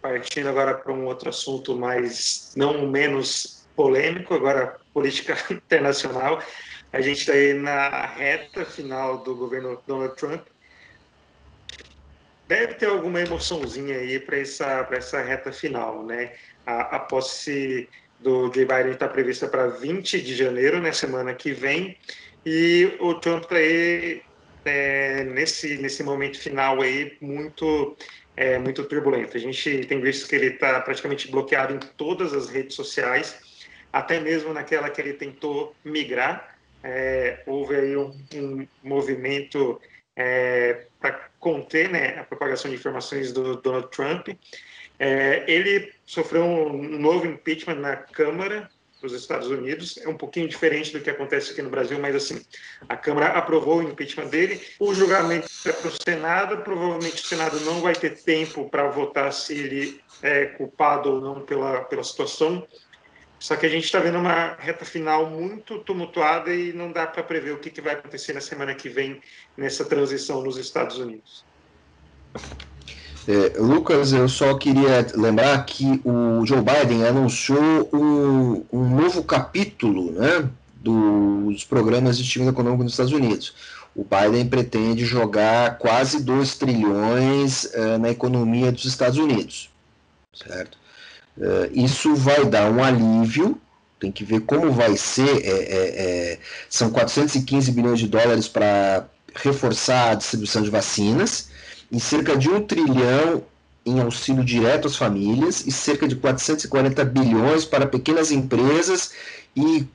partindo 0.00 0.48
agora 0.48 0.74
para 0.74 0.92
um 0.92 1.06
outro 1.06 1.28
assunto 1.28 1.76
mais, 1.76 2.52
não 2.56 2.86
menos 2.86 3.64
polêmico, 3.76 4.34
agora 4.34 4.76
política 4.92 5.36
internacional. 5.52 6.42
A 6.92 7.00
gente 7.00 7.20
está 7.20 7.32
aí 7.32 7.54
na 7.54 8.06
reta 8.06 8.64
final 8.64 9.18
do 9.18 9.34
governo 9.34 9.80
Donald 9.86 10.14
Trump 10.16 10.46
deve 12.48 12.74
ter 12.74 12.86
alguma 12.86 13.20
emoçãozinha 13.20 13.96
aí 13.96 14.18
para 14.20 14.38
essa, 14.38 14.86
essa 14.90 15.22
reta 15.22 15.52
final, 15.52 16.04
né? 16.04 16.32
A, 16.66 16.96
a 16.96 16.98
posse 17.00 17.88
do 18.20 18.52
Joe 18.52 18.64
Biden 18.64 18.92
está 18.92 19.08
prevista 19.08 19.46
para 19.46 19.66
20 19.68 20.20
de 20.22 20.34
janeiro, 20.34 20.76
na 20.76 20.84
né, 20.84 20.92
semana 20.92 21.34
que 21.34 21.52
vem, 21.52 21.96
e 22.44 22.96
o 23.00 23.14
Trump 23.14 23.44
está 23.44 23.56
aí 23.56 24.22
é, 24.64 25.24
nesse, 25.24 25.76
nesse 25.78 26.02
momento 26.02 26.38
final 26.38 26.80
aí 26.80 27.16
muito, 27.20 27.96
é, 28.36 28.58
muito 28.58 28.84
turbulento. 28.84 29.36
A 29.36 29.40
gente 29.40 29.84
tem 29.86 30.00
visto 30.00 30.28
que 30.28 30.34
ele 30.34 30.48
está 30.48 30.80
praticamente 30.80 31.30
bloqueado 31.30 31.74
em 31.74 31.78
todas 31.78 32.32
as 32.32 32.48
redes 32.48 32.74
sociais, 32.74 33.66
até 33.92 34.20
mesmo 34.20 34.52
naquela 34.52 34.90
que 34.90 35.00
ele 35.00 35.12
tentou 35.14 35.74
migrar. 35.84 36.56
É, 36.82 37.42
houve 37.46 37.76
aí 37.76 37.96
um, 37.96 38.10
um 38.34 38.66
movimento 38.82 39.80
é, 40.16 40.86
para 41.00 41.28
conter 41.44 41.90
né, 41.90 42.18
a 42.18 42.24
propagação 42.24 42.70
de 42.70 42.78
informações 42.78 43.30
do 43.30 43.56
Donald 43.56 43.90
Trump. 43.90 44.28
É, 44.98 45.44
ele 45.46 45.92
sofreu 46.06 46.42
um 46.42 46.98
novo 46.98 47.26
impeachment 47.26 47.74
na 47.74 47.96
Câmara 47.96 48.70
dos 49.02 49.12
Estados 49.12 49.48
Unidos. 49.48 49.98
É 49.98 50.08
um 50.08 50.16
pouquinho 50.16 50.48
diferente 50.48 50.90
do 50.90 51.00
que 51.00 51.10
acontece 51.10 51.52
aqui 51.52 51.60
no 51.60 51.68
Brasil, 51.68 51.98
mas 51.98 52.16
assim, 52.16 52.42
a 52.88 52.96
Câmara 52.96 53.26
aprovou 53.26 53.80
o 53.80 53.82
impeachment 53.82 54.28
dele. 54.28 54.58
O 54.80 54.94
julgamento 54.94 55.46
é 55.66 55.72
para 55.72 55.90
o 55.90 56.02
Senado. 56.02 56.56
Provavelmente 56.62 57.22
o 57.22 57.26
Senado 57.26 57.60
não 57.60 57.82
vai 57.82 57.94
ter 57.94 58.22
tempo 58.22 58.70
para 58.70 58.88
votar 58.88 59.30
se 59.30 59.52
ele 59.52 60.00
é 60.22 60.46
culpado 60.46 61.10
ou 61.12 61.20
não 61.20 61.42
pela, 61.42 61.82
pela 61.82 62.02
situação. 62.02 62.66
Só 63.44 63.56
que 63.56 63.66
a 63.66 63.68
gente 63.68 63.84
está 63.84 63.98
vendo 63.98 64.16
uma 64.16 64.54
reta 64.58 64.86
final 64.86 65.28
muito 65.28 65.78
tumultuada 65.80 66.50
e 66.50 66.72
não 66.72 66.90
dá 66.90 67.06
para 67.06 67.22
prever 67.22 67.52
o 67.52 67.58
que, 67.58 67.68
que 67.68 67.82
vai 67.82 67.92
acontecer 67.92 68.32
na 68.32 68.40
semana 68.40 68.74
que 68.74 68.88
vem 68.88 69.20
nessa 69.54 69.84
transição 69.84 70.42
nos 70.42 70.56
Estados 70.56 70.96
Unidos. 70.96 71.44
É, 73.28 73.60
Lucas, 73.60 74.14
eu 74.14 74.30
só 74.30 74.54
queria 74.54 75.06
lembrar 75.14 75.62
que 75.66 76.00
o 76.06 76.46
Joe 76.46 76.62
Biden 76.62 77.06
anunciou 77.06 77.86
um, 77.92 78.64
um 78.72 78.88
novo 78.88 79.22
capítulo 79.22 80.12
né, 80.12 80.48
dos 80.76 81.64
programas 81.64 82.16
de 82.16 82.22
estímulo 82.22 82.50
econômico 82.50 82.84
nos 82.84 82.92
Estados 82.94 83.12
Unidos. 83.12 83.54
O 83.94 84.06
Biden 84.06 84.48
pretende 84.48 85.04
jogar 85.04 85.76
quase 85.76 86.24
2 86.24 86.56
trilhões 86.56 87.64
uh, 87.64 87.98
na 88.00 88.08
economia 88.08 88.72
dos 88.72 88.86
Estados 88.86 89.18
Unidos, 89.18 89.68
certo? 90.32 90.82
Uh, 91.36 91.68
isso 91.72 92.14
vai 92.14 92.44
dar 92.44 92.70
um 92.70 92.82
alívio, 92.82 93.60
tem 93.98 94.12
que 94.12 94.24
ver 94.24 94.40
como 94.40 94.70
vai 94.70 94.96
ser. 94.96 95.44
É, 95.44 96.32
é, 96.32 96.38
são 96.68 96.90
415 96.90 97.72
bilhões 97.72 97.98
de 97.98 98.06
dólares 98.06 98.48
para 98.48 99.06
reforçar 99.34 100.10
a 100.10 100.14
distribuição 100.14 100.62
de 100.62 100.70
vacinas 100.70 101.48
e 101.90 101.98
cerca 101.98 102.36
de 102.36 102.48
um 102.48 102.60
trilhão 102.60 103.42
em 103.86 104.00
auxílio 104.00 104.44
direto 104.44 104.86
às 104.88 104.96
famílias 104.96 105.66
e 105.66 105.70
cerca 105.70 106.08
de 106.08 106.16
440 106.16 107.04
bilhões 107.04 107.64
para 107.64 107.86
pequenas 107.86 108.30
empresas 108.30 109.12
e 109.54 109.86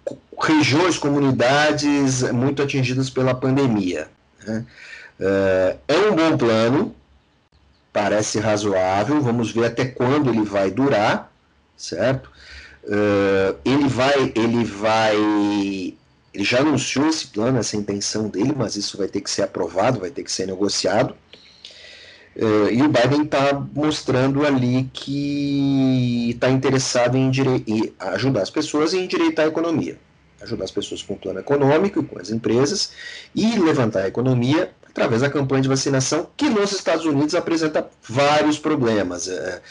regiões, 0.42 0.98
comunidades 0.98 2.22
muito 2.32 2.62
atingidas 2.62 3.10
pela 3.10 3.34
pandemia. 3.34 4.08
Né? 4.46 4.66
Eh, 5.20 5.76
é 5.88 5.98
um 6.10 6.16
bom 6.16 6.38
plano, 6.38 6.96
parece 7.92 8.40
razoável, 8.40 9.22
vamos 9.22 9.52
ver 9.52 9.66
até 9.66 9.86
quando 9.86 10.30
ele 10.30 10.44
vai 10.44 10.72
durar, 10.72 11.32
certo? 11.76 12.30
Eh, 12.92 13.56
ele 13.66 13.88
vai, 13.88 14.32
ele 14.36 14.64
vai, 14.64 15.16
ele 15.16 16.44
já 16.44 16.60
anunciou 16.60 17.08
esse 17.08 17.28
plano, 17.28 17.60
essa 17.60 17.78
intenção 17.78 18.30
dele, 18.30 18.54
mas 18.56 18.76
isso 18.76 18.98
vai 18.98 19.08
ter 19.08 19.22
que 19.22 19.30
ser 19.30 19.44
aprovado, 19.44 20.00
vai 20.00 20.10
ter 20.10 20.24
que 20.24 20.32
ser 20.32 20.48
negociado. 20.48 21.16
Uh, 22.36 22.70
e 22.72 22.82
o 22.82 22.88
Biden 22.88 23.24
está 23.24 23.54
mostrando 23.76 24.46
ali 24.46 24.90
que 24.94 26.30
está 26.30 26.50
interessado 26.50 27.18
em, 27.18 27.30
em, 27.68 27.94
ajudar 28.00 28.44
as 28.44 28.50
pessoas 28.50 28.94
e 28.94 29.00
endireitar 29.00 29.46
a 29.46 29.48
economia. 29.50 30.00
Ajudar 30.42 30.64
as 30.64 30.72
pessoas 30.72 31.02
com 31.02 31.16
o 31.16 31.18
plano 31.18 31.40
econômico, 31.40 32.02
com 32.02 32.18
as 32.18 32.30
empresas, 32.30 32.94
e 33.36 33.60
levantar 33.60 34.04
a 34.04 34.08
economia 34.08 34.72
através 34.90 35.22
da 35.22 35.30
campanha 35.30 35.62
de 35.62 35.70
vacinação, 35.70 36.28
que 36.36 36.50
nos 36.50 36.72
Estados 36.72 37.06
Unidos 37.06 37.36
apresenta 37.36 37.88
vários 38.08 38.58
problemas. 38.58 39.28
Uh, 39.28 39.62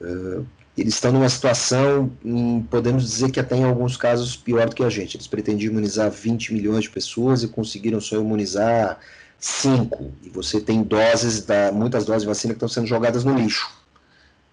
uh, 0.00 0.46
eles 0.76 0.94
estão 0.94 1.10
numa 1.10 1.28
situação, 1.28 2.12
em, 2.22 2.60
podemos 2.70 3.02
dizer 3.02 3.30
que 3.30 3.40
até 3.40 3.56
em 3.56 3.64
alguns 3.64 3.96
casos, 3.96 4.36
pior 4.36 4.68
do 4.68 4.74
que 4.74 4.84
a 4.84 4.90
gente. 4.90 5.16
Eles 5.16 5.26
pretendiam 5.26 5.70
imunizar 5.72 6.10
20 6.10 6.52
milhões 6.52 6.84
de 6.84 6.90
pessoas 6.90 7.42
e 7.42 7.48
conseguiram 7.48 8.00
só 8.00 8.16
imunizar 8.16 8.98
5, 9.38 10.12
e 10.22 10.28
você 10.28 10.60
tem 10.60 10.82
doses, 10.82 11.44
da, 11.44 11.72
muitas 11.72 12.04
doses 12.04 12.22
de 12.22 12.28
vacina 12.28 12.52
que 12.52 12.56
estão 12.56 12.68
sendo 12.68 12.86
jogadas 12.86 13.24
no 13.24 13.34
lixo. 13.34 13.70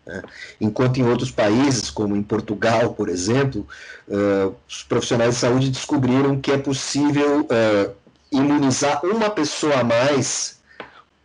Né? 0.06 0.22
Enquanto 0.62 0.98
em 0.98 1.04
outros 1.04 1.32
países, 1.32 1.90
como 1.90 2.16
em 2.16 2.24
Portugal, 2.24 2.94
por 2.94 3.10
exemplo, 3.10 3.68
uh, 4.08 4.56
os 4.68 4.84
profissionais 4.84 5.36
de 5.36 5.40
saúde 5.42 5.70
descobriram 5.70 6.40
que 6.40 6.52
é 6.52 6.58
possível 6.58 7.42
uh, 7.42 8.03
imunizar 8.34 9.06
uma 9.06 9.30
pessoa 9.30 9.80
a 9.80 9.84
mais 9.84 10.60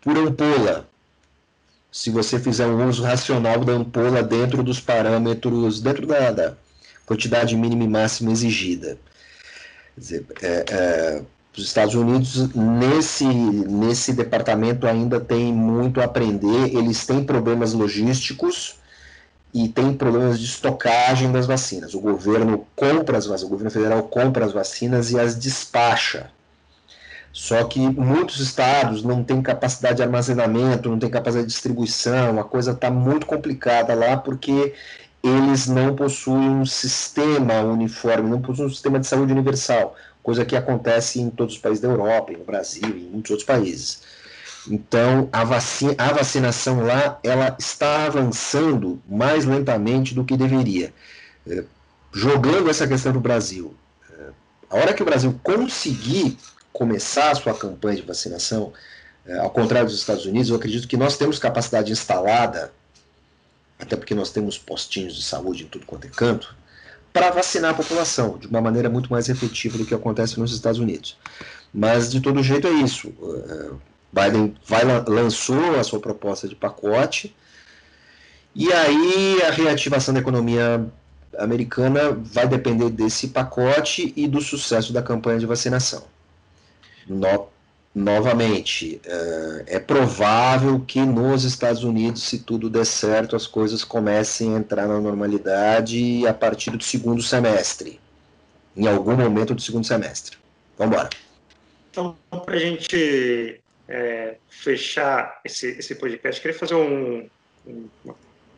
por 0.00 0.16
ampola, 0.16 0.88
se 1.90 2.10
você 2.10 2.38
fizer 2.38 2.66
um 2.66 2.88
uso 2.88 3.02
racional 3.02 3.64
da 3.64 3.72
ampola 3.72 4.22
dentro 4.22 4.62
dos 4.62 4.80
parâmetros, 4.80 5.80
dentro 5.80 6.06
da, 6.06 6.30
da 6.30 6.54
quantidade 7.04 7.56
mínima 7.56 7.84
e 7.84 7.88
máxima 7.88 8.30
exigida. 8.30 8.98
Quer 9.94 10.00
dizer, 10.00 10.26
é, 10.42 10.64
é, 10.70 11.22
os 11.56 11.64
Estados 11.64 11.94
Unidos, 11.94 12.54
nesse, 12.54 13.24
nesse 13.24 14.12
departamento, 14.12 14.86
ainda 14.86 15.18
tem 15.18 15.52
muito 15.52 16.00
a 16.00 16.04
aprender. 16.04 16.76
Eles 16.76 17.04
têm 17.04 17.24
problemas 17.24 17.72
logísticos 17.72 18.76
e 19.52 19.68
têm 19.68 19.92
problemas 19.94 20.38
de 20.38 20.44
estocagem 20.44 21.32
das 21.32 21.46
vacinas. 21.46 21.94
O 21.94 22.00
governo 22.00 22.66
compra 22.76 23.18
as 23.18 23.26
vacinas, 23.26 23.42
o 23.42 23.48
governo 23.48 23.70
federal 23.70 24.02
compra 24.04 24.44
as 24.44 24.52
vacinas 24.52 25.10
e 25.10 25.18
as 25.18 25.36
despacha. 25.36 26.30
Só 27.32 27.62
que 27.64 27.78
muitos 27.78 28.40
estados 28.40 29.02
não 29.02 29.22
têm 29.22 29.40
capacidade 29.40 29.96
de 29.96 30.02
armazenamento, 30.02 30.88
não 30.88 30.98
têm 30.98 31.10
capacidade 31.10 31.46
de 31.46 31.52
distribuição, 31.52 32.40
a 32.40 32.44
coisa 32.44 32.72
está 32.72 32.90
muito 32.90 33.26
complicada 33.26 33.94
lá 33.94 34.16
porque 34.16 34.74
eles 35.22 35.66
não 35.66 35.94
possuem 35.94 36.48
um 36.48 36.66
sistema 36.66 37.60
uniforme, 37.60 38.30
não 38.30 38.40
possuem 38.40 38.68
um 38.68 38.70
sistema 38.70 38.98
de 38.98 39.06
saúde 39.06 39.32
universal 39.32 39.94
coisa 40.28 40.44
que 40.44 40.54
acontece 40.54 41.18
em 41.22 41.30
todos 41.30 41.54
os 41.54 41.60
países 41.60 41.80
da 41.80 41.88
Europa, 41.88 42.32
no 42.32 42.44
Brasil 42.44 42.86
em 42.86 43.08
muitos 43.08 43.30
outros 43.30 43.46
países. 43.46 44.02
Então, 44.70 45.26
a, 45.32 45.42
vacina, 45.42 45.94
a 45.96 46.12
vacinação 46.12 46.84
lá, 46.84 47.18
ela 47.22 47.56
está 47.58 48.04
avançando 48.04 49.00
mais 49.08 49.46
lentamente 49.46 50.14
do 50.14 50.26
que 50.26 50.36
deveria. 50.36 50.92
É, 51.46 51.64
jogando 52.12 52.68
essa 52.68 52.86
questão 52.86 53.10
do 53.10 53.20
Brasil, 53.20 53.74
é, 54.10 54.24
a 54.68 54.76
hora 54.76 54.92
que 54.92 55.02
o 55.02 55.06
Brasil 55.06 55.34
conseguir 55.42 56.36
começar 56.78 57.32
a 57.32 57.34
sua 57.34 57.52
campanha 57.52 57.96
de 57.96 58.02
vacinação, 58.02 58.72
é, 59.26 59.36
ao 59.38 59.50
contrário 59.50 59.88
dos 59.88 59.98
Estados 59.98 60.24
Unidos, 60.24 60.48
eu 60.48 60.54
acredito 60.54 60.86
que 60.86 60.96
nós 60.96 61.16
temos 61.16 61.36
capacidade 61.36 61.90
instalada, 61.90 62.72
até 63.80 63.96
porque 63.96 64.14
nós 64.14 64.30
temos 64.30 64.56
postinhos 64.56 65.16
de 65.16 65.24
saúde 65.24 65.64
em 65.64 65.66
tudo 65.66 65.84
quanto 65.84 66.06
é 66.06 66.10
canto, 66.10 66.54
para 67.12 67.32
vacinar 67.32 67.72
a 67.72 67.74
população 67.74 68.38
de 68.38 68.46
uma 68.46 68.60
maneira 68.60 68.88
muito 68.88 69.10
mais 69.10 69.28
efetiva 69.28 69.76
do 69.76 69.84
que 69.84 69.92
acontece 69.92 70.38
nos 70.38 70.54
Estados 70.54 70.78
Unidos. 70.78 71.18
Mas, 71.74 72.12
de 72.12 72.20
todo 72.20 72.44
jeito, 72.44 72.68
é 72.68 72.70
isso. 72.70 73.08
Uh, 73.08 73.80
Biden 74.12 74.54
vai, 74.64 74.84
lançou 75.08 75.80
a 75.80 75.82
sua 75.82 75.98
proposta 75.98 76.46
de 76.46 76.54
pacote, 76.54 77.34
e 78.54 78.72
aí 78.72 79.42
a 79.42 79.50
reativação 79.50 80.14
da 80.14 80.20
economia 80.20 80.86
americana 81.36 82.12
vai 82.12 82.46
depender 82.46 82.88
desse 82.90 83.28
pacote 83.28 84.12
e 84.14 84.28
do 84.28 84.40
sucesso 84.40 84.92
da 84.92 85.02
campanha 85.02 85.40
de 85.40 85.46
vacinação. 85.46 86.04
No, 87.08 87.48
novamente, 87.94 89.00
eh, 89.04 89.64
é 89.66 89.78
provável 89.78 90.80
que 90.80 91.00
nos 91.00 91.44
Estados 91.44 91.82
Unidos, 91.82 92.22
se 92.22 92.40
tudo 92.40 92.68
der 92.68 92.84
certo, 92.84 93.34
as 93.34 93.46
coisas 93.46 93.82
comecem 93.82 94.54
a 94.54 94.58
entrar 94.58 94.86
na 94.86 95.00
normalidade 95.00 96.26
a 96.26 96.34
partir 96.34 96.70
do 96.70 96.82
segundo 96.82 97.22
semestre. 97.22 97.98
Em 98.76 98.86
algum 98.86 99.16
momento 99.16 99.54
do 99.54 99.60
segundo 99.60 99.86
semestre. 99.86 100.36
Vamos 100.76 100.94
embora. 100.94 101.10
Então, 101.90 102.16
para 102.44 102.54
a 102.54 102.58
gente 102.58 103.60
é, 103.88 104.36
fechar 104.48 105.40
esse, 105.44 105.70
esse 105.78 105.94
podcast, 105.96 106.40
queria 106.40 106.56
fazer 106.56 106.74
um, 106.74 107.28
um, 107.66 107.88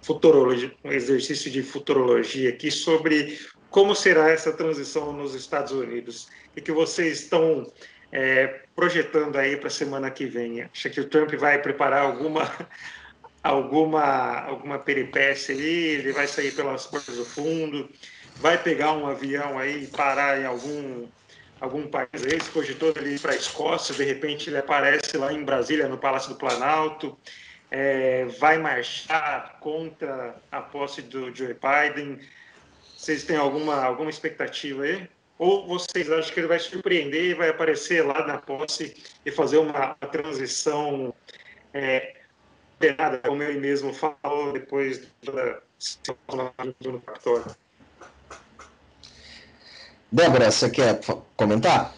futurologia, 0.03 0.72
um 0.84 0.92
exercício 0.92 1.51
de 1.51 1.62
futurologia 1.62 2.51
aqui 2.51 2.70
sobre 2.70 3.38
como 3.70 3.94
será 3.94 4.30
essa 4.30 4.53
transição 4.53 5.12
nos 5.12 5.34
Estados 5.34 5.72
Unidos. 5.72 6.28
O 6.57 6.61
que 6.61 6.72
vocês 6.72 7.20
estão 7.20 7.70
é, 8.13 8.63
projetando 8.75 9.37
aí 9.37 9.57
para 9.57 9.69
a 9.69 9.71
semana 9.71 10.11
que 10.11 10.27
vem? 10.27 10.63
Acha 10.63 10.91
que 10.91 11.01
o 11.01 11.09
Trump 11.09 11.33
vai 11.35 11.61
preparar 11.61 12.03
alguma 12.03 12.51
alguma 13.43 14.41
alguma 14.41 14.79
peripécia 14.79 15.55
ali? 15.55 15.65
Ele 15.65 16.13
vai 16.13 16.27
sair 16.27 16.53
pelas 16.53 16.87
portas 16.87 17.17
do 17.17 17.25
fundo? 17.25 17.89
Vai 18.37 18.63
pegar 18.63 18.93
um 18.93 19.07
avião 19.07 19.59
aí 19.59 19.85
e 19.85 19.87
parar 19.87 20.41
em 20.41 20.47
algum 20.47 21.09
algum 21.61 21.87
país 21.87 22.25
aí? 22.25 22.41
Se 22.41 22.51
cogitou 22.51 22.93
ali 22.97 23.19
para 23.19 23.33
a 23.33 23.37
Escócia, 23.37 23.95
de 23.95 24.05
repente 24.05 24.51
ele 24.51 24.59
aparece 24.59 25.17
lá 25.17 25.33
em 25.33 25.45
Brasília, 25.45 25.89
no 25.89 25.99
Palácio 25.99 26.31
do 26.31 26.37
Planalto. 26.37 27.17
É, 27.71 28.25
vai 28.41 28.59
marchar 28.59 29.61
contra 29.61 30.35
a 30.51 30.61
posse 30.61 31.03
do 31.03 31.33
Joe 31.33 31.55
Biden? 31.55 32.19
Vocês 32.97 33.25
têm 33.25 33.37
alguma, 33.37 33.77
alguma 33.85 34.11
expectativa 34.11 34.83
aí? 34.83 35.09
Ou 35.41 35.66
vocês 35.66 36.12
acham 36.12 36.34
que 36.34 36.41
ele 36.41 36.49
vai 36.49 36.59
surpreender 36.59 37.30
e 37.30 37.34
vai 37.34 37.49
aparecer 37.49 38.05
lá 38.05 38.26
na 38.26 38.36
posse 38.36 38.95
e 39.24 39.30
fazer 39.30 39.57
uma, 39.57 39.95
transição 39.95 41.14
é, 41.72 42.14
como 43.24 43.43
ele 43.43 43.59
mesmo 43.59 43.91
falou 43.95 44.53
depois 44.53 45.09
da 45.22 45.62
do 46.78 47.01
Capitólio? 47.01 47.57
Débora, 50.12 50.51
você 50.51 50.68
quer 50.68 51.01
comentar? 51.34 51.95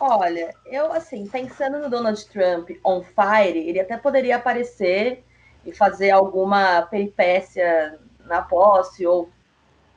Olha, 0.00 0.54
eu 0.64 0.90
assim, 0.90 1.26
pensando 1.26 1.80
no 1.80 1.90
Donald 1.90 2.24
Trump 2.30 2.70
on 2.82 3.02
fire, 3.02 3.58
ele 3.58 3.78
até 3.78 3.98
poderia 3.98 4.36
aparecer 4.36 5.22
e 5.66 5.72
fazer 5.72 6.12
alguma 6.12 6.80
peripécia 6.86 7.98
na 8.20 8.40
posse, 8.40 9.06
ou 9.06 9.30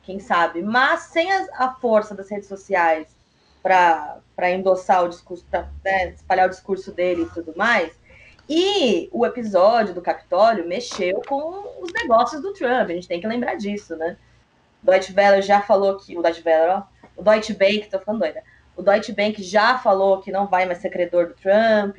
quem 0.06 0.20
sabe, 0.20 0.62
mas 0.62 1.02
sem 1.02 1.32
a, 1.32 1.48
a 1.54 1.74
força 1.74 2.14
das 2.14 2.30
redes 2.30 2.48
sociais 2.48 3.08
para 3.62 4.52
endossar 4.52 5.04
o 5.04 5.10
discurso, 5.10 5.44
para 5.50 5.68
né, 5.84 6.10
espalhar 6.10 6.46
o 6.48 6.52
discurso 6.52 6.92
dele 6.92 7.24
e 7.24 7.30
tudo 7.30 7.54
mais. 7.56 7.92
E 8.48 9.10
o 9.12 9.26
episódio 9.26 9.96
do 9.96 10.02
Capitólio 10.02 10.68
mexeu 10.68 11.20
com 11.28 11.82
os 11.82 11.92
negócios 11.94 12.44
do 12.44 12.54
Trump, 12.54 12.90
a 12.90 12.94
gente 12.94 13.08
tem 13.08 13.20
que 13.20 13.28
lembrar 13.28 13.56
disso, 13.56 13.96
né? 13.96 14.18
O 14.84 14.86
Deutsche 14.86 15.14
Welle 15.18 15.42
já 15.42 15.62
falou 15.62 15.98
que. 15.98 16.16
O 16.16 16.22
Deutsche 16.22 16.44
Welle, 16.46 16.70
ó, 16.70 16.84
o 17.18 17.24
Deutsche 17.24 17.54
Bank, 17.54 17.90
tô 17.90 18.00
falando 18.00 18.22
doida. 18.22 18.44
O 18.78 18.84
Deutsche 18.84 19.14
Bank 19.14 19.42
já 19.42 19.80
falou 19.80 20.22
que 20.22 20.32
não 20.32 20.46
vai 20.46 20.68
mais 20.68 20.78
ser 20.78 20.92
credor 20.92 21.30
do 21.30 21.34
Trump. 21.34 21.98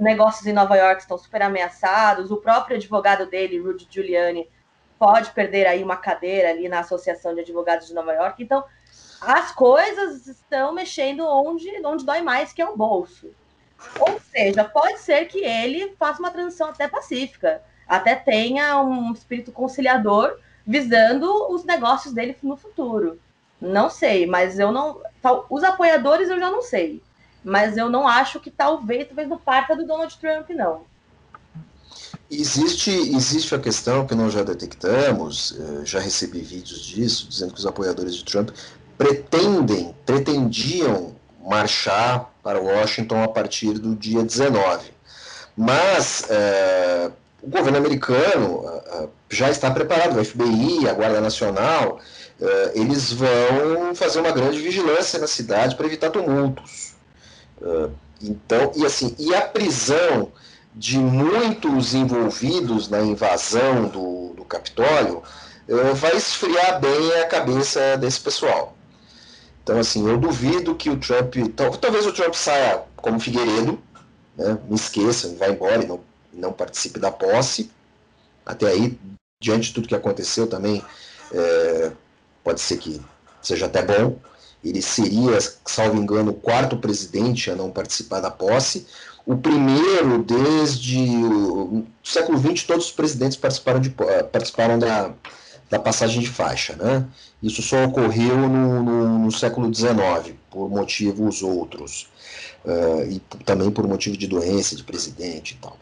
Negócios 0.00 0.44
em 0.46 0.52
Nova 0.52 0.74
York 0.74 1.02
estão 1.02 1.16
super 1.16 1.42
ameaçados. 1.42 2.32
O 2.32 2.38
próprio 2.38 2.76
advogado 2.76 3.26
dele, 3.26 3.60
Rudy 3.60 3.86
Giuliani, 3.88 4.48
pode 5.02 5.32
perder 5.32 5.66
aí 5.66 5.82
uma 5.82 5.96
cadeira 5.96 6.50
ali 6.50 6.68
na 6.68 6.78
Associação 6.78 7.34
de 7.34 7.40
Advogados 7.40 7.88
de 7.88 7.92
Nova 7.92 8.12
York. 8.12 8.40
Então, 8.40 8.62
as 9.20 9.50
coisas 9.50 10.28
estão 10.28 10.72
mexendo 10.72 11.26
onde, 11.26 11.68
onde 11.84 12.06
dói 12.06 12.22
mais, 12.22 12.52
que 12.52 12.62
é 12.62 12.68
o 12.68 12.76
bolso. 12.76 13.28
Ou 13.98 14.20
seja, 14.30 14.62
pode 14.62 15.00
ser 15.00 15.24
que 15.24 15.40
ele 15.44 15.96
faça 15.98 16.20
uma 16.20 16.30
transição 16.30 16.68
até 16.68 16.86
pacífica, 16.86 17.60
até 17.84 18.14
tenha 18.14 18.80
um 18.80 19.12
espírito 19.12 19.50
conciliador 19.50 20.38
visando 20.64 21.52
os 21.52 21.64
negócios 21.64 22.14
dele 22.14 22.36
no 22.40 22.56
futuro. 22.56 23.18
Não 23.60 23.90
sei, 23.90 24.24
mas 24.24 24.56
eu 24.56 24.70
não. 24.70 25.00
Os 25.50 25.64
apoiadores 25.64 26.30
eu 26.30 26.38
já 26.38 26.48
não 26.48 26.62
sei. 26.62 27.02
Mas 27.42 27.76
eu 27.76 27.90
não 27.90 28.06
acho 28.06 28.38
que 28.38 28.52
talvez, 28.52 29.08
talvez 29.08 29.28
não 29.28 29.36
parta 29.36 29.74
do 29.74 29.84
Donald 29.84 30.16
Trump, 30.20 30.50
não. 30.50 30.84
Existe, 32.34 32.90
existe 32.90 33.54
a 33.54 33.58
questão 33.58 34.06
que 34.06 34.14
nós 34.14 34.32
já 34.32 34.42
detectamos, 34.42 35.54
eh, 35.60 35.84
já 35.84 36.00
recebi 36.00 36.40
vídeos 36.40 36.80
disso, 36.80 37.28
dizendo 37.28 37.52
que 37.52 37.58
os 37.58 37.66
apoiadores 37.66 38.14
de 38.14 38.24
Trump 38.24 38.48
pretendem, 38.96 39.94
pretendiam 40.06 41.14
marchar 41.44 42.32
para 42.42 42.58
Washington 42.58 43.22
a 43.22 43.28
partir 43.28 43.74
do 43.74 43.94
dia 43.94 44.22
19. 44.22 44.92
Mas 45.54 46.24
é, 46.30 47.10
o 47.42 47.48
governo 47.48 47.76
americano 47.76 48.64
é, 48.66 49.08
já 49.28 49.50
está 49.50 49.70
preparado, 49.70 50.18
o 50.18 50.24
FBI, 50.24 50.88
a 50.88 50.94
Guarda 50.94 51.20
Nacional, 51.20 52.00
é, 52.40 52.72
eles 52.74 53.12
vão 53.12 53.94
fazer 53.94 54.20
uma 54.20 54.30
grande 54.30 54.58
vigilância 54.58 55.18
na 55.18 55.26
cidade 55.26 55.76
para 55.76 55.84
evitar 55.84 56.08
tumultos. 56.08 56.94
então, 58.22 58.72
e 58.74 58.86
assim, 58.86 59.14
e 59.18 59.34
a 59.34 59.42
prisão 59.42 60.32
de 60.74 60.98
muitos 60.98 61.94
envolvidos 61.94 62.88
na 62.88 63.02
invasão 63.02 63.88
do, 63.88 64.34
do 64.34 64.44
Capitólio 64.44 65.22
vai 65.94 66.16
esfriar 66.16 66.80
bem 66.80 67.12
a 67.20 67.26
cabeça 67.26 67.96
desse 67.96 68.20
pessoal. 68.20 68.76
Então, 69.62 69.78
assim, 69.78 70.08
eu 70.08 70.18
duvido 70.18 70.74
que 70.74 70.90
o 70.90 70.96
Trump. 70.96 71.36
Talvez 71.80 72.06
o 72.06 72.12
Trump 72.12 72.34
saia 72.34 72.82
como 72.96 73.20
Figueiredo, 73.20 73.78
né, 74.36 74.58
me 74.68 74.74
esqueça, 74.74 75.34
vai 75.36 75.52
embora 75.52 75.84
e 75.84 75.86
não, 75.86 76.00
não 76.32 76.52
participe 76.52 76.98
da 76.98 77.12
posse. 77.12 77.70
Até 78.44 78.66
aí, 78.66 78.98
diante 79.40 79.68
de 79.68 79.74
tudo 79.74 79.88
que 79.88 79.94
aconteceu 79.94 80.48
também, 80.48 80.82
é, 81.32 81.92
pode 82.42 82.60
ser 82.60 82.78
que 82.78 83.00
seja 83.40 83.66
até 83.66 83.82
bom. 83.82 84.18
Ele 84.64 84.82
seria, 84.82 85.38
salvo 85.64 85.96
engano, 85.96 86.32
o 86.32 86.34
quarto 86.34 86.76
presidente 86.76 87.50
a 87.50 87.54
não 87.54 87.70
participar 87.70 88.20
da 88.20 88.30
posse. 88.30 88.86
O 89.24 89.36
primeiro, 89.36 90.22
desde 90.22 90.98
o 90.98 91.84
século 92.02 92.38
XX, 92.38 92.64
todos 92.64 92.86
os 92.86 92.92
presidentes 92.92 93.36
participaram, 93.36 93.80
de, 93.80 93.90
participaram 93.90 94.78
da, 94.78 95.12
da 95.70 95.78
passagem 95.78 96.20
de 96.20 96.28
faixa. 96.28 96.74
Né? 96.74 97.06
Isso 97.42 97.62
só 97.62 97.84
ocorreu 97.84 98.36
no, 98.36 98.82
no, 98.82 99.18
no 99.20 99.32
século 99.32 99.72
XIX, 99.72 100.34
por 100.50 100.68
motivos 100.68 101.42
outros, 101.42 102.08
uh, 102.64 103.08
e 103.08 103.20
também 103.44 103.70
por 103.70 103.86
motivo 103.86 104.16
de 104.16 104.26
doença 104.26 104.74
de 104.74 104.82
presidente 104.82 105.52
e 105.52 105.56
tal. 105.62 105.76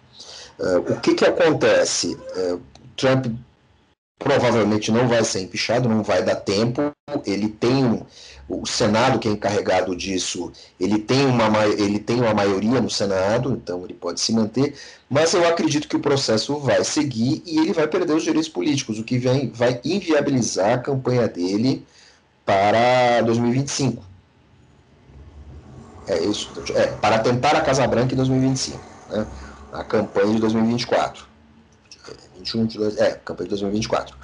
Uh, 0.59 0.93
o 0.93 1.01
que, 1.01 1.15
que 1.15 1.25
acontece? 1.25 2.19
Uh, 2.37 2.61
Trump 2.95 3.27
provavelmente 4.21 4.93
não 4.93 5.09
vai 5.09 5.25
ser 5.25 5.41
empichado, 5.41 5.89
não 5.89 6.03
vai 6.03 6.23
dar 6.23 6.37
tempo. 6.37 6.93
Ele 7.27 7.49
tem 7.49 8.05
o 8.49 8.67
Senado 8.67 9.19
que 9.19 9.27
é 9.29 9.31
encarregado 9.31 9.97
disso, 9.97 10.53
ele 10.79 10.99
tem 10.99 11.25
uma 11.25 11.67
ele 11.67 11.99
tem 11.99 12.21
uma 12.21 12.35
maioria 12.35 12.81
no 12.81 12.91
Senado, 12.91 13.53
então 13.53 13.85
ele 13.85 13.95
pode 13.95 14.21
se 14.21 14.33
manter, 14.33 14.75
mas 15.09 15.33
eu 15.33 15.47
acredito 15.47 15.89
que 15.89 15.97
o 15.97 16.01
processo 16.01 16.59
vai 16.59 16.83
seguir 16.85 17.43
e 17.47 17.59
ele 17.59 17.73
vai 17.73 17.87
perder 17.87 18.13
os 18.13 18.25
direitos 18.25 18.49
políticos, 18.49 18.99
o 18.99 19.05
que 19.05 19.19
vem, 19.19 19.51
vai 19.51 19.81
inviabilizar 19.85 20.75
a 20.75 20.79
campanha 20.79 21.29
dele 21.29 21.87
para 22.45 23.23
2025. 23.23 24.03
É 26.09 26.19
isso, 26.19 26.51
é, 26.75 26.89
para 26.89 27.21
tentar 27.21 27.55
a 27.55 27.61
Casa 27.61 27.87
Branca 27.87 28.13
em 28.13 28.17
2025, 28.17 28.81
né? 29.11 29.27
A 29.73 29.85
campanha 29.85 30.35
de 30.35 30.41
2024. 30.41 31.30
21, 32.59 32.63
22, 32.63 32.99
é, 32.99 33.13
campanha 33.25 33.45
de 33.45 33.51
2024. 33.51 34.17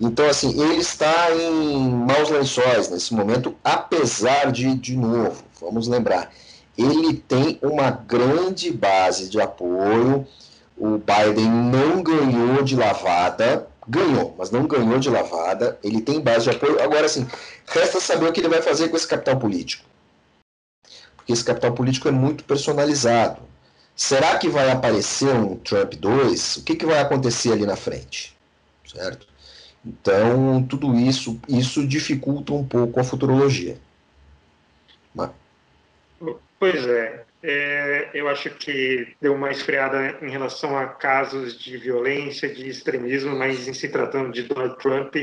Então, 0.00 0.26
assim, 0.28 0.58
ele 0.58 0.80
está 0.80 1.30
em 1.34 1.90
maus 1.90 2.30
lençóis 2.30 2.88
nesse 2.88 3.12
momento, 3.12 3.54
apesar 3.62 4.50
de, 4.50 4.74
de 4.74 4.96
novo, 4.96 5.44
vamos 5.60 5.88
lembrar, 5.88 6.32
ele 6.76 7.14
tem 7.14 7.58
uma 7.62 7.90
grande 7.90 8.70
base 8.70 9.28
de 9.28 9.38
apoio. 9.38 10.26
O 10.78 10.96
Biden 10.96 11.50
não 11.50 12.02
ganhou 12.02 12.62
de 12.62 12.74
lavada, 12.74 13.68
ganhou, 13.86 14.34
mas 14.38 14.50
não 14.50 14.66
ganhou 14.66 14.98
de 14.98 15.10
lavada. 15.10 15.78
Ele 15.84 16.00
tem 16.00 16.20
base 16.20 16.44
de 16.44 16.56
apoio. 16.56 16.80
Agora, 16.82 17.04
assim, 17.04 17.26
resta 17.66 18.00
saber 18.00 18.26
o 18.26 18.32
que 18.32 18.40
ele 18.40 18.48
vai 18.48 18.62
fazer 18.62 18.88
com 18.88 18.96
esse 18.96 19.06
capital 19.06 19.36
político. 19.36 19.84
Porque 21.16 21.34
esse 21.34 21.44
capital 21.44 21.72
político 21.72 22.08
é 22.08 22.10
muito 22.10 22.44
personalizado. 22.44 23.42
Será 24.00 24.38
que 24.38 24.48
vai 24.48 24.70
aparecer 24.70 25.28
um 25.28 25.56
Trump 25.56 25.92
2? 25.92 26.56
O 26.56 26.64
que, 26.64 26.74
que 26.74 26.86
vai 26.86 27.00
acontecer 27.00 27.52
ali 27.52 27.66
na 27.66 27.76
frente? 27.76 28.34
Certo? 28.82 29.26
Então, 29.84 30.62
tudo 30.66 30.94
isso, 30.94 31.38
isso 31.46 31.86
dificulta 31.86 32.54
um 32.54 32.66
pouco 32.66 32.98
a 32.98 33.04
futurologia. 33.04 33.76
Mas... 35.14 35.30
Pois 36.58 36.86
é. 36.86 37.24
é. 37.42 38.10
Eu 38.14 38.26
acho 38.28 38.48
que 38.48 39.14
deu 39.20 39.34
uma 39.34 39.50
esfriada 39.50 40.16
em 40.22 40.30
relação 40.30 40.78
a 40.78 40.86
casos 40.86 41.58
de 41.58 41.76
violência, 41.76 42.48
de 42.48 42.70
extremismo, 42.70 43.36
mas 43.36 43.68
em 43.68 43.74
se 43.74 43.90
tratando 43.90 44.32
de 44.32 44.44
Donald 44.44 44.78
Trump, 44.78 45.14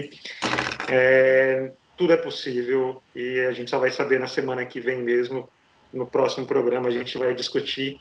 é, 0.87 1.71
tudo 1.97 2.13
é 2.13 2.17
possível 2.17 3.01
e 3.15 3.39
a 3.39 3.51
gente 3.53 3.71
só 3.71 3.79
vai 3.79 3.89
saber 3.89 4.19
na 4.19 4.27
semana 4.27 4.63
que 4.67 4.79
vem 4.79 5.01
mesmo. 5.01 5.49
No 5.91 6.05
próximo 6.05 6.45
programa 6.45 6.89
a 6.89 6.91
gente 6.91 7.17
vai 7.17 7.33
discutir 7.33 7.99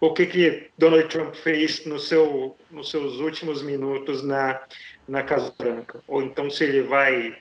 o 0.00 0.12
que, 0.12 0.26
que 0.26 0.70
Donald 0.76 1.08
Trump 1.08 1.34
fez 1.34 1.84
no 1.86 1.98
seu, 1.98 2.56
nos 2.70 2.90
seus 2.90 3.18
últimos 3.18 3.62
minutos 3.62 4.22
na, 4.22 4.60
na 5.08 5.22
Casa 5.22 5.52
Branca. 5.56 6.00
Ou 6.06 6.22
então 6.22 6.50
se 6.50 6.64
ele 6.64 6.82
vai 6.82 7.36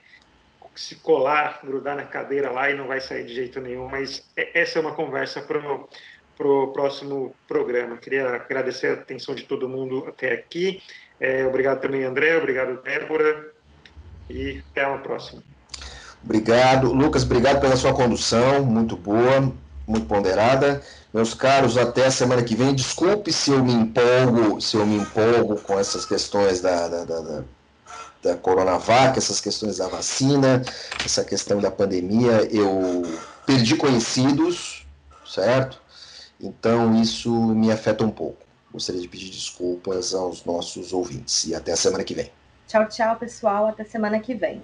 se 0.75 0.95
colar, 0.95 1.59
grudar 1.63 1.95
na 1.95 2.03
cadeira 2.03 2.51
lá 2.51 2.69
e 2.69 2.75
não 2.75 2.87
vai 2.87 2.99
sair 2.99 3.25
de 3.25 3.33
jeito 3.33 3.59
nenhum. 3.61 3.87
Mas 3.87 4.25
essa 4.53 4.79
é 4.79 4.81
uma 4.81 4.93
conversa 4.93 5.41
para 5.41 6.47
o 6.47 6.67
próximo 6.67 7.33
programa. 7.47 7.97
Queria 7.97 8.27
agradecer 8.29 8.87
a 8.87 8.93
atenção 8.93 9.35
de 9.35 9.43
todo 9.43 9.69
mundo 9.69 10.05
até 10.07 10.33
aqui. 10.33 10.81
É, 11.19 11.45
obrigado 11.45 11.81
também, 11.81 12.03
André. 12.03 12.37
Obrigado, 12.37 12.81
Débora. 12.83 13.53
E 14.29 14.61
até 14.71 14.85
uma 14.87 14.97
próxima. 14.97 15.41
Obrigado. 16.23 16.91
Lucas, 16.91 17.23
obrigado 17.23 17.61
pela 17.61 17.75
sua 17.75 17.93
condução, 17.93 18.65
muito 18.65 18.97
boa, 18.97 19.53
muito 19.87 20.07
ponderada. 20.07 20.81
Meus 21.15 21.33
caros, 21.33 21.77
até 21.77 22.07
a 22.07 22.11
semana 22.11 22.43
que 22.43 22.57
vem. 22.57 22.75
Desculpe 22.75 23.31
se 23.31 23.49
eu 23.49 23.63
me 23.63 23.71
empolgo, 23.71 24.59
se 24.59 24.75
eu 24.75 24.85
me 24.85 24.97
empolgo 24.97 25.55
com 25.61 25.79
essas 25.79 26.05
questões 26.05 26.59
da, 26.59 26.89
da, 26.89 27.05
da, 27.05 27.43
da 28.21 28.35
Coronavac, 28.35 29.17
essas 29.17 29.39
questões 29.39 29.77
da 29.77 29.87
vacina, 29.87 30.61
essa 31.05 31.23
questão 31.23 31.61
da 31.61 31.71
pandemia. 31.71 32.45
Eu 32.51 33.03
perdi 33.45 33.77
conhecidos, 33.77 34.85
certo? 35.25 35.81
Então 36.37 37.01
isso 37.01 37.31
me 37.31 37.71
afeta 37.71 38.03
um 38.03 38.11
pouco. 38.11 38.39
Gostaria 38.73 38.99
de 38.99 39.07
pedir 39.07 39.29
desculpas 39.29 40.13
aos 40.13 40.43
nossos 40.43 40.91
ouvintes. 40.91 41.45
E 41.45 41.55
até 41.55 41.71
a 41.71 41.77
semana 41.77 42.03
que 42.03 42.13
vem. 42.13 42.29
Tchau, 42.67 42.89
tchau, 42.89 43.15
pessoal. 43.15 43.67
Até 43.67 43.85
semana 43.85 44.19
que 44.19 44.35
vem. 44.35 44.61